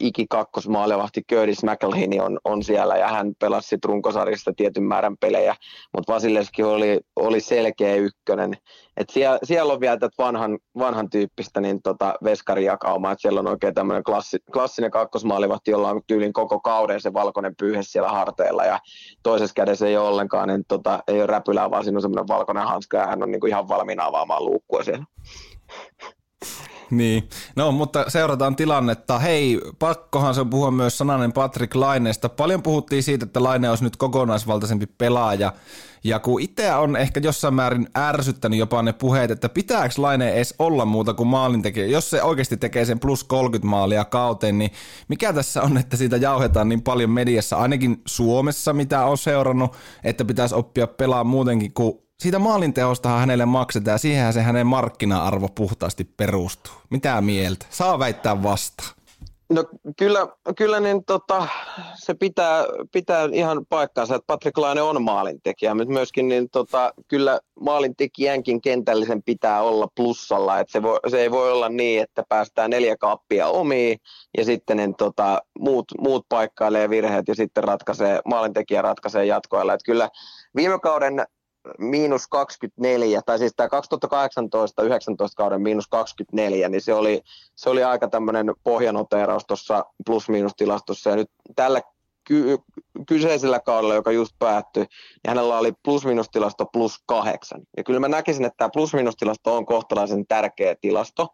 iki 0.00 0.26
kakkosmaalevahti 0.30 1.22
Curtis 1.32 1.64
McElhinney 1.64 2.18
on, 2.18 2.38
on 2.44 2.62
siellä 2.62 2.96
ja 2.96 3.08
hän 3.08 3.32
pelasi 3.38 3.68
sit 3.68 3.84
runkosarjasta 3.84 4.52
tietyn 4.56 4.82
määrän 4.82 5.16
pelejä, 5.16 5.56
mutta 5.96 6.12
Vasileski 6.12 6.62
oli, 6.62 7.00
oli 7.16 7.40
selkeä 7.40 7.94
ykkönen. 7.94 8.56
Et 8.96 9.10
siellä, 9.10 9.38
siellä 9.44 9.72
on 9.72 9.80
vielä 9.80 9.96
tätä 9.96 10.14
vanhan, 10.18 10.58
vanhan 10.78 11.10
tyyppistä 11.10 11.60
niin 11.60 11.82
tota 11.82 12.14
veskarijakaumaa, 12.24 13.12
että 13.12 13.22
siellä 13.22 13.40
on 13.40 13.48
oikein 13.48 13.74
tämmöinen 13.74 14.04
klassi, 14.04 14.38
klassinen 14.52 14.90
kakkosmaalivahti, 14.90 15.70
jolla 15.70 15.90
on 15.90 16.00
tyylin 16.06 16.32
koko 16.32 16.60
kauden 16.60 17.00
se 17.00 17.12
valkoinen 17.12 17.56
pyyhe 17.58 17.82
siellä 17.82 18.08
harteilla 18.08 18.64
ja 18.64 18.78
toisessa 19.22 19.54
kädessä 19.54 19.86
ei 19.86 19.96
ole 19.96 20.08
ollenkaan, 20.08 20.48
niin 20.48 20.64
tota, 20.68 21.02
ei 21.08 21.18
ole 21.18 21.26
räpylää, 21.26 21.70
vaan 21.70 21.84
siinä 21.84 21.96
on 21.96 22.02
semmoinen 22.02 22.28
valkoinen 22.28 22.64
hanska 22.64 22.96
ja 22.96 23.06
hän 23.06 23.22
on 23.22 23.30
niinku 23.30 23.46
ihan 23.46 23.68
valmiina 23.68 24.04
avaamaan 24.04 24.44
luukkua 24.44 24.84
siellä. 24.84 25.04
Niin, 26.92 27.28
no 27.56 27.72
mutta 27.72 28.04
seurataan 28.08 28.56
tilannetta. 28.56 29.18
Hei, 29.18 29.60
pakkohan 29.78 30.34
se 30.34 30.44
puhua 30.44 30.70
myös 30.70 30.98
sananen 30.98 31.32
Patrick 31.32 31.74
Laineesta. 31.74 32.28
Paljon 32.28 32.62
puhuttiin 32.62 33.02
siitä, 33.02 33.24
että 33.24 33.42
Laine 33.42 33.70
olisi 33.70 33.84
nyt 33.84 33.96
kokonaisvaltaisempi 33.96 34.86
pelaaja. 34.86 35.52
Ja 36.04 36.18
kun 36.18 36.40
itse 36.40 36.74
on 36.74 36.96
ehkä 36.96 37.20
jossain 37.20 37.54
määrin 37.54 37.88
ärsyttänyt 37.98 38.58
jopa 38.58 38.82
ne 38.82 38.92
puheet, 38.92 39.30
että 39.30 39.48
pitääkö 39.48 39.94
Laine 39.98 40.32
edes 40.32 40.54
olla 40.58 40.84
muuta 40.84 41.14
kuin 41.14 41.26
maalintekijä. 41.26 41.86
Jos 41.86 42.10
se 42.10 42.22
oikeasti 42.22 42.56
tekee 42.56 42.84
sen 42.84 43.00
plus 43.00 43.24
30 43.24 43.68
maalia 43.68 44.04
kauteen, 44.04 44.58
niin 44.58 44.70
mikä 45.08 45.32
tässä 45.32 45.62
on, 45.62 45.76
että 45.76 45.96
siitä 45.96 46.16
jauhetaan 46.16 46.68
niin 46.68 46.82
paljon 46.82 47.10
mediassa, 47.10 47.56
ainakin 47.56 48.02
Suomessa, 48.06 48.72
mitä 48.72 49.04
on 49.04 49.18
seurannut, 49.18 49.76
että 50.04 50.24
pitäisi 50.24 50.54
oppia 50.54 50.86
pelaa 50.86 51.24
muutenkin 51.24 51.72
kuin 51.72 52.01
siitä 52.22 52.38
maalinteostahan 52.38 53.20
hänelle 53.20 53.46
maksetaan 53.46 53.94
ja 53.94 53.98
siihenhän 53.98 54.32
se 54.32 54.42
hänen 54.42 54.66
markkina-arvo 54.66 55.48
puhtaasti 55.54 56.04
perustuu. 56.04 56.74
Mitä 56.90 57.20
mieltä? 57.20 57.66
Saa 57.70 57.98
väittää 57.98 58.42
vasta. 58.42 58.84
No 59.52 59.64
kyllä, 59.98 60.28
kyllä 60.56 60.80
niin 60.80 61.04
tota, 61.04 61.46
se 61.94 62.14
pitää, 62.14 62.64
pitää 62.92 63.28
ihan 63.32 63.66
paikkaansa, 63.68 64.14
että 64.14 64.26
Patrick 64.26 64.58
Laine 64.58 64.82
on 64.82 65.02
maalintekijä, 65.02 65.74
mutta 65.74 65.92
myöskin 65.92 66.28
niin 66.28 66.50
tota, 66.50 66.92
kyllä 67.08 67.40
maalintekijänkin 67.60 68.60
kentällisen 68.60 69.22
pitää 69.22 69.62
olla 69.62 69.88
plussalla, 69.96 70.60
että 70.60 70.72
se, 70.72 70.82
voi, 70.82 70.98
se 71.08 71.20
ei 71.20 71.30
voi 71.30 71.52
olla 71.52 71.68
niin, 71.68 72.02
että 72.02 72.22
päästään 72.28 72.70
neljä 72.70 72.96
kaappia 72.96 73.46
omiin 73.46 73.98
ja 74.38 74.44
sitten 74.44 74.76
niin 74.76 74.94
tota, 74.94 75.42
muut, 75.58 75.84
muut 76.00 76.26
paikkailee 76.28 76.90
virheet 76.90 77.28
ja 77.28 77.34
sitten 77.34 77.64
ratkaisee, 77.64 78.20
maalintekijä 78.24 78.82
ratkaisee 78.82 79.24
jatkoilla. 79.24 79.74
Että 79.74 79.86
kyllä 79.86 80.08
viime 80.56 80.78
kauden 80.78 81.24
miinus 81.78 82.26
24, 82.26 83.22
tai 83.22 83.38
siis 83.38 83.52
tämä 83.56 83.68
2018-19 83.68 83.70
kauden 85.36 85.62
miinus 85.62 85.88
24, 85.88 86.68
niin 86.68 86.80
se 86.80 86.94
oli, 86.94 87.20
se 87.54 87.70
oli 87.70 87.84
aika 87.84 88.08
tämmöinen 88.08 88.54
pohjanoteeraus 88.64 89.44
tuossa 89.46 89.84
plus-miinus-tilastossa, 90.06 91.10
ja 91.10 91.16
nyt 91.16 91.30
tällä 91.56 91.80
ky- 92.24 92.58
kyseisellä 93.08 93.60
kaudella, 93.60 93.94
joka 93.94 94.12
just 94.12 94.32
päättyi, 94.38 94.82
niin 94.82 95.28
hänellä 95.28 95.58
oli 95.58 95.72
plus-miinus-tilasto 95.84 96.66
plus 96.72 96.98
kahdeksan. 97.06 97.62
Ja 97.76 97.84
kyllä 97.84 98.00
mä 98.00 98.08
näkisin, 98.08 98.44
että 98.44 98.56
tämä 98.56 98.70
plus-miinus-tilasto 98.72 99.56
on 99.56 99.66
kohtalaisen 99.66 100.26
tärkeä 100.26 100.74
tilasto, 100.80 101.28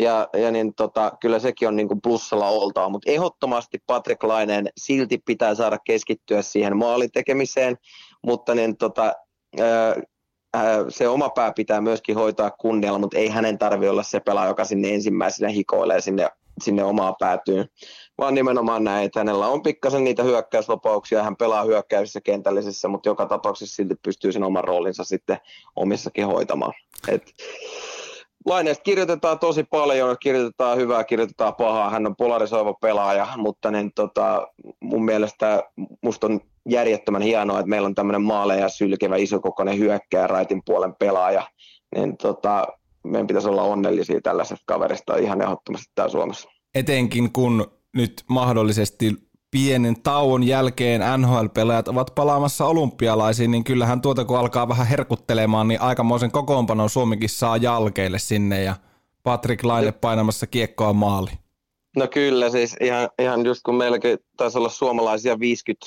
ja, 0.00 0.28
ja 0.32 0.50
niin 0.50 0.74
tota, 0.74 1.12
kyllä 1.20 1.38
sekin 1.38 1.68
on 1.68 1.76
niin 1.76 1.88
kuin 1.88 2.00
plussalla 2.02 2.48
oltava, 2.48 2.88
mutta 2.88 3.10
ehdottomasti 3.10 3.78
Patrick 3.86 4.22
Laineen 4.22 4.68
silti 4.76 5.18
pitää 5.26 5.54
saada 5.54 5.78
keskittyä 5.78 6.42
siihen 6.42 6.76
maalitekemiseen, 6.76 7.76
mutta 8.26 8.54
niin 8.54 8.76
tota, 8.76 9.14
se 10.88 11.08
oma 11.08 11.28
pää 11.28 11.52
pitää 11.52 11.80
myöskin 11.80 12.14
hoitaa 12.14 12.50
kunnialla, 12.50 12.98
mutta 12.98 13.18
ei 13.18 13.28
hänen 13.28 13.58
tarvi 13.58 13.88
olla 13.88 14.02
se 14.02 14.20
pelaaja, 14.20 14.48
joka 14.48 14.64
sinne 14.64 14.94
ensimmäisenä 14.94 15.48
hikoilee 15.48 16.00
sinne, 16.00 16.30
sinne 16.62 16.84
omaa 16.84 17.14
päätyyn, 17.18 17.68
vaan 18.18 18.34
nimenomaan 18.34 18.84
näin, 18.84 19.06
että 19.06 19.20
hänellä 19.20 19.48
on 19.48 19.62
pikkasen 19.62 20.04
niitä 20.04 20.22
hyökkäyslopauksia, 20.22 21.22
hän 21.22 21.36
pelaa 21.36 21.64
hyökkäyksissä 21.64 22.20
kentällisessä, 22.20 22.88
mutta 22.88 23.08
joka 23.08 23.26
tapauksessa 23.26 23.76
silti 23.76 23.94
pystyy 24.02 24.32
sen 24.32 24.44
oman 24.44 24.64
roolinsa 24.64 25.04
sitten 25.04 25.38
omissakin 25.76 26.26
hoitamaan. 26.26 26.72
Et, 27.08 27.22
Laineesta 28.46 28.82
kirjoitetaan 28.82 29.38
tosi 29.38 29.64
paljon, 29.64 30.16
kirjoitetaan 30.22 30.78
hyvää, 30.78 31.04
kirjoitetaan 31.04 31.54
pahaa. 31.54 31.90
Hän 31.90 32.06
on 32.06 32.16
polarisoiva 32.16 32.74
pelaaja, 32.74 33.28
mutta 33.36 33.70
niin, 33.70 33.92
tota, 33.94 34.48
mun 34.80 35.04
mielestä 35.04 35.62
musta 36.02 36.26
on 36.26 36.40
järjettömän 36.68 37.22
hienoa, 37.22 37.58
että 37.58 37.70
meillä 37.70 37.86
on 37.86 37.94
tämmöinen 37.94 38.22
maaleja 38.22 38.68
sylkevä 38.68 39.16
isokokoinen 39.16 39.78
hyökkää 39.78 40.26
raitin 40.26 40.62
puolen 40.66 40.94
pelaaja. 40.98 41.48
Niin, 41.96 42.16
tota, 42.16 42.66
meidän 43.04 43.26
pitäisi 43.26 43.48
olla 43.48 43.62
onnellisia 43.62 44.20
tällaisesta 44.20 44.64
kaverista 44.66 45.16
ihan 45.16 45.42
ehdottomasti 45.42 45.92
täällä 45.94 46.12
Suomessa. 46.12 46.48
Etenkin 46.74 47.32
kun 47.32 47.72
nyt 47.96 48.24
mahdollisesti 48.28 49.14
pienen 49.50 50.02
tauon 50.02 50.42
jälkeen 50.42 51.00
NHL-pelaajat 51.18 51.88
ovat 51.88 52.14
palaamassa 52.14 52.66
olympialaisiin, 52.66 53.50
niin 53.50 53.64
kyllähän 53.64 54.00
tuota 54.00 54.24
kun 54.24 54.38
alkaa 54.38 54.68
vähän 54.68 54.86
herkuttelemaan, 54.86 55.68
niin 55.68 55.80
aikamoisen 55.80 56.30
kokoonpanon 56.30 56.90
Suomikin 56.90 57.28
saa 57.28 57.56
jalkeille 57.56 58.18
sinne 58.18 58.62
ja 58.62 58.74
Patrick 59.22 59.64
Laine 59.64 59.92
painamassa 59.92 60.46
kiekkoa 60.46 60.92
maali. 60.92 61.30
No 61.96 62.08
kyllä, 62.08 62.50
siis 62.50 62.76
ihan, 62.80 63.08
ihan 63.18 63.46
just 63.46 63.60
kun 63.62 63.74
meilläkin 63.74 64.18
taisi 64.36 64.58
olla 64.58 64.68
suomalaisia 64.68 65.38
50, 65.40 65.86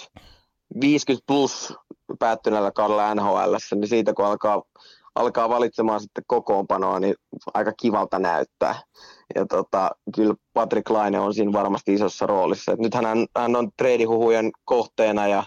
50 0.81 1.23
plus 1.27 1.73
päättyneellä 2.19 2.71
kaudella 2.71 3.15
NHL, 3.15 3.55
niin 3.75 3.87
siitä 3.87 4.13
kun 4.13 4.25
alkaa, 4.25 4.63
alkaa 5.15 5.49
valitsemaan 5.49 5.99
sitten 5.99 6.23
kokoonpanoa, 6.27 6.99
niin 6.99 7.15
aika 7.53 7.73
kivalta 7.81 8.19
näyttää. 8.19 8.81
Ja 9.35 9.45
tota, 9.45 9.91
kyllä 10.15 10.35
Patrick 10.53 10.89
Laine 10.89 11.19
on 11.19 11.33
siinä 11.33 11.53
varmasti 11.53 11.93
isossa 11.93 12.25
roolissa. 12.25 12.71
Et 12.71 12.79
nythän 12.79 13.05
hän, 13.05 13.25
hän 13.37 13.55
on 13.55 13.69
treidihuhujen 13.77 14.51
kohteena 14.65 15.27
ja, 15.27 15.43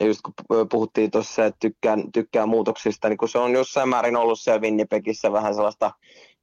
ja 0.00 0.06
just 0.06 0.20
kun 0.22 0.68
puhuttiin 0.68 1.10
tuossa, 1.10 1.44
että 1.44 1.58
tykkään, 1.60 2.12
tykkään 2.12 2.48
muutoksista, 2.48 3.08
niin 3.08 3.16
kun 3.18 3.28
se 3.28 3.38
on 3.38 3.52
jossain 3.52 3.88
määrin 3.88 4.16
ollut 4.16 4.40
siellä 4.40 4.60
Winnipegissä 4.60 5.32
vähän 5.32 5.54
sellaista 5.54 5.90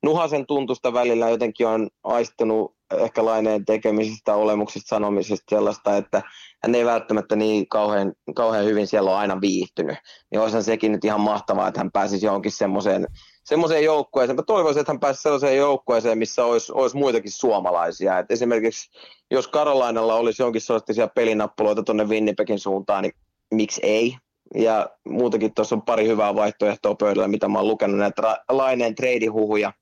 nuhasen 0.04 0.46
tuntusta 0.46 0.94
välillä 0.94 1.30
jotenkin 1.30 1.68
on 1.68 1.90
aistunut 2.04 2.76
ehkä 2.98 3.26
laineen 3.26 3.66
tekemisistä, 3.66 4.36
olemuksista, 4.36 4.88
sanomisista 4.88 5.56
sellaista, 5.56 5.98
että 5.98 6.22
hän 6.64 6.76
ei 6.76 6.86
välttämättä 6.86 7.36
niin 7.36 7.70
kauhean, 7.70 8.14
kauhean 8.36 8.66
hyvin 8.66 8.88
siellä 8.88 9.12
ole 9.12 9.20
aina 9.20 9.42
viihtynyt. 9.42 9.98
Niin 10.32 10.42
olisihan 10.42 10.64
sekin 10.64 10.92
nyt 10.92 11.06
ihan 11.06 11.22
mahtavaa, 11.22 11.68
että 11.68 11.80
hän 11.80 11.92
pääsisi 11.92 12.26
johonkin 12.26 12.52
semmoiseen 12.52 13.08
semmoiseen 13.44 13.84
joukkueeseen. 13.84 14.36
Mä 14.36 14.44
toivoisin, 14.44 14.80
että 14.80 14.92
hän 14.92 15.00
pääsisi 15.00 15.22
sellaiseen 15.22 15.58
joukkueeseen, 15.58 16.18
missä 16.18 16.46
olisi, 16.46 16.72
olisi 16.76 16.98
muitakin 16.98 17.32
suomalaisia. 17.32 18.20
Et 18.20 18.32
esimerkiksi 18.32 18.90
jos 19.32 19.48
Karolainalla 19.48 20.16
olisi 20.16 20.42
jonkin 20.42 20.62
sorttisia 20.62 21.08
pelinappuloita 21.08 21.84
tuonne 21.84 22.04
Winnipegin 22.04 22.60
suuntaan, 22.60 23.04
niin 23.04 23.14
miksi 23.54 23.82
ei? 23.84 24.18
Ja 24.56 24.90
muutakin 25.10 25.54
tuossa 25.54 25.76
on 25.76 25.82
pari 25.82 26.08
hyvää 26.08 26.36
vaihtoehtoa 26.36 26.96
pöydällä, 26.96 27.28
mitä 27.28 27.48
mä 27.48 27.60
oon 27.60 27.68
lukenut, 27.68 27.98
näitä 27.98 28.22
ra- 28.22 28.56
Laineen 28.56 28.96
treidihuhuja. 28.96 29.74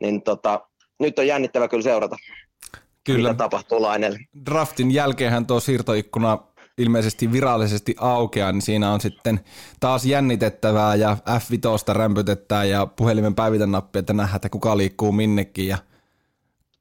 Niin 0.00 0.22
tota, 0.22 0.60
nyt 1.00 1.18
on 1.18 1.26
jännittävä 1.26 1.68
kyllä 1.68 1.82
seurata, 1.82 2.16
kyllä. 3.04 3.28
mitä 3.28 3.38
tapahtuu 3.38 3.82
Laineelle. 3.82 4.18
Draftin 4.46 4.90
jälkeenhän 4.90 5.46
tuo 5.46 5.60
siirtoikkuna 5.60 6.38
ilmeisesti 6.78 7.32
virallisesti 7.32 7.94
aukeaa, 7.98 8.52
niin 8.52 8.62
siinä 8.62 8.92
on 8.92 9.00
sitten 9.00 9.40
taas 9.80 10.04
jännitettävää 10.04 10.94
ja 10.94 11.16
F5 11.28 11.94
rämpytettää 11.94 12.64
ja 12.64 12.86
puhelimen 12.86 13.34
päivitän 13.34 13.72
nappi, 13.72 13.98
että 13.98 14.12
nähdään, 14.12 14.36
että 14.36 14.48
kuka 14.48 14.76
liikkuu 14.76 15.12
minnekin 15.12 15.68
ja 15.68 15.78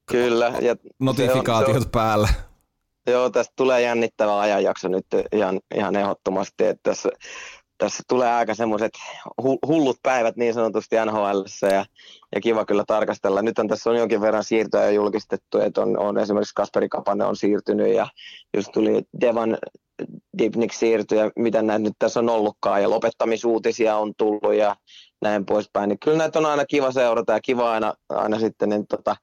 Kyllä. 0.06 0.54
Ja 0.62 0.76
notifikaatiot 1.00 1.72
se 1.72 1.78
on, 1.78 1.82
se 1.82 1.88
on, 1.88 1.92
päällä. 1.92 2.28
Joo, 3.08 3.30
tästä 3.30 3.54
tulee 3.56 3.82
jännittävä 3.82 4.40
ajanjakso 4.40 4.88
nyt 4.88 5.06
ihan, 5.32 5.60
ihan 5.76 5.96
ehdottomasti, 5.96 6.66
että 6.66 6.80
tässä, 6.84 7.10
tässä 7.78 8.04
tulee 8.08 8.34
aika 8.34 8.54
semmoiset 8.54 8.92
hullut 9.68 9.98
päivät 10.04 10.36
niin 10.36 10.54
sanotusti 10.54 10.96
NHL 11.06 11.68
ja, 11.72 11.86
ja 12.36 12.42
kiva 12.42 12.66
kyllä 12.66 12.84
tarkastella. 12.88 13.42
Nyt 13.42 13.60
on 13.60 13.68
tässä 13.68 13.90
on 13.90 13.96
jonkin 13.96 14.22
verran 14.22 14.44
siirtoja 14.44 14.92
julkistettu, 14.92 15.60
että 15.60 15.82
on, 15.82 16.00
on 16.00 16.18
esimerkiksi 16.18 16.56
Kasperi 16.56 16.90
Kapanen 16.90 17.28
on 17.28 17.36
siirtynyt 17.36 17.94
ja 17.94 18.08
just 18.58 18.72
tuli 18.74 19.04
Devan 19.22 19.58
Dipnik 20.38 20.74
siirtyi 20.74 21.18
ja 21.18 21.32
mitä 21.36 21.62
näitä 21.62 21.84
nyt 21.84 21.94
tässä 22.00 22.20
on 22.20 22.30
ollutkaan 22.30 22.82
ja 22.82 22.90
lopettamisuutisia 22.90 23.98
on 23.98 24.14
tullut 24.18 24.54
ja 24.58 24.76
näin 25.22 25.46
poispäin. 25.46 25.90
Niin 25.90 26.00
kyllä 26.00 26.18
näitä 26.18 26.40
on 26.40 26.46
aina 26.46 26.66
kiva 26.66 26.92
seurata 26.92 27.34
ja 27.34 27.40
kiva 27.42 27.72
aina, 27.72 27.94
aina 28.10 28.40
sitten 28.40 28.70
niin 28.70 28.88
tota, 28.88 29.16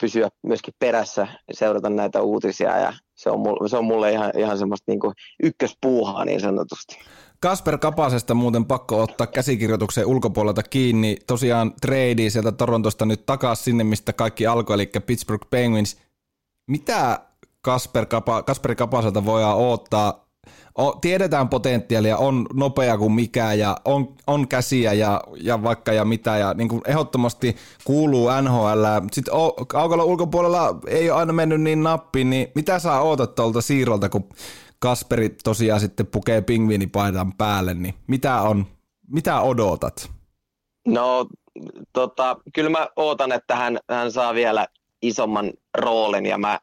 pysyä 0.00 0.28
myöskin 0.42 0.74
perässä, 0.78 1.28
seurata 1.52 1.90
näitä 1.90 2.22
uutisia 2.22 2.78
ja 2.78 2.92
se 3.14 3.30
on 3.30 3.40
mulle, 3.40 3.68
se 3.68 3.76
on 3.76 3.84
mulle 3.84 4.12
ihan, 4.12 4.32
ihan 4.38 4.58
semmoista 4.58 4.92
niin 4.92 5.00
ykköspuuhaa 5.42 6.24
niin 6.24 6.40
sanotusti. 6.40 6.98
Kasper 7.40 7.78
Kapasesta 7.78 8.34
muuten 8.34 8.64
pakko 8.64 9.02
ottaa 9.02 9.26
käsikirjoituksen 9.26 10.06
ulkopuolelta 10.06 10.62
kiinni. 10.62 11.16
Tosiaan 11.26 11.72
trade 11.80 12.30
sieltä 12.30 12.52
Torontosta 12.52 13.06
nyt 13.06 13.26
takaisin 13.26 13.64
sinne, 13.64 13.84
mistä 13.84 14.12
kaikki 14.12 14.46
alkoi, 14.46 14.74
eli 14.74 14.90
Pittsburgh 15.06 15.50
Penguins. 15.50 15.98
Mitä 16.70 17.20
Kasper 17.60 18.06
Kapa, 18.06 18.42
Kasperi 18.42 18.76
Kapaselta 18.76 19.24
voidaan 19.24 19.58
odottaa. 19.58 20.25
Tiedetään 21.00 21.48
potentiaalia, 21.48 22.16
on 22.16 22.46
nopea 22.54 22.98
kuin 22.98 23.12
mikä 23.12 23.52
ja 23.52 23.76
on, 23.84 24.14
on 24.26 24.48
käsiä 24.48 24.92
ja, 24.92 25.20
ja 25.40 25.62
vaikka 25.62 25.92
ja 25.92 26.04
mitä 26.04 26.36
ja 26.36 26.54
niin 26.54 26.68
kuin 26.68 26.82
ehdottomasti 26.86 27.56
kuuluu 27.84 28.28
NHL. 28.42 28.84
Sitten 29.12 29.34
kaukalla 29.68 30.04
ulkopuolella 30.04 30.78
ei 30.86 31.10
ole 31.10 31.18
aina 31.18 31.32
mennyt 31.32 31.60
niin 31.60 31.82
nappiin, 31.82 32.30
niin 32.30 32.48
mitä 32.54 32.78
saa 32.78 33.00
ootat 33.00 33.34
tuolta 33.34 33.60
siirrolta, 33.60 34.08
kun 34.08 34.28
Kasperi 34.78 35.36
tosiaan 35.44 35.80
sitten 35.80 36.06
pukee 36.06 36.40
pingviinipaidan 36.40 37.32
päälle, 37.32 37.74
niin 37.74 37.94
mitä 38.06 38.40
on, 38.40 38.66
mitä 39.12 39.40
odotat? 39.40 40.10
No 40.86 41.26
tota, 41.92 42.36
kyllä 42.54 42.70
mä 42.70 42.88
ootan, 42.96 43.32
että 43.32 43.56
hän, 43.56 43.78
hän 43.90 44.12
saa 44.12 44.34
vielä 44.34 44.66
isomman 45.08 45.52
roolin 45.78 46.26
ja 46.26 46.38
mä 46.38 46.58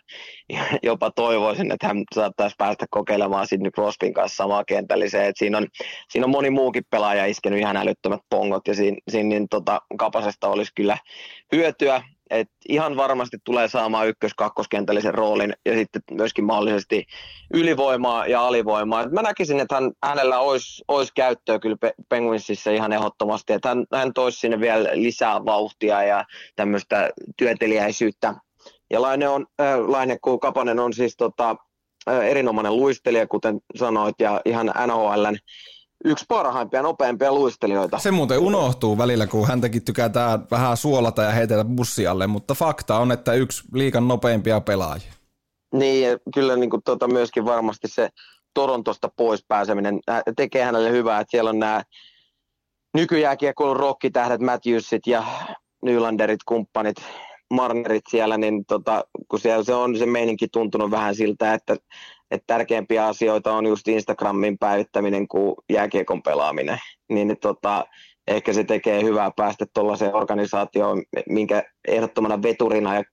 jopa 0.83 1.11
toivoisin, 1.11 1.71
että 1.71 1.87
hän 1.87 2.03
saattaisi 2.15 2.55
päästä 2.57 2.85
kokeilemaan 2.89 3.47
Sidney 3.47 3.71
Crosbyn 3.71 4.13
kanssa 4.13 4.35
samaa 4.35 4.63
kentälliseen. 4.65 5.25
Et 5.25 5.37
siinä, 5.37 5.57
on, 5.57 5.67
siinä 6.09 6.25
on 6.25 6.31
moni 6.31 6.49
muukin 6.49 6.83
pelaaja 6.89 7.25
iskenyt 7.25 7.59
ihan 7.59 7.77
älyttömät 7.77 8.21
pongot 8.29 8.67
ja 8.67 8.75
siinä, 8.75 8.97
siinä 9.11 9.29
niin 9.29 9.49
tota, 9.49 9.81
kapasesta 9.97 10.47
olisi 10.47 10.71
kyllä 10.75 10.97
hyötyä 11.51 12.03
et 12.29 12.49
ihan 12.69 12.95
varmasti 12.95 13.37
tulee 13.43 13.67
saamaan 13.67 14.07
ykkös-kakkoskentällisen 14.07 15.13
roolin 15.13 15.53
ja 15.65 15.75
sitten 15.75 16.01
myöskin 16.11 16.45
mahdollisesti 16.45 17.05
ylivoimaa 17.53 18.27
ja 18.27 18.47
alivoimaa. 18.47 19.01
Et 19.01 19.11
mä 19.11 19.21
näkisin, 19.21 19.59
että 19.59 19.75
hän, 19.75 19.91
hänellä 20.03 20.39
olisi, 20.39 20.83
olisi 20.87 21.11
käyttöä 21.15 21.59
kyllä 21.59 21.77
Penguinsissa 22.09 22.71
ihan 22.71 22.93
ehdottomasti, 22.93 23.53
että 23.53 23.69
hän, 23.69 23.85
hän 23.93 24.13
toisi 24.13 24.39
sinne 24.39 24.59
vielä 24.59 24.89
lisää 24.93 25.45
vauhtia 25.45 26.03
ja 26.03 26.25
tämmöistä 26.55 27.09
työteliäisyyttä. 27.37 28.33
Ja 28.89 29.01
Laine, 29.01 29.27
on, 29.27 29.45
äh, 29.61 29.79
Laine 29.79 30.17
kun 30.21 30.39
Kapanen 30.39 30.79
on 30.79 30.93
siis 30.93 31.17
tota, 31.17 31.55
äh, 32.09 32.25
erinomainen 32.25 32.77
luistelija, 32.77 33.27
kuten 33.27 33.59
sanoit, 33.75 34.15
ja 34.19 34.41
ihan 34.45 34.73
NHLn 34.87 35.37
yksi 36.03 36.25
parhaimpia 36.27 36.81
nopeimpia 36.81 37.33
luistelijoita. 37.33 37.99
Se 37.99 38.11
muuten 38.11 38.39
unohtuu 38.39 38.97
välillä, 38.97 39.27
kun 39.27 39.47
häntäkin 39.47 39.85
tykätään 39.85 40.47
vähän 40.51 40.77
suolata 40.77 41.23
ja 41.23 41.31
heitellä 41.31 41.65
bussialle, 41.65 42.27
mutta 42.27 42.53
fakta 42.53 42.97
on, 42.97 43.11
että 43.11 43.33
yksi 43.33 43.63
liikan 43.73 44.07
nopeimpia 44.07 44.61
pelaajia. 44.61 45.13
Niin, 45.73 46.17
kyllä 46.33 46.55
niin 46.55 46.69
kuin, 46.69 46.83
tota, 46.83 47.07
myöskin 47.07 47.45
varmasti 47.45 47.87
se 47.87 48.09
Torontosta 48.53 49.09
pois 49.15 49.45
pääseminen 49.47 49.99
äh, 50.09 50.21
tekee 50.35 50.63
hänelle 50.63 50.91
hyvää, 50.91 51.19
että 51.19 51.31
siellä 51.31 51.49
on 51.49 51.59
nämä 51.59 51.83
nykyjääkiekkoilun 52.93 53.77
rokkitähdet, 53.77 54.41
Matthewsit 54.41 55.07
ja 55.07 55.23
Nylanderit, 55.85 56.39
kumppanit, 56.45 56.95
Marnerit 57.53 58.03
siellä, 58.09 58.37
niin 58.37 58.65
tota, 58.65 59.03
kun 59.27 59.39
siellä 59.39 59.63
se 59.63 59.73
on 59.73 59.97
se 59.97 60.05
meininki 60.05 60.47
tuntunut 60.47 60.91
vähän 60.91 61.15
siltä, 61.15 61.53
että 61.53 61.75
että 62.33 62.47
tärkeimpiä 62.47 63.05
asioita 63.05 63.53
on 63.53 63.65
just 63.65 63.87
Instagramin 63.87 64.57
päivittäminen 64.57 65.27
kuin 65.27 65.55
jääkiekon 65.69 66.23
pelaaminen. 66.23 66.77
Niin, 67.09 67.37
tota, 67.41 67.85
ehkä 68.27 68.53
se 68.53 68.63
tekee 68.63 69.03
hyvää 69.03 69.31
päästä 69.35 69.65
tuollaiseen 69.73 70.15
organisaatioon, 70.15 71.03
minkä 71.29 71.63
ehdottomana 71.87 72.41
veturina 72.41 72.95
ja 72.95 73.03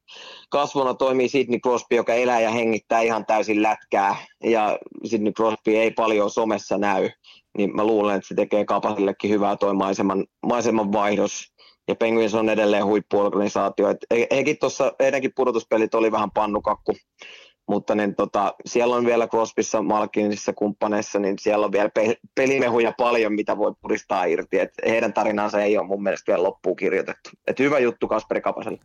kasvuna 0.50 0.94
toimii 0.94 1.28
Sidney 1.28 1.58
Crosby, 1.58 1.96
joka 1.96 2.14
elää 2.14 2.40
ja 2.40 2.50
hengittää 2.50 3.00
ihan 3.00 3.26
täysin 3.26 3.62
lätkää, 3.62 4.16
ja 4.44 4.78
Sidney 5.04 5.32
Crosby 5.32 5.76
ei 5.76 5.90
paljon 5.90 6.30
somessa 6.30 6.78
näy, 6.78 7.10
niin 7.58 7.76
mä 7.76 7.84
luulen, 7.84 8.16
että 8.16 8.28
se 8.28 8.34
tekee 8.34 8.64
Kapasillekin 8.64 9.30
hyvää 9.30 9.56
toi 9.56 9.74
maiseman, 9.74 10.24
maiseman 10.46 10.92
vaihdos, 10.92 11.52
ja 11.88 11.94
Penguins 11.94 12.34
on 12.34 12.48
edelleen 12.48 12.86
huippuorganisaatio. 12.86 13.88
Et 13.90 14.58
tuossa, 14.60 14.92
heidänkin 15.00 15.32
pudotuspelit 15.36 15.94
oli 15.94 16.12
vähän 16.12 16.30
pannukakku, 16.34 16.92
mutta 17.68 17.94
niin, 17.94 18.14
tota, 18.14 18.54
siellä 18.66 18.96
on 18.96 19.06
vielä 19.06 19.26
Crosbyssa, 19.26 19.82
Malkinissa, 19.82 20.52
kumppaneissa, 20.52 21.18
niin 21.18 21.38
siellä 21.40 21.66
on 21.66 21.72
vielä 21.72 21.88
pe- 21.88 22.18
pelimehuja 22.34 22.92
paljon, 22.98 23.32
mitä 23.32 23.58
voi 23.58 23.72
puristaa 23.82 24.24
irti. 24.24 24.60
Et 24.60 24.70
heidän 24.86 25.12
tarinansa 25.12 25.62
ei 25.62 25.78
ole 25.78 25.86
mun 25.86 26.02
mielestä 26.02 26.32
vielä 26.32 26.42
loppuun 26.42 26.76
kirjoitettu. 26.76 27.30
Et 27.46 27.58
hyvä 27.58 27.78
juttu 27.78 28.08
Kasperi 28.08 28.40
Kapaselle. 28.40 28.78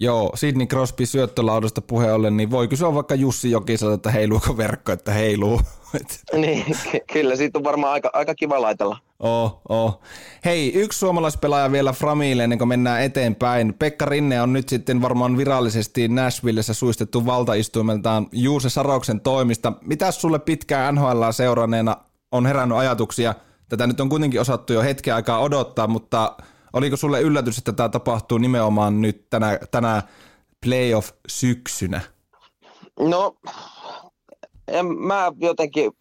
Joo, 0.00 0.32
Sidney 0.34 0.66
Crosby 0.66 1.06
syöttölaudasta 1.06 1.80
puheen 1.80 2.14
ollen, 2.14 2.36
niin 2.36 2.50
voi 2.50 2.68
kysyä 2.68 2.94
vaikka 2.94 3.14
Jussi 3.14 3.50
Jokiselta, 3.50 3.94
että 3.94 4.10
heiluuko 4.10 4.56
verkko, 4.56 4.92
että 4.92 5.12
heiluu. 5.12 5.60
niin, 6.32 6.64
kyllä 7.12 7.36
siitä 7.36 7.58
on 7.58 7.64
varmaan 7.64 7.92
aika, 7.92 8.10
aika 8.12 8.34
kiva 8.34 8.60
laitella. 8.60 8.98
Oh, 9.20 9.60
oh. 9.68 10.00
Hei, 10.44 10.72
yksi 10.74 10.98
suomalaispelaaja 10.98 11.72
vielä 11.72 11.92
Framille 11.92 12.44
ennen 12.44 12.58
kuin 12.58 12.68
mennään 12.68 13.02
eteenpäin. 13.02 13.74
Pekka 13.74 14.04
Rinne 14.04 14.42
on 14.42 14.52
nyt 14.52 14.68
sitten 14.68 15.02
varmaan 15.02 15.36
virallisesti 15.36 16.08
Nashvillessä 16.08 16.74
suistettu 16.74 17.26
valtaistuimeltaan 17.26 18.26
Juuse 18.32 18.70
Saroksen 18.70 19.20
toimista. 19.20 19.72
Mitä 19.80 20.10
sulle 20.10 20.38
pitkään 20.38 20.94
NHL 20.94 21.30
seuranneena 21.30 21.96
on 22.32 22.46
herännyt 22.46 22.78
ajatuksia? 22.78 23.34
Tätä 23.68 23.86
nyt 23.86 24.00
on 24.00 24.08
kuitenkin 24.08 24.40
osattu 24.40 24.72
jo 24.72 24.82
hetken 24.82 25.14
aikaa 25.14 25.38
odottaa, 25.38 25.86
mutta 25.86 26.36
oliko 26.72 26.96
sulle 26.96 27.20
yllätys, 27.20 27.58
että 27.58 27.72
tämä 27.72 27.88
tapahtuu 27.88 28.38
nimenomaan 28.38 29.00
nyt 29.00 29.30
tänä, 29.30 29.58
tänä 29.70 30.02
playoff-syksynä? 30.66 32.00
No, 33.00 33.36
en, 34.68 34.86
mä 34.86 35.32
jotenkin 35.40 35.92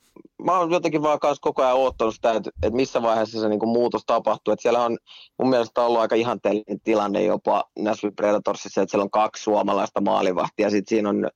mä 0.44 0.60
oon 0.60 0.72
jotenkin 0.72 1.02
vaan 1.02 1.20
kanssa 1.20 1.42
koko 1.42 1.64
ajan 1.64 1.76
oottanut 1.76 2.16
sitä, 2.16 2.32
että, 2.32 2.50
että 2.64 2.76
missä 2.76 3.02
vaiheessa 3.02 3.42
se 3.42 3.50
niin 3.50 3.60
kuin 3.60 3.70
muutos 3.70 4.02
tapahtuu. 4.06 4.52
Että 4.52 4.62
siellä 4.62 4.86
on 4.86 4.98
mun 5.40 5.50
mielestä 5.50 5.82
ollut 5.82 6.02
aika 6.02 6.16
ihanteellinen 6.16 6.82
tilanne 6.84 7.24
jopa 7.24 7.64
Nashville 7.80 8.14
Predatorsissa, 8.16 8.82
että 8.82 8.92
siellä 8.92 9.04
on 9.04 9.12
kaksi 9.12 9.44
suomalaista 9.44 10.02
maalivahtia. 10.02 10.70
Sitten 10.70 10.90
siinä 10.90 11.10
on 11.10 11.30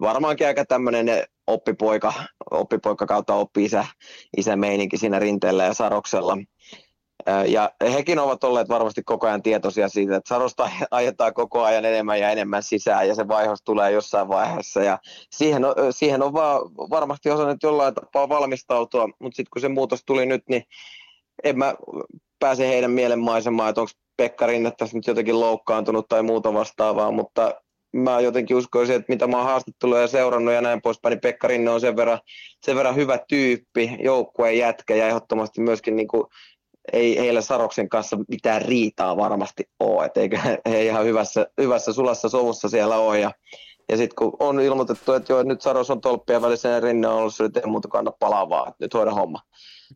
varmaankin 0.00 0.46
aika 0.46 0.64
tämmöinen 0.64 1.24
oppipoika, 1.46 2.12
oppipoika 2.50 3.06
kautta 3.06 3.34
oppi-isä 3.34 3.84
isä 4.36 4.56
meininki 4.56 4.98
siinä 4.98 5.18
rinteellä 5.18 5.64
ja 5.64 5.74
saroksella. 5.74 6.36
Ja 7.46 7.70
hekin 7.92 8.18
ovat 8.18 8.44
olleet 8.44 8.68
varmasti 8.68 9.02
koko 9.02 9.26
ajan 9.26 9.42
tietoisia 9.42 9.88
siitä, 9.88 10.16
että 10.16 10.28
sarosta 10.28 10.70
ajetaan 10.90 11.34
koko 11.34 11.62
ajan 11.62 11.84
enemmän 11.84 12.20
ja 12.20 12.30
enemmän 12.30 12.62
sisään 12.62 13.08
ja 13.08 13.14
se 13.14 13.28
vaihos 13.28 13.62
tulee 13.64 13.90
jossain 13.90 14.28
vaiheessa. 14.28 14.82
Ja 14.82 14.98
siihen 15.30 15.64
on, 15.64 15.74
siihen 15.90 16.22
on 16.22 16.32
vaan 16.32 16.60
varmasti 16.90 17.30
osannut 17.30 17.62
jollain 17.62 17.94
tapaa 17.94 18.28
valmistautua, 18.28 19.08
mutta 19.18 19.36
sitten 19.36 19.50
kun 19.52 19.60
se 19.60 19.68
muutos 19.68 20.02
tuli 20.06 20.26
nyt, 20.26 20.42
niin 20.48 20.62
en 21.44 21.58
mä 21.58 21.74
pääse 22.38 22.68
heidän 22.68 22.90
mielenmaisemaan, 22.90 23.68
että 23.68 23.80
onko 23.80 23.92
Pekka 24.16 24.46
Rinne 24.46 24.70
tässä 24.70 24.96
nyt 24.96 25.06
jotenkin 25.06 25.40
loukkaantunut 25.40 26.08
tai 26.08 26.22
muuta 26.22 26.54
vastaavaa, 26.54 27.10
mutta 27.10 27.54
mä 27.94 28.20
jotenkin 28.20 28.56
uskoisin, 28.56 28.96
että 28.96 29.12
mitä 29.12 29.26
mä 29.26 29.36
oon 29.36 29.46
haastatteluja 29.46 30.00
ja 30.00 30.06
seurannut 30.06 30.54
ja 30.54 30.60
näin 30.60 30.82
poispäin, 30.82 31.10
niin 31.10 31.20
Pekka 31.20 31.48
Rinne 31.48 31.70
on 31.70 31.80
sen 31.80 31.96
verran, 31.96 32.18
sen 32.64 32.76
verran 32.76 32.96
hyvä 32.96 33.18
tyyppi, 33.28 33.96
joukkueen 34.00 34.58
jätkä 34.58 34.94
ja 34.94 35.08
ehdottomasti 35.08 35.60
myöskin 35.60 35.96
niin 35.96 36.08
kuin 36.08 36.24
ei 36.92 37.18
heillä 37.18 37.40
Saroksen 37.40 37.88
kanssa 37.88 38.18
mitään 38.28 38.62
riitaa 38.62 39.16
varmasti 39.16 39.64
ole, 39.80 40.06
että 40.06 40.20
eikä 40.20 40.58
he 40.68 40.84
ihan 40.84 41.04
hyvässä, 41.04 41.46
hyvässä 41.60 41.92
sulassa 41.92 42.28
sovussa 42.28 42.68
siellä 42.68 42.96
ole. 42.96 43.20
Ja, 43.20 43.32
ja 43.88 43.96
sitten 43.96 44.16
kun 44.16 44.36
on 44.38 44.60
ilmoitettu, 44.60 45.12
että 45.12 45.32
joo, 45.32 45.42
nyt 45.42 45.60
Saros 45.60 45.90
on 45.90 46.00
tolppia 46.00 46.42
välissä 46.42 46.68
ja 46.68 46.80
rinne 46.80 47.08
on 47.08 47.14
ollut, 47.14 47.40
että 47.40 47.60
ei 47.60 47.66
muuta 47.66 47.88
kannata 47.88 48.16
palavaa, 48.20 48.68
että 48.68 48.84
nyt 48.84 48.94
hoida 48.94 49.10
homma. 49.10 49.40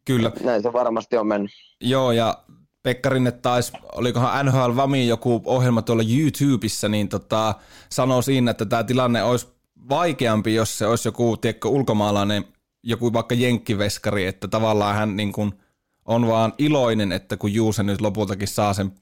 Kyllä. 0.05 0.33
Näin 0.43 0.63
se 0.63 0.73
varmasti 0.73 1.17
on 1.17 1.27
mennyt. 1.27 1.51
Joo, 1.81 2.13
ja 2.13 2.39
Pekka 2.83 3.09
Rinne 3.09 3.33
taisi, 3.33 3.73
olikohan 3.93 4.47
NHL 4.47 4.77
Vami 4.77 5.09
joku 5.09 5.43
ohjelma 5.45 5.83
tuolla 5.83 6.03
YouTubessa, 6.19 6.89
niin 6.89 7.09
tota, 7.09 7.55
sanoi 7.91 8.23
siinä, 8.23 8.51
että 8.51 8.67
tämä 8.67 8.85
tilanne 8.85 9.23
olisi 9.23 9.47
vaikeampi, 9.89 10.55
jos 10.55 10.79
se 10.79 10.87
olisi 10.87 11.09
joku 11.09 11.37
tiedätkö, 11.37 11.69
ulkomaalainen, 11.69 12.45
joku 12.83 13.13
vaikka 13.13 13.35
jenkkiveskari, 13.35 14.27
että 14.27 14.49
tavallaan 14.49 14.95
hän 14.95 15.17
niin 15.17 15.33
kuin– 15.33 15.53
on 16.09 16.29
vaan 16.29 16.53
iloinen, 16.59 17.13
että 17.13 17.37
kun 17.37 17.55
Juuse 17.55 17.83
nyt 17.83 18.01
lopultakin 18.01 18.49
saa 18.49 18.75
sen 18.75 18.93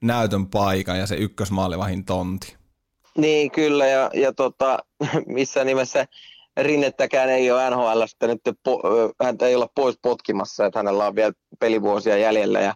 näytön 0.00 0.46
paikan 0.46 0.98
ja 0.98 1.06
se 1.06 1.16
ykkösmaalivahin 1.16 2.04
tonti. 2.04 2.56
Niin, 3.18 3.50
kyllä, 3.50 3.86
ja, 3.86 4.10
ja 4.14 4.32
tota, 4.32 4.78
missä 5.26 5.64
nimessä 5.64 6.06
Rinnettäkään 6.56 7.28
ei 7.28 7.50
ole 7.50 7.70
NHL 7.70 8.02
nyt, 8.22 8.40
po, 8.62 8.82
häntä 9.22 9.46
ei 9.46 9.54
olla 9.54 9.68
pois 9.74 9.98
potkimassa, 10.02 10.66
että 10.66 10.78
hänellä 10.78 11.06
on 11.06 11.14
vielä 11.14 11.32
pelivuosia 11.60 12.16
jäljellä, 12.16 12.60
ja 12.60 12.74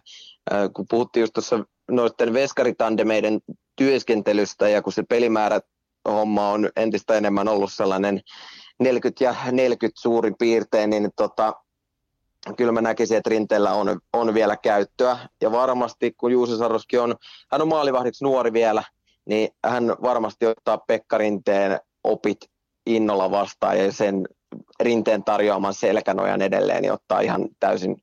äh, 0.53 0.69
kun 0.73 0.85
puhuttiin 0.89 1.21
just 1.21 1.33
tuossa 1.33 1.65
noiden 1.91 2.33
veskaritandemeiden 2.33 3.39
työskentelystä, 3.75 4.69
ja 4.69 4.81
kun 4.81 4.93
se 4.93 5.03
pelimäärä 5.09 5.59
homma 6.09 6.49
on 6.49 6.69
entistä 6.75 7.15
enemmän 7.15 7.47
ollut 7.47 7.73
sellainen 7.73 8.21
40 8.79 9.23
ja 9.23 9.35
40 9.51 10.01
suurin 10.01 10.35
piirtein, 10.39 10.89
niin 10.89 11.09
tota, 11.15 11.53
kyllä 12.57 12.71
mä 12.71 12.81
näkisin, 12.81 13.17
että 13.17 13.29
Rinteellä 13.29 13.73
on, 13.73 13.99
on 14.13 14.33
vielä 14.33 14.57
käyttöä. 14.57 15.17
Ja 15.41 15.51
varmasti, 15.51 16.11
kun 16.11 16.31
Juuse 16.31 16.57
Saroski 16.57 16.97
on, 16.97 17.15
hän 17.51 17.61
on 17.61 17.67
maalivahdiksi 17.67 18.23
nuori 18.23 18.53
vielä, 18.53 18.83
niin 19.25 19.49
hän 19.65 19.95
varmasti 20.01 20.45
ottaa 20.45 20.77
Pekka 20.77 21.17
Rinteen 21.17 21.79
opit 22.03 22.37
innolla 22.85 23.31
vastaan 23.31 23.79
ja 23.79 23.91
sen 23.91 24.27
Rinteen 24.83 25.23
tarjoaman 25.23 25.73
selkänojan 25.73 26.41
edelleen, 26.41 26.81
niin 26.81 26.93
ottaa 26.93 27.19
ihan 27.19 27.49
täysin, 27.59 27.97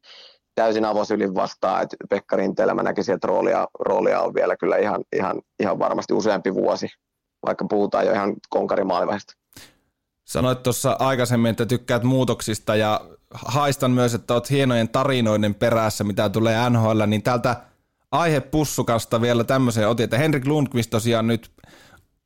täysin 0.55 0.85
avosylin 0.85 1.35
vastaan. 1.35 1.83
Et 1.83 1.89
Pekka 2.11 2.37
Rinteellä 2.37 2.75
mä 2.75 2.83
näkisin, 2.83 3.15
että 3.15 3.29
roolia, 3.29 3.67
roolia 3.79 4.21
on 4.21 4.35
vielä 4.35 4.57
kyllä 4.57 4.77
ihan, 4.77 5.05
ihan, 5.17 5.43
ihan 5.61 5.79
varmasti 5.79 6.15
useampi 6.15 6.55
vuosi, 6.55 6.89
vaikka 7.47 7.65
puhutaan 7.71 8.07
jo 8.07 8.13
ihan 8.13 8.35
konkarimaalivahdista. 8.49 9.35
Sanoit 10.25 10.63
tuossa 10.63 10.97
aikaisemmin, 10.99 11.51
että 11.51 11.67
tykkäät 11.67 12.03
muutoksista 12.03 12.77
ja 12.77 13.01
haistan 13.35 13.91
myös, 13.91 14.15
että 14.15 14.35
oot 14.35 14.51
hienojen 14.51 14.89
tarinoiden 14.89 15.55
perässä, 15.55 16.05
mitä 16.05 16.29
tulee 16.29 16.71
NHL, 16.71 17.03
niin 17.07 17.23
täältä 17.23 17.57
aihepussukasta 18.13 19.21
vielä 19.21 19.45
tämmöisen 19.45 19.89
otin, 19.89 20.05
että 20.05 20.19
Henrik 20.19 20.47
Lundqvist 20.47 20.91
tosiaan 20.91 21.27
nyt 21.27 21.51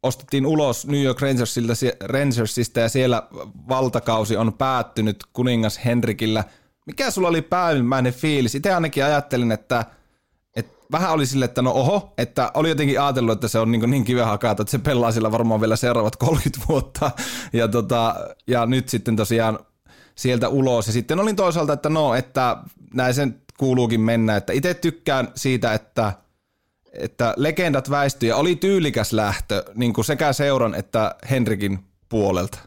ostettiin 0.02 0.46
ulos 0.46 0.86
New 0.86 1.02
York 1.02 1.20
Rangersilta, 1.20 1.72
Rangersista 2.04 2.80
ja 2.80 2.88
siellä 2.88 3.22
valtakausi 3.68 4.36
on 4.36 4.52
päättynyt 4.52 5.24
kuningas 5.32 5.80
Henrikillä. 5.84 6.44
Mikä 6.86 7.10
sulla 7.10 7.28
oli 7.28 7.42
päällimmäinen 7.42 8.12
fiilis? 8.12 8.54
Itse 8.54 8.74
ainakin 8.74 9.04
ajattelin, 9.04 9.52
että 9.52 9.84
Et 10.56 10.78
vähän 10.92 11.12
oli 11.12 11.26
sille, 11.26 11.44
että 11.44 11.62
no 11.62 11.70
oho, 11.70 12.14
että 12.18 12.50
oli 12.54 12.68
jotenkin 12.68 13.00
ajatellut, 13.00 13.32
että 13.32 13.48
se 13.48 13.58
on 13.58 13.72
niin, 13.72 13.90
niin 13.90 14.04
kiven 14.04 14.24
hakata, 14.24 14.62
että 14.62 14.70
se 14.70 14.78
pelaa 14.78 15.12
sillä 15.12 15.32
varmaan 15.32 15.60
vielä 15.60 15.76
seuraavat 15.76 16.16
30 16.16 16.68
vuotta. 16.68 17.10
Ja, 17.52 17.68
tota, 17.68 18.14
ja 18.46 18.66
nyt 18.66 18.88
sitten 18.88 19.16
tosiaan 19.16 19.58
sieltä 20.14 20.48
ulos. 20.48 20.86
Ja 20.86 20.92
sitten 20.92 21.20
olin 21.20 21.36
toisaalta, 21.36 21.72
että 21.72 21.88
no, 21.88 22.14
että 22.14 22.56
näin 22.94 23.14
sen 23.14 23.42
kuuluukin 23.58 24.00
mennä. 24.00 24.36
Että 24.36 24.52
itse 24.52 24.74
tykkään 24.74 25.28
siitä, 25.34 25.74
että, 25.74 26.12
että 26.92 27.34
legendat 27.36 27.90
väistyi 27.90 28.28
ja 28.28 28.36
oli 28.36 28.56
tyylikäs 28.56 29.12
lähtö 29.12 29.64
niin 29.74 29.92
kuin 29.92 30.04
sekä 30.04 30.32
seuran 30.32 30.74
että 30.74 31.14
Henrikin 31.30 31.78
puolelta. 32.08 32.58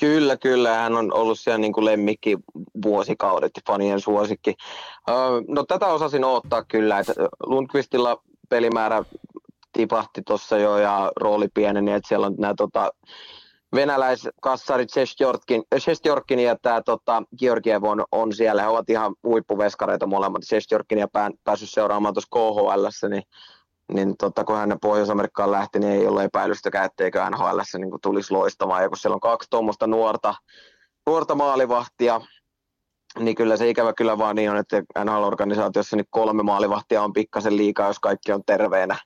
Kyllä, 0.00 0.36
kyllä. 0.36 0.74
Hän 0.74 0.96
on 0.96 1.12
ollut 1.14 1.40
siellä 1.40 1.58
niin 1.58 1.72
kuin 1.72 1.84
lemmikki 1.84 2.36
vuosikaudet 2.84 3.52
ja 3.56 3.62
fanien 3.66 4.00
suosikki. 4.00 4.54
No 5.48 5.64
tätä 5.68 5.86
osasin 5.86 6.24
odottaa 6.24 6.64
kyllä, 6.64 6.98
että 6.98 7.12
Lundqvistilla 7.46 8.22
pelimäärä 8.48 9.04
tipahti 9.72 10.22
tuossa 10.26 10.58
jo 10.58 10.78
ja 10.78 11.12
rooli 11.16 11.48
pieneni, 11.54 11.92
että 11.92 12.08
siellä 12.08 12.26
on 12.26 12.34
nämä 12.38 12.54
tota, 12.56 12.92
venäläiskassari 13.74 14.86
Shestjorkin 15.78 16.40
ja 16.40 16.56
tämä 16.62 16.82
tota, 16.82 17.22
Georgiev 17.38 17.84
on, 17.84 18.04
on, 18.12 18.32
siellä. 18.32 18.62
He 18.62 18.68
ovat 18.68 18.90
ihan 18.90 19.14
huippuveskareita 19.22 20.06
molemmat. 20.06 20.42
Shestjorkin 20.44 20.98
ja 20.98 21.08
pään, 21.08 21.32
päässyt 21.44 21.70
seuraamaan 21.70 22.14
tuossa 22.14 22.28
KHL, 22.34 23.08
niin, 23.08 23.22
niin 23.92 24.16
tota, 24.16 24.44
kun 24.44 24.56
hän 24.56 24.78
Pohjois-Amerikkaan 24.82 25.50
lähti, 25.50 25.78
niin 25.78 25.92
ei 25.92 26.06
ole 26.06 26.24
epäilystäkään, 26.24 26.86
etteikö 26.86 27.30
NHL 27.30 27.58
niin 27.78 27.90
tulisi 28.02 28.32
loistamaan. 28.32 28.82
Ja 28.82 28.88
kun 28.88 28.98
siellä 28.98 29.14
on 29.14 29.20
kaksi 29.20 29.50
tuommoista 29.50 29.86
nuorta, 29.86 30.34
nuorta 31.06 31.34
maalivahtia, 31.34 32.20
niin 33.18 33.34
kyllä 33.34 33.56
se 33.56 33.68
ikävä 33.68 33.92
kyllä 33.92 34.18
vaan 34.18 34.36
niin 34.36 34.50
on, 34.50 34.56
että 34.56 34.82
NHL-organisaatiossa 35.04 35.96
niin 35.96 36.06
kolme 36.10 36.42
maalivahtia 36.42 37.02
on 37.02 37.12
pikkasen 37.12 37.56
liikaa, 37.56 37.86
jos 37.86 38.00
kaikki 38.00 38.32
on 38.32 38.42
terveenä. 38.46 38.98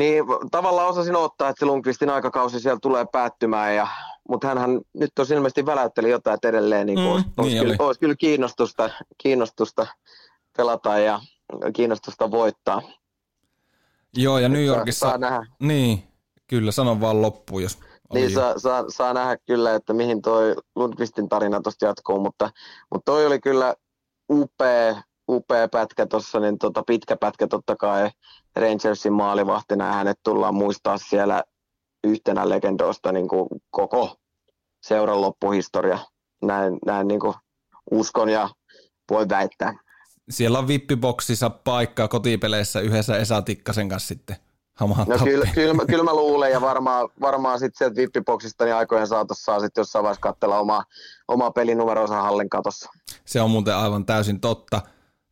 Niin 0.00 0.24
tavallaan 0.50 0.88
osasin 0.88 1.16
ottaa, 1.16 1.48
että 1.48 1.60
se 1.60 1.66
Lundqvistin 1.66 2.10
aikakausi 2.10 2.60
siellä 2.60 2.78
tulee 2.82 3.06
päättymään, 3.12 3.76
ja, 3.76 3.88
mutta 4.28 4.48
hän 4.48 4.80
nyt 4.94 5.18
on 5.18 5.26
ilmeisesti 5.30 5.66
väläytteli 5.66 6.10
jotain, 6.10 6.34
että 6.34 6.48
edelleen 6.48 6.86
niin 6.86 6.98
mm, 6.98 7.06
olisi, 7.06 7.26
niin 7.26 7.38
olisi, 7.38 7.58
kyllä, 7.58 7.76
olisi 7.78 8.00
kyllä 8.00 8.14
kiinnostusta, 8.18 8.90
kiinnostusta 9.18 9.86
pelata 10.56 10.98
ja 10.98 11.20
kiinnostusta 11.76 12.30
voittaa. 12.30 12.82
Joo, 14.16 14.38
ja 14.38 14.48
New 14.48 14.64
Yorkissa... 14.64 15.00
Saa, 15.00 15.10
saa 15.10 15.18
nähdä. 15.18 15.46
Niin, 15.60 16.02
kyllä, 16.46 16.72
sanon 16.72 17.00
vaan 17.00 17.22
loppuun, 17.22 17.62
jos 17.62 17.78
niin, 18.14 18.30
saa, 18.30 18.58
saa, 18.58 18.84
saa, 18.88 19.14
nähdä 19.14 19.36
kyllä, 19.46 19.74
että 19.74 19.92
mihin 19.92 20.22
toi 20.22 20.54
Lundqvistin 20.76 21.28
tarina 21.28 21.60
tuosta 21.60 21.86
jatkuu, 21.86 22.20
mutta, 22.20 22.50
mutta 22.92 23.12
toi 23.12 23.26
oli 23.26 23.40
kyllä 23.40 23.74
upea, 24.32 25.02
upea 25.30 25.68
pätkä 25.68 26.06
tuossa, 26.06 26.40
niin 26.40 26.58
tota, 26.58 26.82
pitkä 26.86 27.16
pätkä 27.16 27.46
totta 27.46 27.76
kai 27.76 28.10
Rangersin 28.56 29.12
maalivahtina 29.12 29.86
ja 29.86 29.92
hänet 29.92 30.18
tullaan 30.22 30.54
muistaa 30.54 30.98
siellä 30.98 31.42
yhtenä 32.04 32.48
legendoista 32.48 33.12
niin 33.12 33.28
kuin 33.28 33.48
koko 33.70 34.16
seuran 34.86 35.20
loppuhistoria. 35.20 35.98
Näin, 36.42 36.78
näin 36.86 37.08
niin 37.08 37.20
kuin 37.20 37.34
uskon 37.90 38.28
ja 38.28 38.48
voi 39.10 39.28
väittää. 39.28 39.74
Siellä 40.30 40.58
on 40.58 40.68
vippiboksissa 40.68 41.50
paikkaa 41.50 42.08
kotipeleissä 42.08 42.80
yhdessä 42.80 43.16
Esa 43.16 43.42
Tikkasen 43.42 43.88
kanssa 43.88 44.08
sitten. 44.08 44.36
No 44.80 45.18
kyllä, 45.24 45.46
kyllä, 45.54 45.84
kyllä, 45.86 46.04
mä 46.04 46.14
luulen 46.14 46.52
ja 46.52 46.60
varmaan, 46.70 47.08
varmaan 47.20 47.58
sitten 47.58 47.78
sieltä 47.78 47.96
vippiboksista 47.96 48.64
niin 48.64 48.74
aikojen 48.74 49.06
saatossa 49.06 49.44
saa 49.44 49.60
sitten 49.60 49.80
jossain 49.80 50.02
vaiheessa 50.02 50.20
katsella 50.20 50.58
omaa, 50.58 50.84
omaa 51.28 51.50
pelinumeronsa 51.50 52.22
hallin 52.22 52.48
katossa. 52.48 52.90
Se 53.24 53.40
on 53.40 53.50
muuten 53.50 53.76
aivan 53.76 54.06
täysin 54.06 54.40
totta. 54.40 54.80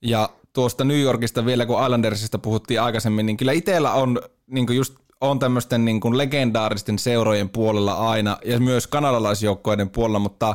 Ja 0.03 0.29
tuosta 0.53 0.85
New 0.85 1.01
Yorkista 1.01 1.47
vielä, 1.47 1.67
kun 1.67 1.85
Islandersista 1.85 2.39
puhuttiin 2.39 2.83
aikaisemmin, 2.83 3.27
niin 3.27 3.37
kyllä 3.37 3.53
itsellä 3.53 3.93
on 3.93 4.21
niin 4.47 4.77
just 4.77 4.95
on 5.21 5.39
tämmöisten 5.39 5.85
niin 5.85 6.01
kuin 6.01 6.19
legendaaristen 6.19 6.99
seurojen 6.99 7.49
puolella 7.49 8.11
aina 8.11 8.39
ja 8.45 8.61
myös 8.61 8.87
kanadalaisjoukkoiden 8.87 9.91
puolella, 9.91 10.19
mutta 10.19 10.55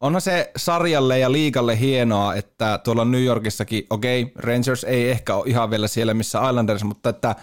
onhan 0.00 0.20
se 0.20 0.50
sarjalle 0.56 1.18
ja 1.18 1.32
liikalle 1.32 1.80
hienoa, 1.80 2.34
että 2.34 2.80
tuolla 2.84 3.04
New 3.04 3.24
Yorkissakin, 3.24 3.86
okei, 3.90 4.22
okay, 4.22 4.32
Rangers 4.36 4.84
ei 4.84 5.10
ehkä 5.10 5.34
ole 5.34 5.44
ihan 5.46 5.70
vielä 5.70 5.88
siellä 5.88 6.14
missä 6.14 6.48
Islanders, 6.48 6.84
mutta 6.84 7.08
että 7.08 7.34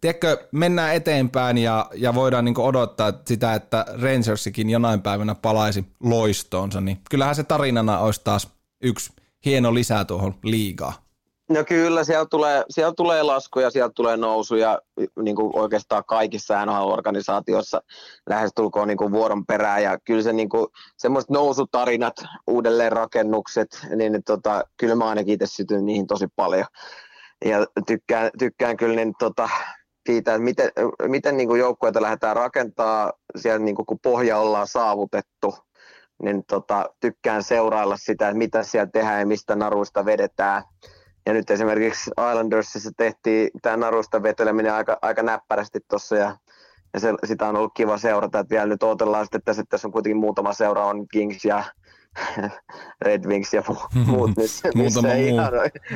tiedätkö, 0.00 0.46
mennään 0.52 0.94
eteenpäin 0.94 1.58
ja, 1.58 1.86
ja 1.94 2.14
voidaan 2.14 2.44
niin 2.44 2.58
odottaa 2.58 3.12
sitä, 3.26 3.54
että 3.54 3.86
Rangersikin 4.02 4.70
jonain 4.70 5.02
päivänä 5.02 5.34
palaisi 5.34 5.84
loistoonsa, 6.00 6.80
niin 6.80 7.00
kyllähän 7.10 7.34
se 7.34 7.42
tarinana 7.44 7.98
olisi 7.98 8.20
taas 8.24 8.48
yksi 8.82 9.12
hieno 9.44 9.74
lisää 9.74 10.04
tuohon 10.04 10.34
liigaan. 10.44 10.94
No 11.48 11.64
kyllä, 11.64 12.04
siellä 12.04 12.26
tulee, 12.26 12.64
siellä 12.70 12.92
tulee 12.96 13.22
laskuja, 13.22 13.70
siellä 13.70 13.90
tulee 13.94 14.16
nousuja 14.16 14.78
niin 15.22 15.36
kuin 15.36 15.58
oikeastaan 15.58 16.04
kaikissa 16.06 16.66
NHL-organisaatioissa 16.66 17.80
lähestulkoon 18.28 18.88
niin 18.88 18.98
kuin 18.98 19.12
vuoron 19.12 19.46
perään. 19.46 19.82
Ja 19.82 19.98
kyllä 19.98 20.22
se 20.22 20.32
niin 20.32 20.48
kuin, 20.48 20.66
semmoiset 20.96 21.30
nousutarinat, 21.30 22.14
uudelleenrakennukset, 22.46 23.68
niin 23.96 24.24
tota, 24.26 24.64
kyllä 24.76 24.94
mä 24.94 25.08
ainakin 25.08 25.34
itse 25.34 25.46
sytyn 25.46 25.86
niihin 25.86 26.06
tosi 26.06 26.26
paljon. 26.36 26.66
Ja 27.44 27.66
tykkään, 27.86 28.30
tykkään 28.38 28.76
kyllä 28.76 28.96
niin, 28.96 29.14
tota, 29.18 29.48
siitä, 30.06 30.34
että 30.34 30.44
miten, 30.44 30.70
miten 31.08 31.36
niin 31.36 31.48
kuin 31.48 31.60
joukkueita 31.60 32.02
lähdetään 32.02 32.36
rakentaa 32.36 33.12
siellä 33.36 33.58
niin 33.58 33.76
kuin, 33.76 33.86
kun 33.86 33.98
pohja 34.02 34.38
ollaan 34.38 34.66
saavutettu, 34.66 35.54
niin 36.22 36.44
tota, 36.44 36.90
tykkään 37.00 37.42
seurailla 37.42 37.96
sitä, 37.96 38.28
että 38.28 38.38
mitä 38.38 38.62
siellä 38.62 38.90
tehdään 38.92 39.20
ja 39.20 39.26
mistä 39.26 39.56
naruista 39.56 40.04
vedetään– 40.04 40.62
ja 41.28 41.34
nyt 41.34 41.50
esimerkiksi 41.50 42.10
Islandersissa 42.10 42.90
tehtiin 42.96 43.50
tämä 43.62 43.76
narusta 43.76 44.22
veteleminen 44.22 44.72
aika, 44.72 44.98
aika 45.02 45.22
näppärästi 45.22 45.78
tuossa 45.90 46.16
ja, 46.16 46.36
ja 46.94 47.00
se, 47.00 47.14
sitä 47.24 47.48
on 47.48 47.56
ollut 47.56 47.72
kiva 47.74 47.98
seurata, 47.98 48.38
että 48.38 48.50
vielä 48.50 48.66
nyt 48.66 48.82
odotellaan 48.82 49.24
sitten, 49.24 49.40
että 49.46 49.64
tässä 49.68 49.88
on 49.88 49.92
kuitenkin 49.92 50.16
muutama 50.16 50.52
seura, 50.52 50.86
on 50.86 51.08
Kings 51.08 51.44
ja 51.44 51.64
Red 53.02 53.24
Wings 53.24 53.54
ja 53.54 53.62
muut, 54.06 54.30
missä, 54.36 54.68
missä 54.74 55.14
ei, 55.14 55.28
ihan, 55.28 55.52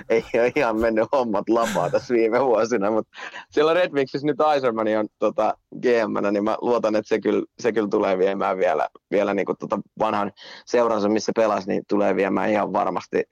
ei 0.08 0.24
ole 0.34 0.52
ihan 0.56 0.80
mennyt 0.80 1.08
hommat 1.12 1.48
lapaa 1.48 1.90
tässä 1.90 2.14
viime 2.14 2.44
vuosina, 2.44 2.90
mutta 2.90 3.16
siellä 3.50 3.74
Red 3.74 3.92
Wingsissä 3.92 4.26
nyt 4.26 4.36
Iserman 4.56 4.86
on 4.98 5.08
tota, 5.18 5.54
gm 5.82 6.32
niin 6.32 6.44
mä 6.44 6.56
luotan, 6.60 6.96
että 6.96 7.08
se 7.08 7.20
kyllä, 7.20 7.42
se 7.60 7.72
kyllä 7.72 7.88
tulee 7.88 8.18
viemään 8.18 8.58
vielä, 8.58 8.88
vielä 9.10 9.34
niin 9.34 9.46
kuin 9.46 9.58
tota 9.58 9.78
vanhan 9.98 10.32
seuransa, 10.66 11.08
missä 11.08 11.32
pelasi, 11.36 11.68
niin 11.68 11.82
tulee 11.88 12.16
viemään 12.16 12.50
ihan 12.50 12.72
varmasti 12.72 13.22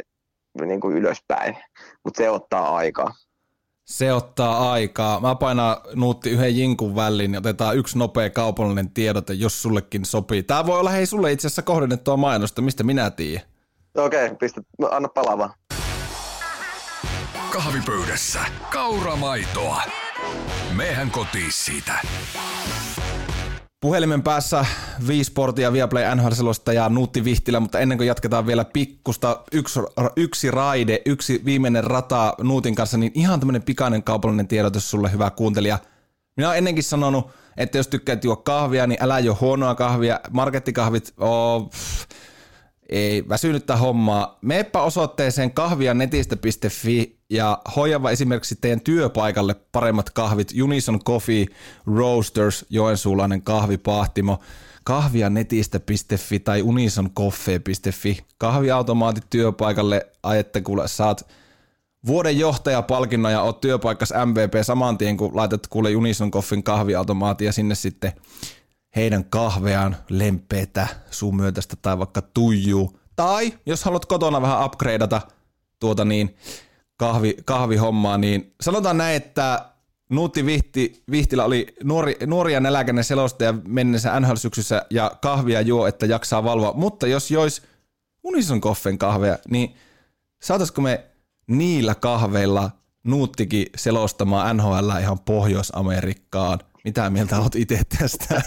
niin 0.61 0.81
kuin 0.81 0.97
ylöspäin, 0.97 1.57
mutta 2.05 2.19
se 2.19 2.31
ottaa 2.31 2.77
aikaa. 2.77 3.15
Se 3.91 4.13
ottaa 4.13 4.73
aikaa. 4.73 5.21
Mä 5.21 5.35
painan 5.35 5.77
nuutti 5.95 6.31
yhden 6.31 6.57
jinkun 6.57 6.97
väliin 6.97 7.33
ja 7.33 7.39
otetaan 7.39 7.77
yksi 7.77 7.99
nopea 7.99 8.31
kaupallinen 8.31 8.91
tiedote, 8.91 9.33
jos 9.33 9.63
sullekin 9.63 10.05
sopii. 10.05 10.43
Tää 10.43 10.67
voi 10.67 10.81
olla 10.81 10.91
hei 10.91 11.07
sulle 11.07 11.33
itse 11.33 11.47
asiassa 11.47 11.63
kohdennettua 11.63 12.17
mainosta, 12.17 12.63
mistä 12.63 12.83
minä 12.83 13.11
tiedän. 13.11 13.47
Okei, 13.97 14.25
okay, 14.25 14.37
pistä, 14.37 14.61
anna 14.91 15.09
palava. 15.09 15.55
Kahvipöydässä 17.53 18.41
kauramaitoa. 18.73 19.83
Mehän 20.77 21.11
kotiin 21.11 21.53
siitä. 21.53 21.93
Puhelimen 23.81 24.23
päässä 24.23 24.67
Viisportia, 25.07 25.73
Viaplay 25.73 26.15
nhl 26.15 26.73
ja 26.75 26.89
Nuutti 26.89 27.25
Vihtilä, 27.25 27.61
mutta 27.61 27.79
ennen 27.79 27.99
kuin 27.99 28.09
jatketaan 28.09 28.47
vielä 28.47 28.65
pikkusta 28.65 29.43
yksi, 29.53 29.81
yksi 30.17 30.51
raide, 30.51 31.03
yksi 31.07 31.43
viimeinen 31.45 31.85
rata 31.85 32.35
Nuutin 32.43 32.75
kanssa, 32.75 32.99
niin 32.99 33.13
ihan 33.15 33.41
tämmöinen 33.41 33.63
pikainen 33.63 34.03
kaupallinen 34.03 34.49
tiedotus 34.49 34.91
sulle, 34.91 35.13
hyvä 35.13 35.31
kuuntelija. 35.31 35.79
Minä 36.37 36.49
olen 36.49 36.59
ennenkin 36.59 36.85
sanonut, 36.85 37.31
että 37.57 37.79
jos 37.79 37.89
tykkäät 37.89 38.25
juo 38.25 38.37
kahvia, 38.37 38.87
niin 38.87 39.03
älä 39.03 39.19
jo 39.19 39.39
huonoa 39.41 39.75
kahvia. 39.75 40.21
Markettikahvit, 40.31 41.15
oh, 41.19 41.71
pff, 41.71 42.07
ei 42.91 43.29
väsynyttä 43.29 43.77
hommaa. 43.77 44.39
Meepä 44.43 44.83
osoitteeseen 44.83 45.51
kahvianetistä.fi 45.51 47.19
ja 47.31 47.63
hoijava 47.77 48.11
esimerkiksi 48.11 48.59
teidän 48.61 48.81
työpaikalle 48.81 49.57
paremmat 49.73 50.11
kahvit. 50.11 50.53
Unison 50.63 51.05
Coffee 51.05 51.47
Roasters, 51.87 52.67
joensuulainen 52.71 53.43
kahvipahtimo. 53.43 54.41
Kahvianetistä.fi 54.85 56.39
tai 56.39 56.63
unisoncoffee.fi. 56.63 58.19
Kahviautomaatit 58.39 59.25
työpaikalle, 59.31 60.07
ajette 60.23 60.61
kuule, 60.61 60.89
saat 60.89 61.29
vuoden 62.07 62.39
johtajapalkinnon 62.39 63.33
ja 63.33 63.43
oot 63.43 63.61
työpaikassa 63.61 64.27
MVP 64.27 64.53
saman 64.63 64.99
tien, 64.99 65.17
kun 65.17 65.37
laitat 65.37 65.67
kuule 65.67 65.97
Unison 65.97 66.31
Coffin 66.31 66.63
kahviautomaati 66.63 67.45
ja 67.45 67.53
sinne 67.53 67.75
sitten 67.75 68.13
heidän 68.97 69.25
kahveaan 69.25 69.97
lempeetä 70.09 70.87
sun 71.11 71.37
myötästä 71.37 71.77
tai 71.83 71.99
vaikka 71.99 72.23
tuijuu. 72.23 72.99
Tai 73.17 73.53
jos 73.67 73.85
haluat 73.85 74.07
kotona 74.07 74.43
vähän 74.43 74.65
upgradeata 74.65 75.21
tuota 75.81 76.05
niin 76.05 76.37
kahvi, 76.97 77.37
kahvihommaa, 77.45 78.19
niin 78.19 78.55
sanotaan 78.61 78.99
näin, 78.99 79.17
että 79.17 79.71
Nuutti 80.11 80.47
Vihti, 80.47 81.03
Vihtilä 81.11 81.45
oli 81.45 81.67
nuori, 81.85 82.17
nuori 82.27 82.53
ja 82.53 82.61
nälkäinen 82.61 83.05
selostaja 83.05 83.55
mennessä 83.69 84.21
NHL-syksyssä 84.21 84.87
ja 84.91 85.13
kahvia 85.23 85.61
juo, 85.61 85.87
että 85.87 86.07
jaksaa 86.07 86.45
valvoa. 86.45 86.73
Mutta 86.73 87.07
jos 87.07 87.31
jois 87.31 87.63
Unison 88.25 88.61
Koffen 88.61 88.99
kahveja, 88.99 89.39
niin 89.49 89.75
saataisiko 90.43 90.81
me 90.81 91.05
niillä 91.47 91.95
kahveilla 91.95 92.71
Nuuttikin 93.05 93.67
selostamaan 93.77 94.57
NHL 94.57 94.91
ihan 95.01 95.19
Pohjois-Amerikkaan. 95.19 96.59
Mitä 96.85 97.11
mieltä 97.11 97.39
oot 97.39 97.55
itse 97.55 97.81
tästä? 97.99 98.43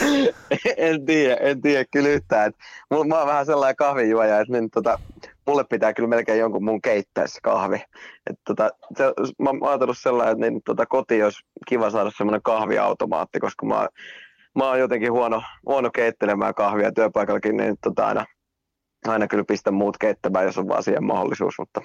en 0.76 1.06
tiedä, 1.06 1.34
en 1.34 1.60
tiedä 1.60 1.84
kyllä 1.92 2.08
yhtään. 2.08 2.52
mulla, 2.90 3.04
mä 3.04 3.18
oon 3.18 3.26
vähän 3.26 3.46
sellainen 3.46 3.76
kahvijuoja, 3.76 4.40
että 4.40 4.52
niin, 4.52 4.70
tota, 4.70 4.98
mulle 5.46 5.64
pitää 5.64 5.94
kyllä 5.94 6.08
melkein 6.08 6.40
jonkun 6.40 6.64
mun 6.64 6.82
keittää 6.82 7.26
se 7.26 7.38
kahvi. 7.42 7.82
Et, 8.30 8.36
tota, 8.46 8.70
se, 8.96 9.04
mä 9.42 9.50
oon 9.50 9.68
ajatellut 9.68 9.98
sellainen, 9.98 10.32
että 10.32 10.50
niin, 10.50 10.62
tota, 10.64 10.86
koti 10.86 11.22
olisi 11.22 11.40
kiva 11.68 11.90
saada 11.90 12.10
semmoinen 12.16 12.42
kahviautomaatti, 12.42 13.40
koska 13.40 13.66
mä, 13.66 13.88
mä 14.54 14.68
oon 14.68 14.78
jotenkin 14.78 15.12
huono, 15.12 15.42
huono 15.66 15.90
keittelemään 15.90 16.54
kahvia 16.54 16.92
työpaikallakin, 16.92 17.56
niin 17.56 17.76
tota, 17.82 18.06
aina, 18.06 18.26
aina 19.06 19.26
kyllä 19.26 19.44
pistän 19.44 19.74
muut 19.74 19.98
keittämään, 19.98 20.44
jos 20.44 20.58
on 20.58 20.68
vaan 20.68 20.82
siihen 20.82 21.04
mahdollisuus, 21.04 21.54
mutta 21.58 21.80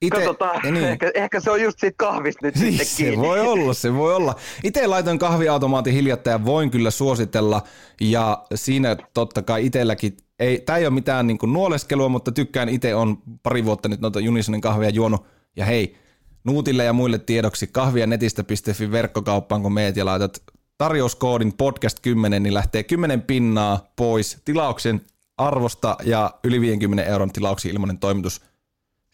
Ite, 0.00 0.16
Katsotaan, 0.16 0.60
niin. 0.62 0.84
ehkä, 0.84 1.10
ehkä, 1.14 1.40
se 1.40 1.50
on 1.50 1.62
just 1.62 1.78
siitä 1.80 1.94
kahvista 1.96 2.46
nyt 2.46 2.56
niin, 2.56 2.72
sitten 2.72 2.86
kiinni. 2.96 3.16
Se 3.16 3.22
voi 3.22 3.40
olla, 3.40 3.74
se 3.74 3.94
voi 3.94 4.14
olla. 4.14 4.34
Itse 4.64 4.86
laitoin 4.86 5.18
kahviautomaatin 5.18 5.94
hiljattain 5.94 6.32
ja 6.32 6.44
voin 6.44 6.70
kyllä 6.70 6.90
suositella. 6.90 7.62
Ja 8.00 8.44
siinä 8.54 8.96
totta 9.14 9.42
kai 9.42 9.66
itselläkin, 9.66 10.16
ei, 10.38 10.60
tämä 10.60 10.78
ei 10.78 10.86
ole 10.86 10.94
mitään 10.94 11.26
niin 11.26 11.38
kuin 11.38 11.52
nuoleskelua, 11.52 12.08
mutta 12.08 12.32
tykkään 12.32 12.68
itse 12.68 12.94
on 12.94 13.18
pari 13.42 13.64
vuotta 13.64 13.88
nyt 13.88 14.00
noita 14.00 14.18
Unisonin 14.28 14.60
kahvia 14.60 14.90
juonut. 14.90 15.26
Ja 15.56 15.64
hei, 15.64 15.96
Nuutille 16.44 16.84
ja 16.84 16.92
muille 16.92 17.18
tiedoksi 17.18 17.66
kahvia 17.66 18.06
netistä.fi 18.06 18.90
verkkokauppaan, 18.90 19.62
kun 19.62 19.72
meet 19.72 19.96
ja 19.96 20.04
laitat 20.04 20.42
tarjouskoodin 20.78 21.52
podcast 21.52 22.00
10, 22.02 22.42
niin 22.42 22.54
lähtee 22.54 22.82
10 22.82 23.22
pinnaa 23.22 23.92
pois 23.96 24.40
tilauksen 24.44 25.00
arvosta 25.38 25.96
ja 26.04 26.30
yli 26.44 26.60
50 26.60 27.04
euron 27.04 27.32
tilauksiin 27.32 27.74
ilmainen 27.74 27.98
toimitus– 27.98 28.40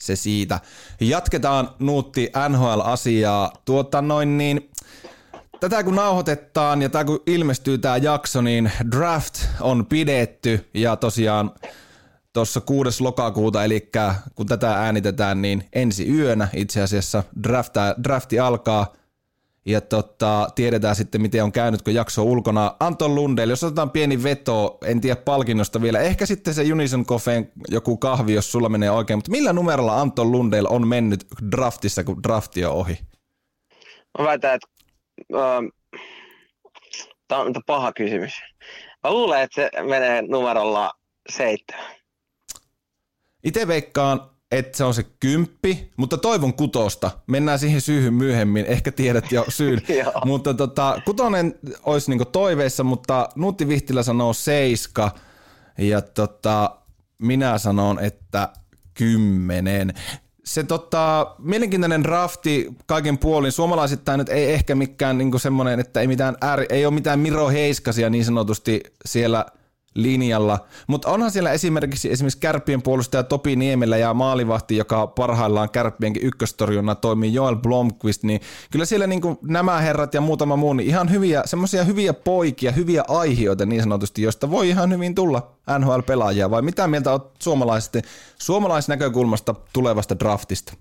se 0.06 0.16
siitä. 0.16 0.60
Jatketaan 1.00 1.70
Nuutti 1.78 2.32
NHL-asiaa. 2.48 3.52
Tuota 3.64 4.02
noin 4.02 4.38
niin, 4.38 4.70
tätä 5.60 5.84
kun 5.84 5.94
nauhoitetaan 5.94 6.82
ja 6.82 6.88
tämä 6.88 7.04
kun 7.04 7.22
ilmestyy 7.26 7.78
tämä 7.78 7.96
jakso, 7.96 8.40
niin 8.40 8.72
draft 8.90 9.34
on 9.60 9.86
pidetty 9.86 10.70
ja 10.74 10.96
tosiaan 10.96 11.50
tuossa 12.32 12.60
6. 12.60 13.02
lokakuuta, 13.02 13.64
eli 13.64 13.90
kun 14.34 14.46
tätä 14.46 14.74
äänitetään, 14.74 15.42
niin 15.42 15.68
ensi 15.72 16.08
yönä 16.08 16.48
itse 16.54 16.82
asiassa 16.82 17.24
drafti 18.02 18.38
alkaa– 18.38 18.92
ja 19.66 19.80
tota, 19.80 20.48
tiedetään 20.54 20.96
sitten, 20.96 21.22
miten 21.22 21.44
on 21.44 21.52
käynyt, 21.52 21.82
kun 21.82 21.94
jakso 21.94 22.22
on 22.22 22.28
ulkona. 22.28 22.76
Anton 22.80 23.14
Lundell, 23.14 23.50
jos 23.50 23.64
otetaan 23.64 23.90
pieni 23.90 24.22
veto, 24.22 24.78
en 24.84 25.00
tiedä 25.00 25.16
palkinnosta 25.16 25.82
vielä, 25.82 26.00
ehkä 26.00 26.26
sitten 26.26 26.54
se 26.54 26.72
Unison 26.72 27.06
Coffeen 27.06 27.52
joku 27.68 27.96
kahvi, 27.96 28.34
jos 28.34 28.52
sulla 28.52 28.68
menee 28.68 28.90
oikein, 28.90 29.18
mutta 29.18 29.30
millä 29.30 29.52
numerolla 29.52 30.00
Anton 30.00 30.32
Lundell 30.32 30.66
on 30.70 30.88
mennyt 30.88 31.26
draftissa, 31.50 32.04
kun 32.04 32.22
drafti 32.22 32.64
on 32.64 32.72
ohi? 32.72 32.98
Mä 34.18 34.24
väitän, 34.24 34.54
että 34.54 34.68
ähm, 35.34 35.66
tämä 37.28 37.40
on 37.40 37.52
paha 37.66 37.92
kysymys. 37.92 38.32
Mä 39.04 39.10
luulen, 39.10 39.42
että 39.42 39.54
se 39.54 39.82
menee 39.82 40.22
numerolla 40.22 40.92
seitsemän. 41.30 41.94
Itse 43.44 43.68
veikkaan 43.68 44.31
että 44.52 44.78
se 44.78 44.84
on 44.84 44.94
se 44.94 45.06
kymppi, 45.20 45.90
mutta 45.96 46.16
toivon 46.18 46.54
kutosta. 46.54 47.10
Mennään 47.26 47.58
siihen 47.58 47.80
syyhyn 47.80 48.14
myöhemmin, 48.14 48.66
ehkä 48.66 48.92
tiedät 48.92 49.32
jo 49.32 49.44
syyn. 49.48 49.82
mutta 50.24 50.54
tota, 50.54 51.02
kutonen 51.04 51.54
olisi 51.82 52.10
niinku 52.10 52.24
toiveissa, 52.24 52.84
mutta 52.84 53.28
Nuutti 53.34 53.68
Vihtilä 53.68 54.02
sanoo 54.02 54.32
seiska 54.32 55.10
ja 55.78 56.00
tota, 56.00 56.76
minä 57.18 57.58
sanon, 57.58 57.98
että 57.98 58.48
kymmenen. 58.94 59.94
Se 60.44 60.64
tota, 60.64 61.34
mielenkiintoinen 61.38 62.02
drafti 62.02 62.68
kaiken 62.86 63.18
puolin. 63.18 63.52
Suomalaisittain 63.52 64.18
nyt 64.18 64.28
ei 64.28 64.52
ehkä 64.52 64.74
mikään 64.74 65.18
niinku 65.18 65.38
semmoinen, 65.38 65.80
että 65.80 66.00
ei, 66.00 66.06
mitään 66.06 66.36
ääri, 66.40 66.66
ei 66.70 66.86
ole 66.86 66.94
mitään 66.94 67.18
Miro 67.18 67.48
Heiskasia 67.48 68.10
niin 68.10 68.24
sanotusti 68.24 68.80
siellä– 69.04 69.46
linjalla. 69.94 70.58
Mutta 70.86 71.08
onhan 71.08 71.30
siellä 71.30 71.52
esimerkiksi 71.52 72.12
esimerkiksi 72.12 72.40
kärppien 72.40 72.82
puolustaja 72.82 73.22
Topi 73.22 73.56
Niemelä 73.56 73.96
ja 73.96 74.14
maalivahti, 74.14 74.76
joka 74.76 75.06
parhaillaan 75.06 75.70
kärppienkin 75.70 76.26
ykköstorjunna 76.26 76.94
toimii 76.94 77.34
Joel 77.34 77.56
Blomqvist, 77.56 78.22
niin 78.22 78.40
kyllä 78.70 78.84
siellä 78.84 79.06
niin 79.06 79.22
nämä 79.42 79.78
herrat 79.78 80.14
ja 80.14 80.20
muutama 80.20 80.56
muu, 80.56 80.72
niin 80.72 80.88
ihan 80.88 81.10
hyviä, 81.10 81.42
semmoisia 81.44 81.84
hyviä 81.84 82.12
poikia, 82.12 82.72
hyviä 82.72 83.04
aihioita 83.08 83.66
niin 83.66 83.82
sanotusti, 83.82 84.22
joista 84.22 84.50
voi 84.50 84.68
ihan 84.68 84.92
hyvin 84.92 85.14
tulla 85.14 85.50
NHL-pelaajia, 85.78 86.50
vai 86.50 86.62
mitä 86.62 86.88
mieltä 86.88 87.12
olet 87.12 87.22
suomalaisten, 87.42 88.02
suomalaisnäkökulmasta 88.38 89.54
tulevasta 89.72 90.18
draftista? 90.18 90.74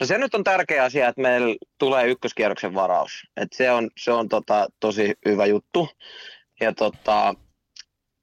No 0.00 0.06
se 0.06 0.18
nyt 0.18 0.34
on 0.34 0.44
tärkeä 0.44 0.84
asia, 0.84 1.08
että 1.08 1.22
meillä 1.22 1.56
tulee 1.78 2.08
ykköskierroksen 2.08 2.74
varaus. 2.74 3.10
Et 3.36 3.52
se 3.52 3.70
on, 3.70 3.90
se 3.98 4.12
on 4.12 4.28
tota, 4.28 4.66
tosi 4.80 5.14
hyvä 5.24 5.46
juttu. 5.46 5.88
Ja 6.60 6.72
tota, 6.72 7.34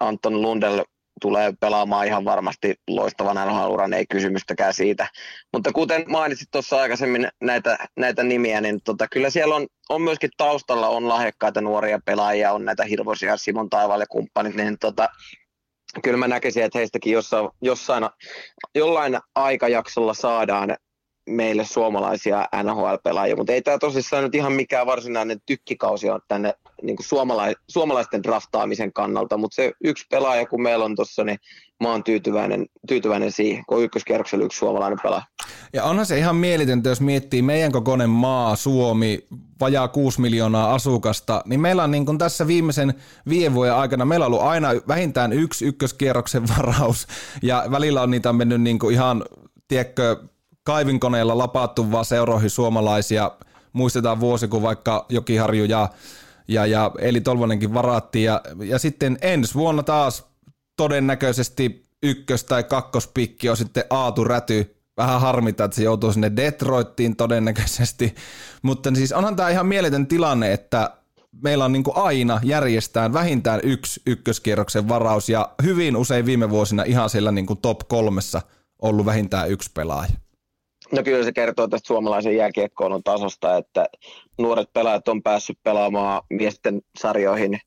Anton 0.07 0.41
Lundell 0.41 0.83
tulee 1.21 1.53
pelaamaan 1.59 2.07
ihan 2.07 2.25
varmasti 2.25 2.75
loistavan 2.87 3.47
NHL-uran, 3.47 3.93
ei 3.93 4.05
kysymystäkään 4.09 4.73
siitä. 4.73 5.07
Mutta 5.53 5.71
kuten 5.71 6.03
mainitsit 6.07 6.47
tuossa 6.51 6.81
aikaisemmin 6.81 7.27
näitä, 7.41 7.77
näitä 7.97 8.23
nimiä, 8.23 8.61
niin 8.61 8.79
tota, 8.83 9.07
kyllä 9.11 9.29
siellä 9.29 9.55
on, 9.55 9.67
on 9.89 10.01
myöskin 10.01 10.29
taustalla 10.37 10.87
on 10.87 11.09
lahjakkaita 11.09 11.61
nuoria 11.61 11.99
pelaajia, 12.05 12.53
on 12.53 12.65
näitä 12.65 12.83
hirvoisia 12.83 13.37
Simon 13.37 13.69
Taivaal 13.69 13.99
ja 13.99 14.05
kumppanit, 14.09 14.55
niin 14.55 14.77
tota, 14.79 15.09
kyllä 16.03 16.17
mä 16.17 16.27
näkisin, 16.27 16.63
että 16.63 16.79
heistäkin 16.79 17.13
jossain, 17.13 17.49
jossain 17.61 18.03
jollain 18.75 19.19
aikajaksolla 19.35 20.13
saadaan 20.13 20.75
meille 21.29 21.65
suomalaisia 21.65 22.47
NHL-pelaajia, 22.63 23.35
mutta 23.35 23.53
ei 23.53 23.61
tämä 23.61 23.77
tosissaan 23.77 24.23
nyt 24.23 24.35
ihan 24.35 24.53
mikään 24.53 24.85
varsinainen 24.85 25.39
tykkikausi 25.45 26.09
on 26.09 26.21
tänne 26.27 26.53
niin 26.83 26.95
kuin 26.95 27.05
suomalais- 27.05 27.63
suomalaisten 27.67 28.23
draftaamisen 28.23 28.93
kannalta, 28.93 29.37
mutta 29.37 29.55
se 29.55 29.71
yksi 29.83 30.05
pelaaja, 30.11 30.45
kun 30.45 30.61
meillä 30.61 30.85
on 30.85 30.95
tuossa, 30.95 31.23
niin 31.23 31.37
mä 31.83 31.91
oon 31.91 32.03
tyytyväinen, 32.03 32.65
tyytyväinen 32.87 33.31
siihen, 33.31 33.63
kun 33.67 33.83
ykköskierroksella 33.83 34.45
yksi 34.45 34.59
suomalainen 34.59 34.99
pelaaja. 35.03 35.23
Ja 35.73 35.83
onhan 35.83 36.05
se 36.05 36.17
ihan 36.17 36.35
mielitöntä, 36.35 36.89
jos 36.89 37.01
miettii 37.01 37.41
meidän 37.41 37.71
kokoinen 37.71 38.09
maa, 38.09 38.55
Suomi, 38.55 39.27
vajaa 39.59 39.87
6 39.87 40.21
miljoonaa 40.21 40.73
asukasta, 40.73 41.43
niin 41.45 41.59
meillä 41.59 41.83
on 41.83 41.91
niin 41.91 42.05
kuin 42.05 42.17
tässä 42.17 42.47
viimeisen 42.47 42.93
viiden 43.29 43.53
vuoden 43.53 43.75
aikana, 43.75 44.05
meillä 44.05 44.25
on 44.25 44.33
ollut 44.33 44.47
aina 44.47 44.69
vähintään 44.87 45.33
yksi 45.33 45.65
ykköskierroksen 45.65 46.43
varaus, 46.57 47.07
ja 47.41 47.65
välillä 47.71 48.01
on 48.01 48.11
niitä 48.11 48.33
mennyt 48.33 48.61
niin 48.61 48.79
kuin 48.79 48.93
ihan, 48.93 49.23
tiedätkö, 49.67 50.17
kaivinkoneella 50.63 51.37
lapattu 51.37 51.91
vaan 51.91 52.05
seuroihin 52.05 52.49
suomalaisia. 52.49 53.31
Muistetaan 53.73 54.19
vuosi, 54.19 54.47
kun 54.47 54.61
vaikka 54.61 55.05
Jokiharju 55.09 55.65
ja, 55.65 55.89
ja, 56.47 56.65
ja 56.65 56.91
Eli 56.99 57.21
Tolvonenkin 57.21 57.73
varattiin. 57.73 58.25
Ja, 58.25 58.41
ja 58.63 58.79
sitten 58.79 59.17
ensi 59.21 59.53
vuonna 59.53 59.83
taas 59.83 60.25
todennäköisesti 60.77 61.83
ykkös- 62.03 62.43
tai 62.43 62.63
kakkospikki 62.63 63.49
on 63.49 63.57
sitten 63.57 63.83
Aatu 63.89 64.23
Räty. 64.23 64.75
Vähän 64.97 65.21
harmita, 65.21 65.63
että 65.63 65.75
se 65.75 65.83
joutuu 65.83 66.11
sinne 66.11 66.31
Detroittiin 66.35 67.15
todennäköisesti. 67.15 68.15
Mutta 68.61 68.95
siis 68.95 69.11
onhan 69.11 69.35
tämä 69.35 69.49
ihan 69.49 69.67
mieletön 69.67 70.07
tilanne, 70.07 70.53
että 70.53 70.91
meillä 71.41 71.65
on 71.65 71.71
niin 71.71 71.83
kuin 71.83 71.97
aina 71.97 72.39
järjestään 72.43 73.13
vähintään 73.13 73.59
yksi 73.63 74.01
ykköskierroksen 74.05 74.89
varaus 74.89 75.29
ja 75.29 75.49
hyvin 75.63 75.97
usein 75.97 76.25
viime 76.25 76.49
vuosina 76.49 76.83
ihan 76.83 77.09
siellä 77.09 77.31
niin 77.31 77.45
kuin 77.45 77.59
top 77.61 77.79
kolmessa 77.87 78.41
ollut 78.81 79.05
vähintään 79.05 79.51
yksi 79.51 79.71
pelaaja. 79.73 80.11
No 80.91 81.03
kyllä 81.03 81.23
se 81.23 81.31
kertoo 81.31 81.67
tästä 81.67 81.87
suomalaisen 81.87 82.35
jääkiekkoilun 82.35 83.03
tasosta, 83.03 83.57
että 83.57 83.85
nuoret 84.37 84.67
pelaajat 84.73 85.07
on 85.07 85.23
päässyt 85.23 85.57
pelaamaan 85.63 86.21
miesten 86.29 86.81
sarjoihin 86.99 87.59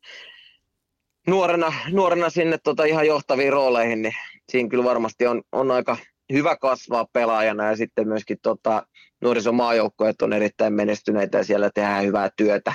nuorena, 1.27 1.73
nuorena 1.93 2.31
sinne 2.31 2.59
tota 2.65 2.85
ihan 2.85 3.07
johtaviin 3.07 3.53
rooleihin, 3.53 4.03
niin 4.03 4.15
siinä 4.49 4.69
kyllä 4.69 4.85
varmasti 4.85 5.27
on, 5.27 5.43
on 5.53 5.71
aika 5.71 5.97
hyvä 6.33 6.57
kasvaa 6.57 7.07
pelaajana. 7.13 7.67
Ja 7.67 7.77
sitten 7.77 8.09
myöskin 8.09 8.39
tota, 8.43 8.87
nuorisomaajoukkoet 9.23 10.23
on 10.23 10.33
erittäin 10.33 10.73
menestyneitä 10.73 11.39
ja 11.39 11.45
siellä 11.45 11.71
tehdään 11.75 12.05
hyvää 12.05 12.31
työtä. 12.37 12.73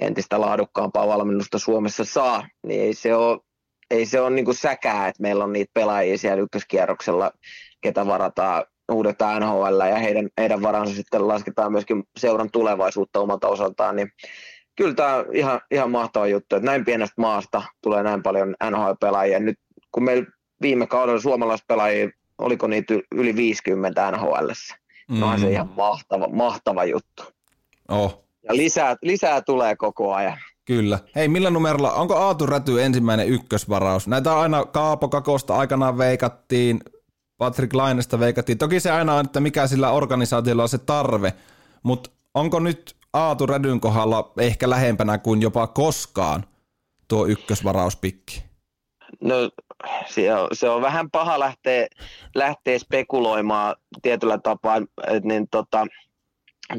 Entistä 0.00 0.40
laadukkaampaa 0.40 1.06
valmennusta 1.06 1.58
Suomessa 1.58 2.04
saa, 2.04 2.48
niin 2.66 2.82
ei 2.82 2.94
se 2.94 3.14
ole, 3.14 3.40
ei 3.90 4.06
se 4.06 4.20
ole 4.20 4.30
niin 4.30 4.54
säkää, 4.54 5.08
että 5.08 5.22
meillä 5.22 5.44
on 5.44 5.52
niitä 5.52 5.70
pelaajia 5.74 6.18
siellä 6.18 6.42
ykköskierroksella, 6.42 7.32
ketä 7.80 8.06
varataan 8.06 8.64
uudet 8.92 9.16
NHL 9.40 9.80
ja 9.88 9.98
heidän, 9.98 10.28
heidän 10.38 10.62
varansa 10.62 10.94
sitten 10.94 11.28
lasketaan 11.28 11.72
myöskin 11.72 12.02
seuran 12.16 12.50
tulevaisuutta 12.50 13.20
omalta 13.20 13.48
osaltaan, 13.48 13.96
niin 13.96 14.08
kyllä 14.76 14.94
tämä 14.94 15.16
on 15.16 15.24
ihan, 15.32 15.60
ihan 15.70 15.90
mahtava 15.90 16.26
juttu, 16.26 16.56
että 16.56 16.66
näin 16.66 16.84
pienestä 16.84 17.14
maasta 17.20 17.62
tulee 17.82 18.02
näin 18.02 18.22
paljon 18.22 18.54
NHL-pelaajia. 18.70 19.40
Nyt 19.40 19.58
kun 19.92 20.04
meillä 20.04 20.26
viime 20.62 20.86
kaudella 20.86 21.20
suomalaispelaajia, 21.20 22.10
oliko 22.38 22.66
niitä 22.66 22.94
yli 23.14 23.36
50 23.36 24.10
NHL, 24.10 24.48
mm. 25.10 25.20
no 25.20 25.28
on 25.28 25.40
se 25.40 25.50
ihan 25.50 25.68
mahtava, 25.76 26.28
mahtava 26.28 26.84
juttu. 26.84 27.22
Oh. 27.88 28.24
Ja 28.42 28.56
lisää, 28.56 28.96
lisää 29.02 29.42
tulee 29.42 29.76
koko 29.76 30.14
ajan. 30.14 30.38
Kyllä. 30.64 30.98
Hei, 31.14 31.28
millä 31.28 31.50
numerolla, 31.50 31.92
onko 31.92 32.16
Aatu 32.16 32.46
Räty 32.46 32.82
ensimmäinen 32.82 33.28
ykkösvaraus? 33.28 34.08
Näitä 34.08 34.38
aina 34.38 34.64
Kaapo 34.64 35.08
Kakosta 35.08 35.56
aikanaan 35.56 35.98
veikattiin, 35.98 36.80
Patrick 37.38 37.74
Lainesta 37.74 38.18
veikattiin. 38.20 38.58
Toki 38.58 38.80
se 38.80 38.90
aina 38.90 39.14
on, 39.14 39.24
että 39.24 39.40
mikä 39.40 39.66
sillä 39.66 39.90
organisaatiolla 39.90 40.62
on 40.62 40.68
se 40.68 40.78
tarve, 40.78 41.32
mutta 41.82 42.10
onko 42.34 42.60
nyt 42.60 42.96
Aatu 43.12 43.46
Rädyn 43.46 43.80
kohdalla 43.80 44.32
ehkä 44.38 44.70
lähempänä 44.70 45.18
kuin 45.18 45.42
jopa 45.42 45.66
koskaan 45.66 46.44
tuo 47.08 47.26
ykkösvarauspikki? 47.26 48.42
No 49.20 49.34
se 50.06 50.34
on, 50.34 50.48
se 50.52 50.68
on 50.68 50.82
vähän 50.82 51.10
paha 51.10 51.38
lähteä, 51.40 51.86
lähteä 52.34 52.78
spekuloimaan 52.78 53.76
tietyllä 54.02 54.38
tapaa 54.38 54.76
että 54.76 55.28
niin, 55.28 55.48
tota, 55.50 55.86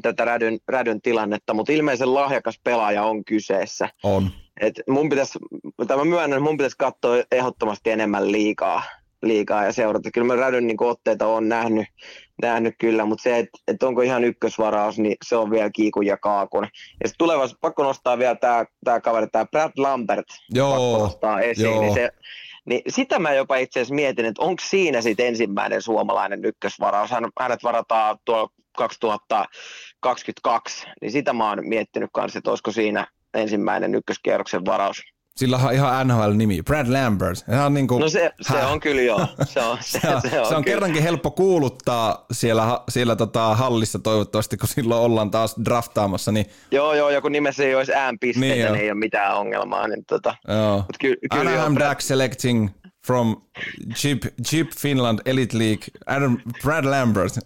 tätä 0.01 0.25
rädyn, 0.25 0.59
rädyn 0.67 1.01
tilannetta, 1.01 1.53
mutta 1.53 1.71
ilmeisen 1.71 2.13
lahjakas 2.13 2.59
pelaaja 2.63 3.03
on 3.03 3.25
kyseessä. 3.25 3.89
On. 4.03 4.31
Et 4.61 4.81
mun 4.89 5.09
pitäisi, 5.09 5.39
tämä 5.87 6.05
myönnän, 6.05 6.41
mun 6.41 6.57
pitäisi 6.57 6.77
katsoa 6.77 7.15
ehdottomasti 7.31 7.89
enemmän 7.89 8.31
liikaa, 8.31 8.83
liikaa 9.27 9.65
ja 9.65 9.73
seurata. 9.73 10.11
Kyllä 10.11 10.27
mä 10.27 10.35
rädyn 10.35 10.67
niin 10.67 10.83
otteita 10.83 11.27
on 11.27 11.49
nähnyt, 11.49 11.87
nähnyt 12.41 12.75
kyllä, 12.79 13.05
mutta 13.05 13.23
se, 13.23 13.37
että 13.37 13.57
et 13.67 13.83
onko 13.83 14.01
ihan 14.01 14.23
ykkösvaraus, 14.23 14.99
niin 14.99 15.15
se 15.25 15.35
on 15.35 15.51
vielä 15.51 15.69
kiikun 15.69 16.05
ja 16.05 16.17
kaakun. 16.17 16.63
Ja 16.63 17.07
sitten 17.07 17.17
tulevaisuudessa 17.17 17.61
pakko 17.61 17.83
nostaa 17.83 18.17
vielä 18.17 18.35
tämä 18.35 18.65
tää 18.85 19.01
kaveri, 19.01 19.27
tämä 19.31 19.45
Brad 19.45 19.71
Lambert, 19.77 20.27
joo, 20.49 20.69
pakko 20.69 20.97
nostaa 20.97 21.41
esiin. 21.41 21.65
joo. 21.65 21.81
Niin 21.81 21.93
se, 21.93 22.11
niin 22.65 22.81
sitä 22.87 23.19
mä 23.19 23.33
jopa 23.33 23.55
itse 23.55 23.79
asiassa 23.79 23.95
mietin, 23.95 24.25
että 24.25 24.41
onko 24.41 24.63
siinä 24.65 25.01
sitten 25.01 25.27
ensimmäinen 25.27 25.81
suomalainen 25.81 26.45
ykkösvaraus. 26.45 27.11
Hän, 27.11 27.23
hänet 27.39 27.63
varataan 27.63 28.17
tuolla 28.25 28.49
2022, 28.77 30.87
niin 31.01 31.11
sitä 31.11 31.33
mä 31.33 31.49
oon 31.49 31.67
miettinyt 31.67 32.09
kanssa, 32.13 32.39
että 32.39 32.49
olisiko 32.49 32.71
siinä 32.71 33.07
ensimmäinen 33.33 33.95
ykköskierroksen 33.95 34.65
varaus. 34.65 35.01
Sillä 35.37 35.57
on 35.57 35.73
ihan 35.73 36.07
NHL-nimi, 36.07 36.63
Brad 36.63 36.87
Lambert. 36.87 37.37
Se 37.37 37.59
on, 37.59 37.73
niin 37.73 37.87
kuin, 37.87 38.01
No 38.01 38.09
se, 38.09 38.31
se 38.41 38.57
on 38.57 38.79
kyllä 38.79 39.01
joo. 39.01 39.27
Se 39.45 39.59
on, 39.61 39.77
se, 39.81 39.99
se 39.99 40.07
on, 40.15 40.21
se 40.21 40.39
on, 40.39 40.47
se 40.47 40.55
on 40.55 40.63
kyllä. 40.63 40.75
kerrankin 40.75 41.03
helppo 41.03 41.31
kuuluttaa 41.31 42.25
siellä, 42.31 42.79
siellä 42.89 43.15
tota 43.15 43.55
hallissa 43.55 43.99
toivottavasti, 43.99 44.57
kun 44.57 44.69
silloin 44.69 45.01
ollaan 45.01 45.31
taas 45.31 45.55
draftaamassa. 45.65 46.31
Niin, 46.31 46.45
Joo, 46.71 46.93
joo, 46.93 47.09
ja 47.09 47.21
kun 47.21 47.31
nimessä 47.31 47.63
ei 47.63 47.75
olisi 47.75 47.93
äänpisteitä, 47.93 48.55
Niin 48.55 48.71
niin, 48.71 48.83
ei 48.83 48.91
ole 48.91 48.99
mitään 48.99 49.37
ongelmaa. 49.37 49.87
Niin 49.87 50.05
tota, 50.05 50.35
joo. 50.47 50.75
mut 50.77 50.97
ky, 50.99 51.15
kyllä 51.31 51.51
Anaheim 51.51 51.75
Ducks 51.89 52.07
selecting 52.07 52.69
from 53.05 53.41
Jeep, 54.03 54.23
Jeep 54.51 54.67
Finland 54.77 55.19
Elite 55.25 55.57
League, 55.57 55.83
Adam, 56.05 56.37
Brad 56.61 56.85
Lambert. 56.85 57.33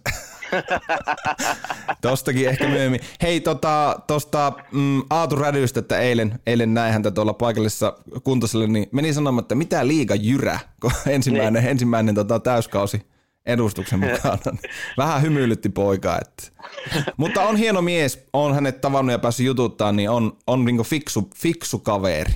Tostakin 2.02 2.48
ehkä 2.48 2.68
myöhemmin. 2.68 3.00
Hei, 3.22 3.40
tota, 3.40 4.00
tosta 4.06 4.52
mm, 4.72 5.02
Aatu 5.10 5.36
Rädystä, 5.36 5.80
että 5.80 5.98
eilen, 5.98 6.40
eilen 6.46 6.74
näin 6.74 6.92
häntä 6.92 7.10
tuolla 7.10 7.32
paikallisessa 7.32 7.98
kuntosella, 8.24 8.66
niin 8.66 8.86
meni 8.92 9.12
sanomaan, 9.12 9.42
että 9.42 9.54
mitä 9.54 9.86
liiga 9.86 10.14
jyrä, 10.14 10.60
kun 10.80 10.92
ensimmäinen, 11.06 11.62
niin. 11.62 11.70
ensimmäinen 11.70 12.14
tota, 12.14 12.40
täyskausi 12.40 13.02
edustuksen 13.46 13.98
mukana. 13.98 14.58
Vähän 14.98 15.22
hymyilytti 15.22 15.68
poikaa. 15.68 16.18
Että. 16.18 16.62
Mutta 17.16 17.42
on 17.42 17.56
hieno 17.56 17.82
mies, 17.82 18.26
on 18.32 18.54
hänet 18.54 18.80
tavannut 18.80 19.12
ja 19.12 19.18
päässyt 19.18 19.46
jututtaa, 19.46 19.92
niin 19.92 20.10
on, 20.10 20.36
on 20.46 20.64
niinku 20.64 20.84
fiksu, 20.84 21.30
fiksu 21.36 21.78
kaveri. 21.78 22.32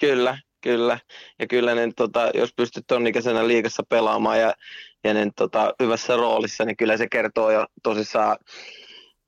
Kyllä, 0.00 0.38
kyllä. 0.66 0.98
Ja 1.38 1.46
kyllä 1.46 1.74
niin, 1.74 1.92
tota, 1.96 2.30
jos 2.34 2.52
pystyt 2.56 2.84
ton 2.86 3.06
ikäisenä 3.06 3.48
liigassa 3.48 3.82
pelaamaan 3.88 4.40
ja, 4.40 4.54
ja 5.04 5.14
niin, 5.14 5.32
tota, 5.36 5.74
hyvässä 5.82 6.16
roolissa, 6.16 6.64
niin 6.64 6.76
kyllä 6.76 6.96
se 6.96 7.08
kertoo 7.08 7.50
jo 7.50 7.66
tosissaan 7.82 8.36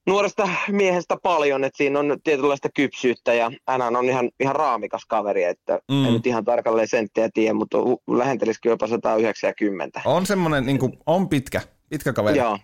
nuoresta 0.06 0.48
miehestä 0.70 1.16
paljon, 1.22 1.64
että 1.64 1.76
siinä 1.76 1.98
on 1.98 2.16
tietynlaista 2.24 2.68
kypsyyttä 2.74 3.34
ja 3.34 3.50
hän 3.68 3.96
on 3.96 4.04
ihan, 4.04 4.30
ihan 4.40 4.56
raamikas 4.56 5.04
kaveri, 5.08 5.44
että 5.44 5.78
Mm. 5.90 6.04
en 6.06 6.12
nyt 6.12 6.26
ihan 6.26 6.44
tarkalleen 6.44 6.88
senttiä 6.88 7.28
tiedä, 7.34 7.54
mutta 7.54 7.78
lähentelisikin 8.06 8.70
jopa 8.70 8.86
190. 8.86 10.00
On 10.04 10.26
semmoinen, 10.26 10.66
niinku, 10.66 10.98
on 11.06 11.28
pitkä, 11.28 11.60
pitkä 11.88 12.12
kaveri. 12.12 12.38
Joo, 12.38 12.58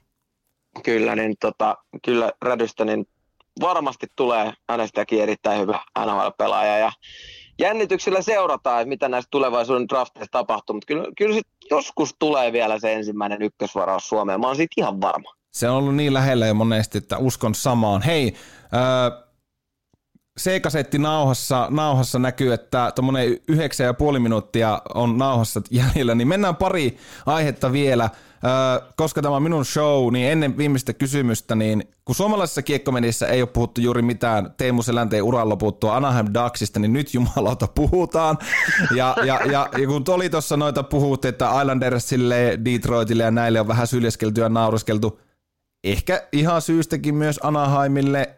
kyllä, 0.82 1.16
niin 1.16 1.34
tota, 1.40 1.76
kyllä 2.04 2.32
Rädystä 2.42 2.84
niin 2.84 3.06
varmasti 3.60 4.06
tulee 4.16 4.52
hänestäkin 4.70 5.22
erittäin 5.22 5.60
hyvä 5.60 5.80
NHL-pelaaja 6.06 6.78
ja 6.78 6.92
jännityksellä 7.58 8.22
seurataan, 8.22 8.80
että 8.80 8.88
mitä 8.88 9.08
näistä 9.08 9.28
tulevaisuuden 9.30 9.88
drafteista 9.88 10.38
tapahtuu, 10.38 10.74
mutta 10.74 10.86
kyllä, 10.86 11.04
kyllä 11.16 11.34
sit 11.34 11.46
joskus 11.70 12.14
tulee 12.18 12.52
vielä 12.52 12.78
se 12.78 12.92
ensimmäinen 12.92 13.42
ykkösvaraus 13.42 14.08
Suomeen, 14.08 14.40
mä 14.40 14.46
oon 14.46 14.56
siitä 14.56 14.74
ihan 14.76 15.00
varma. 15.00 15.34
Se 15.50 15.68
on 15.68 15.76
ollut 15.76 15.94
niin 15.94 16.14
lähellä 16.14 16.46
jo 16.46 16.54
monesti, 16.54 16.98
että 16.98 17.18
uskon 17.18 17.54
samaan. 17.54 18.02
Hei, 18.02 18.34
öö, 18.74 19.23
C-kasetti 20.40 20.98
nauhassa, 20.98 21.66
nauhassa 21.70 22.18
näkyy, 22.18 22.52
että 22.52 22.92
tuommoinen 22.94 23.38
yhdeksän 23.48 23.86
ja 23.86 23.94
puoli 23.94 24.20
minuuttia 24.20 24.82
on 24.94 25.18
nauhassa 25.18 25.60
jäljellä, 25.70 26.14
niin 26.14 26.28
mennään 26.28 26.56
pari 26.56 26.96
aihetta 27.26 27.72
vielä. 27.72 28.10
Koska 28.96 29.22
tämä 29.22 29.36
on 29.36 29.42
minun 29.42 29.64
show, 29.64 30.12
niin 30.12 30.32
ennen 30.32 30.56
viimeistä 30.56 30.92
kysymystä, 30.92 31.54
niin 31.54 31.82
kun 32.04 32.14
suomalaisessa 32.14 32.62
kiekkomedissä 32.62 33.26
ei 33.26 33.42
ole 33.42 33.48
puhuttu 33.52 33.80
juuri 33.80 34.02
mitään 34.02 34.54
Teemu 34.56 34.82
Selänteen 34.82 35.22
uran 35.22 35.48
loputtua 35.48 35.96
Anaheim 35.96 36.26
Ducksista, 36.34 36.80
niin 36.80 36.92
nyt 36.92 37.14
jumalauta 37.14 37.66
puhutaan. 37.66 38.38
Ja, 38.96 39.16
ja, 39.24 39.40
ja, 39.44 39.68
ja 39.78 39.86
kun 39.86 40.04
oli 40.08 40.30
tuossa 40.30 40.56
noita 40.56 40.82
puhuttiin, 40.82 41.28
että 41.28 41.60
Islandersille, 41.60 42.58
Detroitille 42.64 43.22
ja 43.22 43.30
näille 43.30 43.60
on 43.60 43.68
vähän 43.68 43.86
syljeskelty 43.86 44.40
ja 44.40 44.48
naureskeltu, 44.48 45.20
ehkä 45.84 46.22
ihan 46.32 46.62
syystäkin 46.62 47.14
myös 47.14 47.40
Anaheimille, 47.42 48.36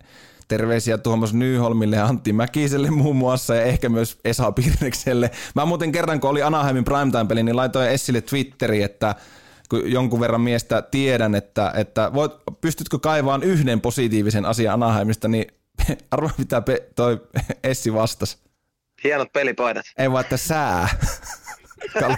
terveisiä 0.49 0.99
Tuomas 0.99 1.35
Nyholmille 1.35 1.97
ja 1.97 2.07
Antti 2.07 2.33
Mäkiselle 2.33 2.91
muun 2.91 3.17
muassa 3.17 3.55
ja 3.55 3.63
ehkä 3.63 3.89
myös 3.89 4.19
Esa 4.25 4.53
Pirnekselle. 4.53 5.31
Mä 5.55 5.67
muuten 5.67 5.93
kerran, 5.93 6.21
kun 6.21 6.31
oli 6.31 6.43
Anaheimin 6.43 6.85
primetime-peli, 6.85 7.43
niin 7.43 7.57
laitoin 7.57 7.91
Essille 7.91 8.21
Twitteriin, 8.21 8.85
että 8.85 9.15
kun 9.69 9.93
jonkun 9.93 10.21
verran 10.21 10.41
miestä 10.41 10.83
tiedän, 10.83 11.35
että, 11.35 11.73
että 11.77 12.11
voit, 12.15 12.33
pystytkö 12.61 12.99
kaivaan 12.99 13.43
yhden 13.43 13.81
positiivisen 13.81 14.45
asian 14.45 14.75
Anaheimista, 14.75 15.29
niin 15.29 15.47
arvaa 16.11 16.31
mitä 16.39 16.61
pe- 16.61 16.89
toi 16.97 17.21
Essi 17.65 17.95
vastasi. 17.95 18.39
Hienot 19.05 19.33
pelipaidat. 19.33 19.85
Ei 19.99 20.11
vaan, 20.11 20.21
että 20.25 20.37
sää. 20.37 20.89
Kali- 22.01 22.17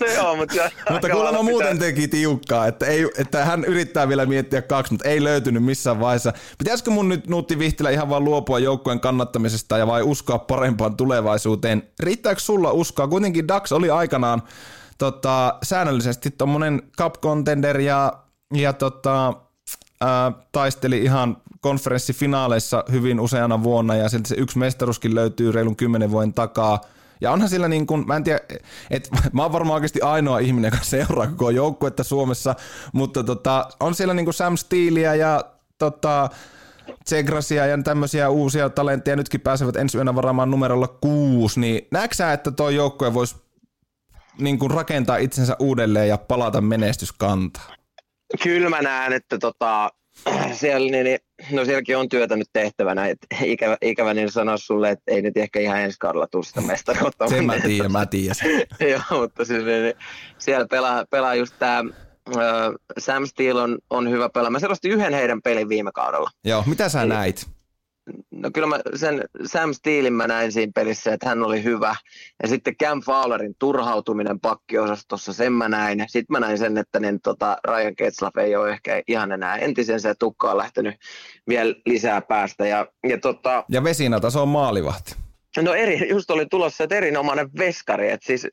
No 0.00 0.06
joo, 0.06 0.36
mutta, 0.36 0.54
jo- 0.56 0.68
Mutta 0.90 1.08
kuulemma 1.10 1.42
muuten 1.42 1.72
pitää- 1.72 1.86
teki 1.88 2.08
tiukkaa, 2.08 2.66
että, 2.66 2.86
ei, 2.86 3.06
että 3.18 3.44
hän 3.44 3.64
yrittää 3.64 4.08
vielä 4.08 4.26
miettiä 4.26 4.62
kaksi, 4.62 4.92
mutta 4.92 5.08
ei 5.08 5.24
löytynyt 5.24 5.64
missään 5.64 6.00
vaiheessa. 6.00 6.32
Pitäisikö 6.58 6.90
mun 6.90 7.08
nyt 7.08 7.26
Nuutti 7.28 7.58
Vihtilä 7.58 7.90
ihan 7.90 8.08
vaan 8.08 8.24
luopua 8.24 8.58
joukkueen 8.58 9.00
kannattamisesta 9.00 9.78
ja 9.78 9.86
vai 9.86 10.02
uskoa 10.02 10.38
parempaan 10.38 10.96
tulevaisuuteen? 10.96 11.82
Riittääkö 12.00 12.40
sulla 12.40 12.72
uskoa? 12.72 13.08
Kuitenkin 13.08 13.48
Dax 13.48 13.72
oli 13.72 13.90
aikanaan 13.90 14.42
tota, 14.98 15.54
säännöllisesti 15.62 16.30
tommonen 16.30 16.82
cup 16.98 17.14
contender 17.22 17.80
ja, 17.80 18.12
ja 18.54 18.72
tota, 18.72 19.32
ää, 20.00 20.32
taisteli 20.52 20.98
ihan 21.02 21.36
konferenssifinaaleissa 21.60 22.84
hyvin 22.92 23.20
useana 23.20 23.62
vuonna 23.62 23.96
ja 23.96 24.08
silti 24.08 24.28
se 24.28 24.34
yksi 24.38 24.58
mestaruuskin 24.58 25.14
löytyy 25.14 25.52
reilun 25.52 25.76
kymmenen 25.76 26.10
vuoden 26.10 26.34
takaa. 26.34 26.80
Ja 27.20 27.32
onhan 27.32 27.48
sillä 27.48 27.68
niin 27.68 27.86
kuin, 27.86 28.06
mä 28.06 28.16
en 28.16 28.24
tiedä, 28.24 28.40
että 28.90 29.10
mä 29.32 29.42
oon 29.42 29.52
varmaan 29.52 29.74
oikeasti 29.74 30.00
ainoa 30.00 30.38
ihminen, 30.38 30.72
joka 30.72 30.84
seuraa 30.84 31.26
koko 31.26 31.50
joukkuetta 31.50 32.04
Suomessa, 32.04 32.54
mutta 32.92 33.24
tota, 33.24 33.68
on 33.80 33.94
siellä 33.94 34.14
niin 34.14 34.26
kuin 34.26 34.34
Sam 34.34 34.56
Steelia 34.56 35.14
ja 35.14 35.44
tota, 35.78 36.30
Tsegrasia 37.04 37.66
ja 37.66 37.82
tämmöisiä 37.82 38.28
uusia 38.28 38.70
talentteja 38.70 39.16
nytkin 39.16 39.40
pääsevät 39.40 39.76
ensi 39.76 39.96
yönä 39.96 40.14
varaamaan 40.14 40.50
numerolla 40.50 40.88
kuusi, 40.88 41.60
niin 41.60 41.88
näetkö 41.90 42.32
että 42.32 42.50
tuo 42.50 42.70
joukkue 42.70 43.14
voisi 43.14 43.36
niin 44.38 44.58
kuin 44.58 44.70
rakentaa 44.70 45.16
itsensä 45.16 45.56
uudelleen 45.58 46.08
ja 46.08 46.18
palata 46.18 46.60
menestyskantaan? 46.60 47.76
Kyllä 48.42 48.70
mä 48.70 48.82
näen, 48.82 49.12
että 49.12 49.38
tota, 49.38 49.90
siellä, 50.52 50.90
niin, 50.90 51.04
niin, 51.04 51.18
no 51.52 51.64
sielläkin 51.64 51.96
on 51.96 52.08
työtä 52.08 52.36
nyt 52.36 52.48
tehtävänä. 52.52 53.06
Et 53.06 53.18
ikävä, 53.42 53.76
ikävä 53.82 54.14
niin 54.14 54.32
sanoa 54.32 54.56
sulle, 54.56 54.90
että 54.90 55.04
ei 55.06 55.22
nyt 55.22 55.36
ehkä 55.36 55.60
ihan 55.60 55.80
ensi 55.80 55.98
kaudella 55.98 56.26
tule 56.26 56.44
sitä 56.44 56.60
mestaruutta. 56.60 57.28
Sen 57.28 57.46
mä 57.46 57.60
tiedän, 57.60 57.92
mä 57.92 58.06
tiedän. 58.06 58.36
Joo, 58.90 59.20
mutta 59.20 59.44
siis 59.44 59.64
niin, 59.64 59.82
niin, 59.82 59.94
siellä 60.38 60.66
pelaa, 60.66 61.04
pelaa 61.10 61.34
just 61.34 61.54
tämä 61.58 61.84
Sam 62.98 63.26
Steele 63.26 63.62
on, 63.62 63.78
on 63.90 64.10
hyvä 64.10 64.28
pelaa. 64.28 64.50
Mä 64.50 64.58
selostin 64.58 64.92
yhden 64.92 65.14
heidän 65.14 65.42
pelin 65.42 65.68
viime 65.68 65.90
kaudella. 65.94 66.30
Joo, 66.44 66.64
mitä 66.66 66.88
sä 66.88 67.02
Ei. 67.02 67.08
näit? 67.08 67.46
No 68.30 68.50
kyllä 68.54 68.66
mä 68.66 68.80
sen 68.94 69.24
Sam 69.44 69.72
Steelin 69.74 70.12
mä 70.12 70.26
näin 70.26 70.52
siinä 70.52 70.72
pelissä, 70.74 71.12
että 71.12 71.28
hän 71.28 71.42
oli 71.42 71.64
hyvä. 71.64 71.96
Ja 72.42 72.48
sitten 72.48 72.76
Cam 72.76 73.02
Fowlerin 73.02 73.54
turhautuminen 73.58 74.40
pakkiosastossa, 74.40 75.32
sen 75.32 75.52
mä 75.52 75.68
näin. 75.68 76.04
Sitten 76.08 76.34
mä 76.34 76.40
näin 76.40 76.58
sen, 76.58 76.78
että 76.78 77.00
niin, 77.00 77.20
tota, 77.20 77.56
Ryan 77.68 77.94
Getzlaff 77.96 78.36
ei 78.36 78.56
ole 78.56 78.70
ehkä 78.70 79.02
ihan 79.08 79.32
enää 79.32 79.56
entisensä 79.56 80.08
ja 80.08 80.14
tukka 80.14 80.50
on 80.50 80.58
lähtenyt 80.58 80.94
vielä 81.48 81.74
lisää 81.86 82.20
päästä. 82.20 82.66
Ja, 82.66 82.86
ja 83.08 83.18
tota, 83.18 83.64
Ja 83.68 83.84
Vesinata, 83.84 84.30
se 84.30 84.38
on 84.38 84.48
maalivahti. 84.48 85.14
No 85.62 85.74
eri, 85.74 86.08
just 86.08 86.30
oli 86.30 86.46
tulossa, 86.46 86.84
että 86.84 86.96
erinomainen 86.96 87.50
veskari, 87.58 88.10
että 88.10 88.26
siis 88.26 88.46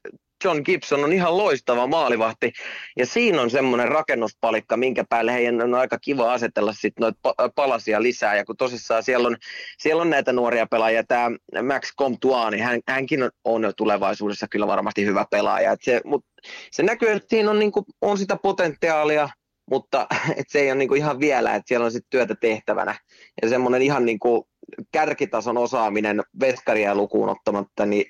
John 0.44 0.62
Gibson 0.66 1.04
on 1.04 1.14
ihan 1.14 1.38
loistava 1.38 1.88
maalivahti. 1.88 2.54
Ja 2.98 3.06
siinä 3.06 3.42
on 3.42 3.50
semmoinen 3.50 3.88
rakennuspalikka, 3.88 4.78
minkä 4.78 5.04
päälle 5.10 5.34
heidän 5.34 5.62
on 5.62 5.76
aika 5.76 5.98
kiva 6.00 6.34
asetella 6.34 6.74
sitten 6.74 7.02
noita 7.02 7.52
palasia 7.56 8.02
lisää. 8.02 8.36
Ja 8.36 8.46
kun 8.46 8.58
tosissaan 8.58 9.04
siellä 9.04 9.28
on, 9.28 9.38
siellä 9.80 10.02
on 10.02 10.10
näitä 10.10 10.34
nuoria 10.34 10.68
pelaajia, 10.72 11.04
tämä 11.04 11.32
Max 11.64 11.92
Comtois, 12.00 12.52
niin 12.52 12.64
hän, 12.64 12.80
hänkin 12.88 13.24
on, 13.24 13.30
on 13.44 13.64
jo 13.64 13.74
tulevaisuudessa 13.74 14.48
kyllä 14.48 14.68
varmasti 14.68 15.06
hyvä 15.06 15.26
pelaaja. 15.32 15.72
Et 15.72 15.80
se, 15.84 16.02
mut 16.06 16.26
se 16.72 16.84
näkyy, 16.84 17.12
että 17.12 17.30
siinä 17.30 17.52
on, 17.52 17.60
niinku, 17.60 17.86
on 18.02 18.18
sitä 18.18 18.38
potentiaalia, 18.44 19.30
mutta 19.70 20.08
et 20.38 20.46
se 20.50 20.60
ei 20.60 20.72
ole 20.72 20.78
niinku 20.78 20.96
ihan 20.96 21.20
vielä, 21.20 21.56
että 21.56 21.68
siellä 21.68 21.86
on 21.86 21.92
sitten 21.92 22.10
työtä 22.10 22.36
tehtävänä. 22.42 22.96
Ja 23.42 23.50
semmoinen 23.50 23.82
ihan 23.82 24.06
niinku 24.06 24.48
kärkitason 24.92 25.58
osaaminen 25.58 26.24
veskaria 26.40 26.96
lukuun 26.96 27.30
ottamatta, 27.30 27.86
niin 27.86 28.06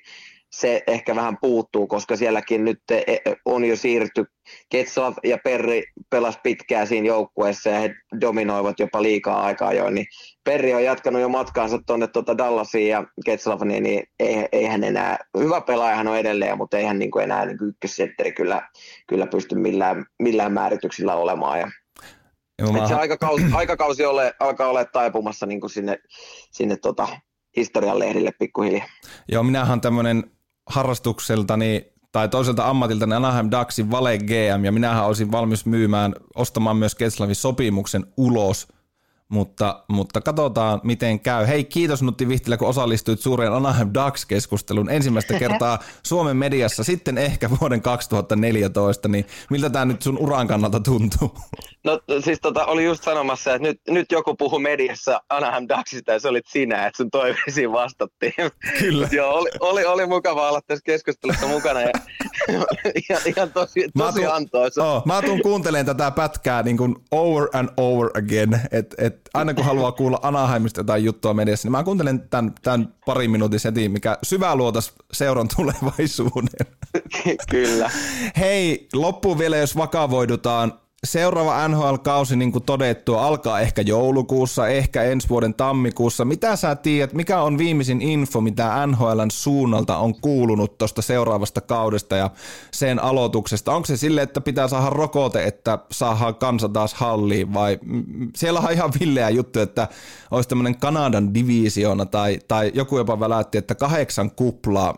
se 0.52 0.82
ehkä 0.86 1.16
vähän 1.16 1.36
puuttuu, 1.40 1.86
koska 1.86 2.16
sielläkin 2.16 2.64
nyt 2.64 2.78
e, 2.90 2.96
e, 3.06 3.20
on 3.44 3.64
jo 3.64 3.76
siirty. 3.76 4.24
Ketslav 4.68 5.14
ja 5.24 5.38
Perri 5.44 5.82
pelas 6.10 6.38
pitkään 6.42 6.86
siinä 6.86 7.06
joukkueessa 7.06 7.70
ja 7.70 7.80
he 7.80 7.94
dominoivat 8.20 8.80
jopa 8.80 9.02
liikaa 9.02 9.42
aikaa 9.42 9.72
jo, 9.72 9.90
niin 9.90 10.06
Perri 10.44 10.74
on 10.74 10.84
jatkanut 10.84 11.22
jo 11.22 11.28
matkaansa 11.28 11.78
tuonne 11.86 12.06
tuota 12.06 12.38
Dallasiin 12.38 12.88
ja 12.88 13.04
Ketslav, 13.24 13.62
niin, 13.64 13.82
niin 13.82 14.02
ei, 14.18 14.48
ei 14.52 14.64
hän 14.64 14.84
enää, 14.84 15.18
hyvä 15.38 15.60
pelaaja 15.60 15.96
hän 15.96 16.08
on 16.08 16.18
edelleen, 16.18 16.58
mutta 16.58 16.78
ei 16.78 16.84
hän 16.84 16.98
niin 16.98 17.10
kuin 17.10 17.24
enää 17.24 17.46
niin 17.46 17.58
ykkössentteri 17.68 18.32
kyllä, 18.32 18.68
kyllä 19.06 19.26
pysty 19.26 19.54
millään, 19.54 20.06
millään 20.18 20.52
määrityksillä 20.52 21.14
olemaan. 21.14 21.58
Ja 21.58 21.70
Joo, 22.58 22.88
se 22.88 22.94
aikakausi, 22.94 23.44
aikakausi 23.54 24.04
ole, 24.04 24.34
alkaa 24.40 24.68
olla 24.68 24.84
taipumassa 24.84 25.46
niin 25.46 25.60
kuin 25.60 25.70
sinne, 25.70 25.98
sinne 26.50 26.76
tota, 26.76 27.08
historian 27.56 27.98
lehdille 27.98 28.30
pikkuhiljaa. 28.38 28.86
Joo, 29.28 29.42
minähän 29.42 29.80
tämmöinen 29.80 30.37
harrastukseltani 30.68 31.92
tai 32.12 32.28
toiselta 32.28 32.68
ammatiltani 32.68 33.14
Anaheim 33.14 33.50
Ducksin 33.50 33.90
vale 33.90 34.18
GM, 34.18 34.64
ja 34.64 34.72
minähän 34.72 35.06
olisin 35.06 35.32
valmis 35.32 35.66
myymään, 35.66 36.14
ostamaan 36.34 36.76
myös 36.76 36.94
Keslavin 36.94 37.36
sopimuksen 37.36 38.06
ulos– 38.16 38.68
mutta, 39.28 39.84
mutta 39.88 40.20
katsotaan 40.20 40.80
miten 40.84 41.20
käy. 41.20 41.46
Hei, 41.46 41.64
kiitos 41.64 42.02
Nutti 42.02 42.28
Vihtilä, 42.28 42.56
kun 42.56 42.68
osallistuit 42.68 43.20
suureen 43.20 43.52
Anaheim 43.52 43.90
Ducks-keskustelun 43.94 44.90
ensimmäistä 44.90 45.38
kertaa 45.38 45.78
Suomen 46.02 46.36
mediassa, 46.36 46.84
sitten 46.84 47.18
ehkä 47.18 47.50
vuoden 47.60 47.82
2014, 47.82 49.08
niin 49.08 49.26
miltä 49.50 49.70
tämä 49.70 49.84
nyt 49.84 50.02
sun 50.02 50.18
uran 50.18 50.48
kannalta 50.48 50.80
tuntuu? 50.80 51.34
No 51.84 52.00
siis 52.24 52.38
tota, 52.42 52.66
oli 52.66 52.84
just 52.84 53.04
sanomassa, 53.04 53.54
että 53.54 53.68
nyt, 53.68 53.80
nyt 53.88 54.12
joku 54.12 54.34
puhuu 54.34 54.58
mediassa 54.58 55.20
Anaheim 55.28 55.66
Ducksista 55.68 56.12
ja 56.12 56.20
se 56.20 56.28
olit 56.28 56.46
sinä, 56.46 56.86
että 56.86 56.96
sun 56.96 57.10
toiveisiin 57.10 57.72
vastattiin. 57.82 58.32
Kyllä. 58.78 59.08
Joo, 59.12 59.34
oli, 59.34 59.50
oli, 59.60 59.84
oli, 59.84 60.06
mukava 60.06 60.48
olla 60.48 60.60
tässä 60.66 60.82
keskustelussa 60.84 61.46
mukana 61.46 61.80
ja 61.80 61.92
ihan, 63.08 63.22
ihan 63.26 63.52
tosi, 63.52 63.88
tosi 63.98 64.26
antoisa. 64.26 64.84
Oh, 64.84 65.06
mä 65.06 65.22
tuun 65.22 65.42
kuuntelemaan 65.42 65.86
tätä 65.86 66.10
pätkää 66.10 66.62
niin 66.62 66.76
kuin 66.76 66.96
over 67.10 67.48
and 67.52 67.68
over 67.76 68.10
again, 68.18 68.60
että 68.72 68.96
et 68.98 69.17
aina 69.34 69.54
kun 69.54 69.64
haluaa 69.64 69.92
kuulla 69.92 70.18
Anaheimista 70.22 70.80
jotain 70.80 71.04
juttua 71.04 71.34
mediassa, 71.34 71.66
niin 71.66 71.72
mä 71.72 71.84
kuuntelen 71.84 72.28
tämän, 72.28 72.54
tämän 72.62 72.94
parin 73.06 73.30
minuutin 73.30 73.60
setin, 73.60 73.90
mikä 73.92 74.18
syvää 74.22 74.56
luotas 74.56 74.92
seuran 75.12 75.48
tulevaisuuden. 75.56 76.66
Kyllä. 77.50 77.90
Hei, 78.38 78.88
loppuun 78.94 79.38
vielä, 79.38 79.56
jos 79.56 79.76
vakavoidutaan 79.76 80.72
seuraava 81.04 81.68
NHL-kausi, 81.68 82.36
niin 82.36 82.52
kuin 82.52 82.64
todettu, 82.64 83.14
alkaa 83.14 83.60
ehkä 83.60 83.82
joulukuussa, 83.82 84.68
ehkä 84.68 85.02
ensi 85.02 85.28
vuoden 85.28 85.54
tammikuussa. 85.54 86.24
Mitä 86.24 86.56
sä 86.56 86.74
tiedät, 86.76 87.12
mikä 87.12 87.42
on 87.42 87.58
viimeisin 87.58 88.02
info, 88.02 88.40
mitä 88.40 88.86
NHLn 88.86 89.30
suunnalta 89.30 89.98
on 89.98 90.20
kuulunut 90.20 90.78
tuosta 90.78 91.02
seuraavasta 91.02 91.60
kaudesta 91.60 92.16
ja 92.16 92.30
sen 92.70 93.02
aloituksesta? 93.02 93.72
Onko 93.72 93.86
se 93.86 93.96
sille, 93.96 94.22
että 94.22 94.40
pitää 94.40 94.68
saada 94.68 94.90
rokote, 94.90 95.44
että 95.44 95.78
saadaan 95.92 96.34
kansa 96.34 96.68
taas 96.68 96.94
halliin 96.94 97.54
vai 97.54 97.78
siellä 98.36 98.60
on 98.60 98.72
ihan 98.72 98.92
villeä 99.00 99.30
juttu, 99.30 99.60
että 99.60 99.88
olisi 100.30 100.48
tämmöinen 100.48 100.78
Kanadan 100.78 101.34
divisioona 101.34 102.06
tai, 102.06 102.38
tai 102.48 102.72
joku 102.74 102.98
jopa 102.98 103.20
välätti, 103.20 103.58
että 103.58 103.74
kahdeksan 103.74 104.30
kuplaa, 104.30 104.94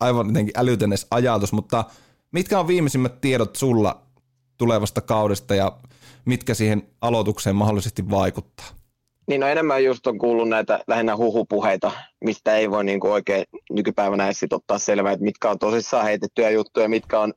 aivan 0.00 0.26
jotenkin 0.26 0.54
älytön 0.56 0.90
ajatus, 1.10 1.52
mutta 1.52 1.84
mitkä 2.32 2.60
on 2.60 2.68
viimeisimmät 2.68 3.20
tiedot 3.20 3.56
sulla 3.56 4.05
tulevasta 4.58 5.00
kaudesta 5.00 5.54
ja 5.54 5.72
mitkä 6.24 6.54
siihen 6.54 6.82
aloitukseen 7.00 7.56
mahdollisesti 7.56 8.10
vaikuttaa? 8.10 8.66
Niin 9.28 9.40
no 9.40 9.46
enemmän 9.46 9.84
just 9.84 10.06
on 10.06 10.18
kuullut 10.18 10.48
näitä 10.48 10.80
lähinnä 10.86 11.16
huhupuheita, 11.16 11.92
mistä 12.24 12.56
ei 12.56 12.70
voi 12.70 12.84
niin 12.84 13.00
kuin 13.00 13.12
oikein 13.12 13.44
nykypäivänä 13.70 14.24
edes 14.24 14.44
ottaa 14.52 14.78
selvää, 14.78 15.12
että 15.12 15.24
mitkä 15.24 15.50
on 15.50 15.58
tosissaan 15.58 16.04
heitettyjä 16.04 16.50
juttuja, 16.50 16.88
mitkä 16.88 17.20
on, 17.20 17.32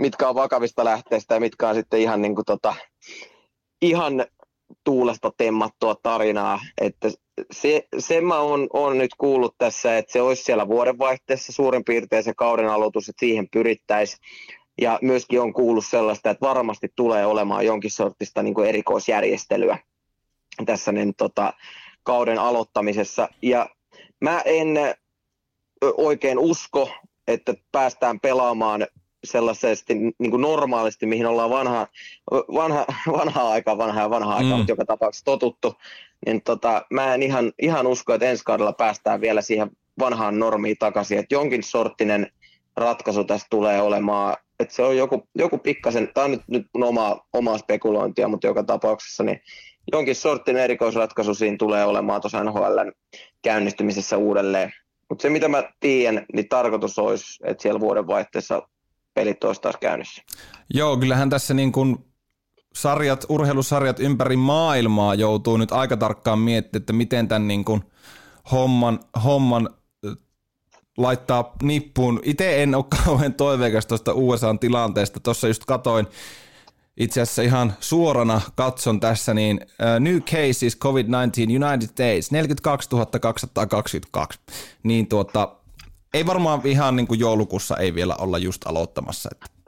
mitkä 0.00 0.28
on 0.28 0.34
vakavista 0.34 0.84
lähteistä 0.84 1.34
ja 1.34 1.40
mitkä 1.40 1.68
on 1.68 1.74
sitten 1.74 2.00
ihan, 2.00 2.22
niin 2.22 2.34
kuin 2.34 2.44
tota, 2.44 2.74
ihan 3.82 4.26
tuulesta 4.84 5.30
temmattua 5.36 5.94
tarinaa. 6.02 6.60
Että 6.80 7.10
se, 7.52 7.88
se 7.98 8.20
mä 8.20 8.40
oon, 8.40 8.66
oon 8.72 8.98
nyt 8.98 9.10
kuullut 9.18 9.54
tässä, 9.58 9.98
että 9.98 10.12
se 10.12 10.22
olisi 10.22 10.42
siellä 10.42 10.68
vuodenvaihteessa 10.68 11.52
suurin 11.52 11.84
piirtein 11.84 12.24
se 12.24 12.32
kauden 12.36 12.68
aloitus, 12.68 13.08
että 13.08 13.20
siihen 13.20 13.48
pyrittäisiin. 13.52 14.18
Ja 14.80 14.98
myöskin 15.02 15.40
on 15.40 15.52
kuullut 15.52 15.86
sellaista, 15.86 16.30
että 16.30 16.46
varmasti 16.46 16.92
tulee 16.96 17.26
olemaan 17.26 17.66
jonkin 17.66 17.90
sortista 17.90 18.42
niin 18.42 18.54
kuin 18.54 18.68
erikoisjärjestelyä 18.68 19.78
tässä 20.66 20.92
niin, 20.92 21.14
tota, 21.14 21.52
kauden 22.02 22.38
aloittamisessa. 22.38 23.28
Ja 23.42 23.68
mä 24.20 24.42
en 24.44 24.78
oikein 25.96 26.38
usko, 26.38 26.90
että 27.28 27.54
päästään 27.72 28.20
pelaamaan 28.20 28.86
sellaisesti 29.24 29.94
niin 29.94 30.30
kuin 30.30 30.40
normaalisti, 30.40 31.06
mihin 31.06 31.26
ollaan 31.26 31.50
vanha, 31.50 31.86
vanha, 32.30 32.86
vanhaa 33.18 33.50
aikaa, 33.50 33.78
vanhaa 33.78 34.02
ja 34.02 34.10
vanhaa 34.10 34.36
aikaa, 34.36 34.58
mm. 34.58 34.64
joka 34.68 34.84
tapauksessa 34.84 35.24
totuttu, 35.24 35.74
niin 36.26 36.42
tota, 36.42 36.82
mä 36.90 37.14
en 37.14 37.22
ihan, 37.22 37.52
ihan 37.62 37.86
usko, 37.86 38.14
että 38.14 38.30
ensi 38.30 38.44
kaudella 38.44 38.72
päästään 38.72 39.20
vielä 39.20 39.42
siihen 39.42 39.70
vanhaan 39.98 40.38
normiin 40.38 40.76
takaisin, 40.78 41.18
että 41.18 41.34
jonkin 41.34 41.62
sorttinen 41.62 42.32
ratkaisu 42.76 43.24
tästä 43.24 43.46
tulee 43.50 43.82
olemaan 43.82 44.36
että 44.60 44.74
se 44.74 44.82
on 44.82 44.96
joku, 44.96 45.28
joku 45.34 45.58
pikkasen, 45.58 46.08
tämä 46.14 46.24
on 46.24 46.30
nyt, 46.30 46.42
nyt 46.48 46.66
oma, 46.74 47.20
omaa 47.32 47.58
spekulointia, 47.58 48.28
mutta 48.28 48.46
joka 48.46 48.62
tapauksessa 48.62 49.24
niin 49.24 49.40
jonkin 49.92 50.14
sortin 50.14 50.56
erikoisratkaisu 50.56 51.34
siinä 51.34 51.56
tulee 51.56 51.84
olemaan 51.84 52.20
tuossa 52.20 52.44
NHL 52.44 52.78
käynnistymisessä 53.42 54.16
uudelleen. 54.16 54.72
Mutta 55.08 55.22
se 55.22 55.30
mitä 55.30 55.48
mä 55.48 55.62
tiedän, 55.80 56.26
niin 56.34 56.48
tarkoitus 56.48 56.98
olisi, 56.98 57.24
että 57.44 57.62
siellä 57.62 57.80
vuodenvaihteessa 57.80 58.62
pelit 59.14 59.44
olisi 59.44 59.60
taas 59.60 59.76
käynnissä. 59.80 60.22
Joo, 60.74 60.96
kyllähän 60.96 61.30
tässä 61.30 61.54
niin 61.54 61.72
kuin 61.72 61.96
sarjat, 62.74 63.26
urheilusarjat 63.28 64.00
ympäri 64.00 64.36
maailmaa 64.36 65.14
joutuu 65.14 65.56
nyt 65.56 65.72
aika 65.72 65.96
tarkkaan 65.96 66.38
miettimään, 66.38 66.82
että 66.82 66.92
miten 66.92 67.28
tämän 67.28 67.48
niin 67.48 67.64
kuin 67.64 67.82
homman, 68.52 69.00
homman 69.24 69.70
laittaa 71.02 71.52
nippuun. 71.62 72.20
Itse 72.22 72.62
en 72.62 72.74
ole 72.74 72.84
kauhean 73.04 73.34
toiveikas 73.34 73.86
tuosta 73.86 74.12
USA-tilanteesta. 74.14 75.20
Tuossa 75.20 75.48
just 75.48 75.64
katoin, 75.64 76.06
itse 76.96 77.20
asiassa 77.20 77.42
ihan 77.42 77.74
suorana 77.80 78.40
katson 78.54 79.00
tässä, 79.00 79.34
niin 79.34 79.60
uh, 79.62 80.00
New 80.00 80.20
Cases 80.20 80.78
COVID-19 80.84 81.64
United 81.64 81.88
States 81.88 82.30
42 82.30 82.88
222. 83.20 84.38
Niin 84.82 85.06
tuota, 85.06 85.56
ei 86.14 86.26
varmaan 86.26 86.60
ihan 86.64 86.96
niin 86.96 87.06
kuin 87.06 87.20
joulukuussa 87.20 87.76
ei 87.76 87.94
vielä 87.94 88.16
olla 88.16 88.38
just 88.38 88.66
aloittamassa. 88.66 89.28
Että. 89.32 89.59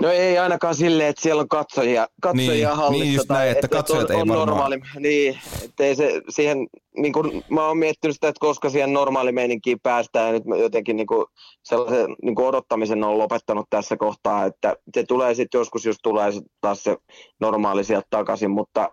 No 0.00 0.10
ei 0.10 0.38
ainakaan 0.38 0.74
silleen, 0.74 1.08
että 1.08 1.22
siellä 1.22 1.40
on 1.40 1.48
katsojia, 1.48 2.08
katsojia 2.20 2.50
niin, 2.50 2.66
niin 2.66 2.76
hallissa. 2.76 3.04
Niin 3.04 3.14
just 3.14 3.28
näin, 3.28 3.50
että, 3.50 3.66
että 3.66 3.76
katsojat 3.76 4.10
on, 4.10 4.16
ei 4.16 4.22
on 4.22 4.28
varmaan... 4.28 4.48
normaali, 4.48 4.80
Niin, 5.00 5.38
ettei 5.64 5.94
se 5.94 6.22
siihen, 6.28 6.66
niin 6.96 7.12
kuin, 7.12 7.44
mä 7.50 7.66
oon 7.66 7.78
miettinyt 7.78 8.16
sitä, 8.16 8.28
että 8.28 8.40
koska 8.40 8.70
siihen 8.70 8.92
normaali 8.92 9.32
meininkiin 9.32 9.80
päästään, 9.82 10.26
ja 10.26 10.32
nyt 10.32 10.44
mä 10.44 10.56
jotenkin 10.56 10.96
niin 10.96 11.06
kuin, 11.06 11.26
sellaisen 11.62 12.16
niin 12.22 12.34
kuin 12.34 12.46
odottamisen 12.46 13.04
on 13.04 13.18
lopettanut 13.18 13.66
tässä 13.70 13.96
kohtaa, 13.96 14.44
että 14.44 14.76
se 14.94 15.04
tulee 15.04 15.34
sitten 15.34 15.58
joskus, 15.58 15.84
jos 15.84 15.96
tulee 16.02 16.32
taas 16.60 16.84
se 16.84 16.96
normaali 17.40 17.84
sieltä 17.84 18.06
takaisin, 18.10 18.50
mutta 18.50 18.90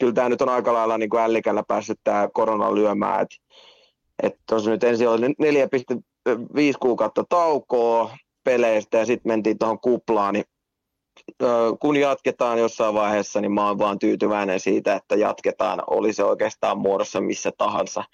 kyllä 0.00 0.12
tämä 0.12 0.28
nyt 0.28 0.42
on 0.42 0.48
aika 0.48 0.72
lailla 0.72 0.98
niin 0.98 1.10
kuin 1.10 1.22
ällikällä 1.22 1.62
päässyt 1.68 2.00
tämä 2.04 2.28
korona 2.32 2.74
lyömään, 2.74 3.22
että 3.22 3.36
että 4.22 4.38
tuossa 4.48 4.70
nyt 4.70 4.84
ensin 4.84 5.08
oli 5.08 5.26
4,5 5.26 5.34
kuukautta 6.80 7.24
taukoa, 7.28 8.16
peleistä 8.44 8.98
ja 8.98 9.06
sitten 9.06 9.30
mentiin 9.30 9.58
tuohon 9.58 9.80
kuplaan, 9.80 10.34
niin 10.34 10.44
kun 11.80 11.96
jatketaan 11.96 12.58
jossain 12.58 12.94
vaiheessa, 12.94 13.40
niin 13.40 13.52
mä 13.52 13.66
oon 13.66 13.78
vaan 13.78 13.98
tyytyväinen 13.98 14.60
siitä, 14.60 14.94
että 14.94 15.16
jatketaan, 15.16 15.82
oli 15.86 16.12
se 16.12 16.24
oikeastaan 16.24 16.78
muodossa 16.78 17.20
missä 17.20 17.50
tahansa. 17.58 18.04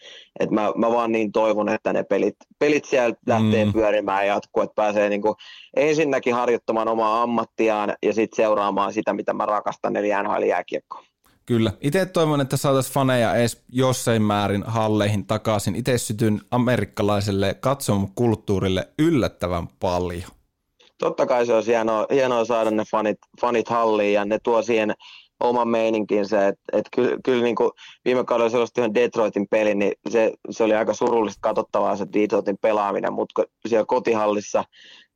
Et 0.40 0.50
mä, 0.50 0.72
mä 0.76 0.90
vaan 0.90 1.12
niin 1.12 1.32
toivon, 1.32 1.68
että 1.68 1.92
ne 1.92 2.02
pelit, 2.02 2.36
pelit 2.58 2.84
sieltä 2.84 3.20
lähtee 3.26 3.64
mm. 3.64 3.72
pyörimään 3.72 4.26
ja 4.26 4.34
jatkuu, 4.34 4.62
että 4.62 4.74
pääsee 4.74 5.08
niin 5.08 5.22
kuin 5.22 5.34
ensinnäkin 5.76 6.34
harjoittamaan 6.34 6.88
omaa 6.88 7.22
ammattiaan 7.22 7.94
ja 8.02 8.12
sitten 8.12 8.36
seuraamaan 8.36 8.92
sitä, 8.92 9.12
mitä 9.12 9.32
mä 9.32 9.46
rakastan, 9.46 9.96
eli 9.96 10.08
NHL-jääkiekkoa. 10.08 11.09
Kyllä. 11.50 11.72
Itse 11.80 12.06
toivon, 12.06 12.40
että 12.40 12.56
saataisiin 12.56 12.94
faneja 12.94 13.34
edes 13.34 13.62
jossain 13.68 14.22
määrin 14.22 14.62
halleihin 14.66 15.26
takaisin. 15.26 15.74
Itse 15.74 15.98
sytyn 15.98 16.40
amerikkalaiselle 16.50 17.54
katsomukulttuurille 17.54 18.88
yllättävän 18.98 19.68
paljon. 19.80 20.30
Totta 20.98 21.26
kai 21.26 21.46
se 21.46 21.54
olisi 21.54 21.70
hienoa, 21.70 22.06
hienoa 22.12 22.44
saada 22.44 22.70
ne 22.70 22.84
fanit, 22.90 23.18
fanit 23.40 23.68
halliin 23.68 24.12
ja 24.12 24.24
ne 24.24 24.38
tuo 24.42 24.62
siihen 24.62 24.94
oman 25.40 25.68
meininkinsä. 25.68 26.48
Et, 26.48 26.58
et 26.72 26.86
kyllä, 26.94 27.16
kyllä 27.24 27.42
niin 27.42 27.56
kuin 27.56 27.70
viime 28.04 28.24
kaudella 28.24 28.50
sellaista 28.50 28.80
yhden 28.80 28.94
Detroitin 28.94 29.46
peli, 29.50 29.74
niin 29.74 29.92
se, 30.08 30.32
se 30.50 30.64
oli 30.64 30.74
aika 30.74 30.94
surullista 30.94 31.40
katsottavaa 31.40 31.96
se 31.96 32.06
Detroitin 32.12 32.58
pelaaminen, 32.58 33.12
mutta 33.12 33.42
siellä 33.66 33.86
kotihallissa 33.86 34.64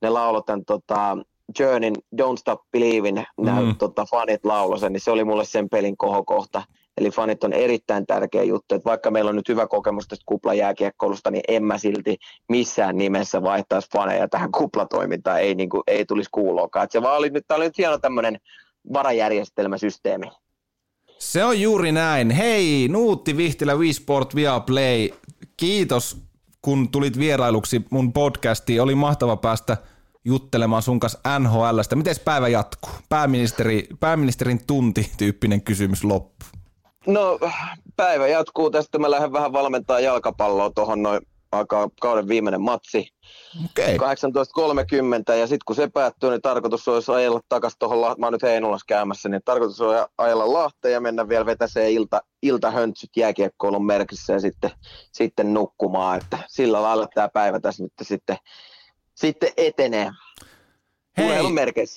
ne 0.03 0.11
laulot 0.11 0.47
tämän 0.47 0.65
tota, 0.65 1.19
Journeyn 1.59 1.95
Don't 2.23 2.37
Stop 2.37 2.61
Believin, 2.73 3.15
mm. 3.15 3.45
nämä 3.45 3.75
tota, 3.79 4.07
fanit 4.11 4.45
laulosen, 4.45 4.93
niin 4.93 5.01
se 5.01 5.11
oli 5.11 5.25
mulle 5.25 5.45
sen 5.45 5.69
pelin 5.69 5.97
kohokohta. 5.97 6.63
Eli 6.97 7.11
fanit 7.11 7.45
on 7.45 7.53
erittäin 7.53 8.07
tärkeä 8.07 8.43
juttu, 8.43 8.75
että 8.75 8.91
vaikka 8.91 9.11
meillä 9.11 9.29
on 9.29 9.37
nyt 9.37 9.49
hyvä 9.49 9.67
kokemus 9.67 10.09
tästä 10.09 10.23
kuplajääkiekkoilusta, 10.27 11.31
niin 11.31 11.43
en 11.49 11.65
mä 11.65 11.79
silti 11.79 12.17
missään 12.49 12.97
nimessä 12.97 13.43
vaihtaisi 13.43 13.89
faneja 13.93 14.29
tähän 14.29 14.53
kuplatoimintaan, 14.53 15.41
ei, 15.41 15.55
niin 15.55 15.69
kuin, 15.69 15.83
ei 15.87 16.05
tulisi 16.05 16.31
kuuloakaan. 16.33 16.87
se 16.91 17.03
vaan 17.03 17.19
oli 17.19 17.31
nyt, 17.31 17.45
tämä 17.49 17.57
oli 17.57 17.65
nyt 17.65 17.79
hieno 17.79 17.99
tämmöinen 17.99 18.39
varajärjestelmäsysteemi. 18.93 20.27
Se 21.19 21.45
on 21.45 21.61
juuri 21.61 21.93
näin. 21.93 22.31
Hei, 22.31 22.89
Nuutti 22.89 23.37
Vihtilä, 23.37 23.75
WeSport 23.75 24.35
Viaplay. 24.35 25.09
Kiitos, 25.57 26.17
kun 26.63 26.89
tulit 26.91 27.19
vierailuksi 27.19 27.83
mun 27.91 28.13
podcastiin. 28.13 28.83
Oli 28.83 28.95
mahtava 28.95 29.37
päästä 29.37 29.77
juttelemaan 30.25 30.83
sun 30.83 31.01
kanssa 31.01 31.39
NHLstä. 31.39 31.97
Miten 31.97 32.17
päivä 32.25 32.49
jatkuu? 32.49 32.93
Pääministeri, 33.09 33.89
pääministerin 34.01 34.61
tunti-tyyppinen 34.67 35.63
kysymys 35.63 36.05
loppu. 36.05 36.45
No 37.07 37.39
päivä 37.97 38.29
jatkuu 38.29 38.71
tästä. 38.71 38.99
Mä 38.99 39.11
lähden 39.11 39.33
vähän 39.33 39.53
valmentaa 39.53 40.01
jalkapalloa 40.01 40.71
tuohon 40.75 41.03
noin 41.03 41.21
alkaa 41.55 41.89
kauden 42.01 42.29
viimeinen 42.29 42.61
matsi. 42.61 43.09
Okay. 43.65 43.97
18.30 43.97 45.35
ja 45.39 45.47
sitten 45.47 45.65
kun 45.67 45.77
se 45.77 45.89
päättyy, 45.95 46.31
niin 46.31 46.43
tarkoitus 46.43 46.89
olisi 46.89 47.13
ajella 47.13 47.41
takaisin 47.49 47.79
tuohon, 47.79 48.15
mä 48.19 48.27
oon 48.27 48.33
nyt 48.33 48.43
Heinolassa 48.43 48.85
käymässä, 48.89 49.29
niin 49.29 49.43
tarkoitus 49.45 49.81
on 49.81 50.07
ajella 50.19 50.53
Lahteen 50.53 50.93
ja 50.93 51.01
mennä 51.01 51.29
vielä 51.29 51.47
vetäseen 51.47 51.91
ilta, 51.91 52.21
iltahöntsyt 52.43 53.11
jääkiekkoilun 53.17 53.87
merkissä 53.87 54.33
ja 54.33 54.41
sitten, 54.41 54.71
sitten 55.13 55.55
nukkumaan, 55.55 56.21
että 56.23 56.39
sillä 56.49 56.83
lailla 56.83 57.07
tämä 57.15 57.29
päivä 57.29 57.61
tässä 57.61 57.83
nyt 57.83 57.93
sitten, 58.03 58.37
sitten 59.15 59.51
etenee. 59.57 60.11
Hei, 61.17 61.29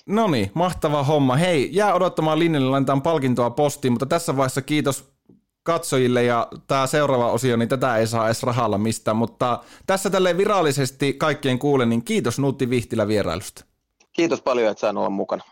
no 0.06 0.28
niin, 0.28 0.52
mahtava 0.54 1.04
homma. 1.04 1.36
Hei, 1.36 1.70
jää 1.72 1.94
odottamaan 1.94 2.40
linjalle, 2.40 2.70
laitetaan 2.70 3.02
palkintoa 3.02 3.50
postiin, 3.50 3.92
mutta 3.92 4.06
tässä 4.06 4.38
vaiheessa 4.38 4.62
kiitos 4.62 5.12
katsojille 5.64 6.24
ja 6.24 6.48
tämä 6.68 6.88
seuraava 6.88 7.32
osio, 7.32 7.58
niin 7.58 7.70
tätä 7.70 7.98
ei 7.98 8.08
saa 8.08 8.26
edes 8.26 8.44
rahalla 8.44 8.78
mistään, 8.78 9.18
mutta 9.18 9.64
tässä 9.88 10.10
tälle 10.10 10.38
virallisesti 10.38 11.14
kaikkien 11.14 11.60
kuulen, 11.60 11.90
niin 11.90 12.04
kiitos 12.04 12.40
Nuutti 12.40 12.70
Vihtilä 12.70 13.08
vierailusta. 13.08 13.66
Kiitos 14.14 14.42
paljon, 14.42 14.72
että 14.72 14.82
sain 14.82 14.98
olla 14.98 15.10
mukana. 15.10 15.44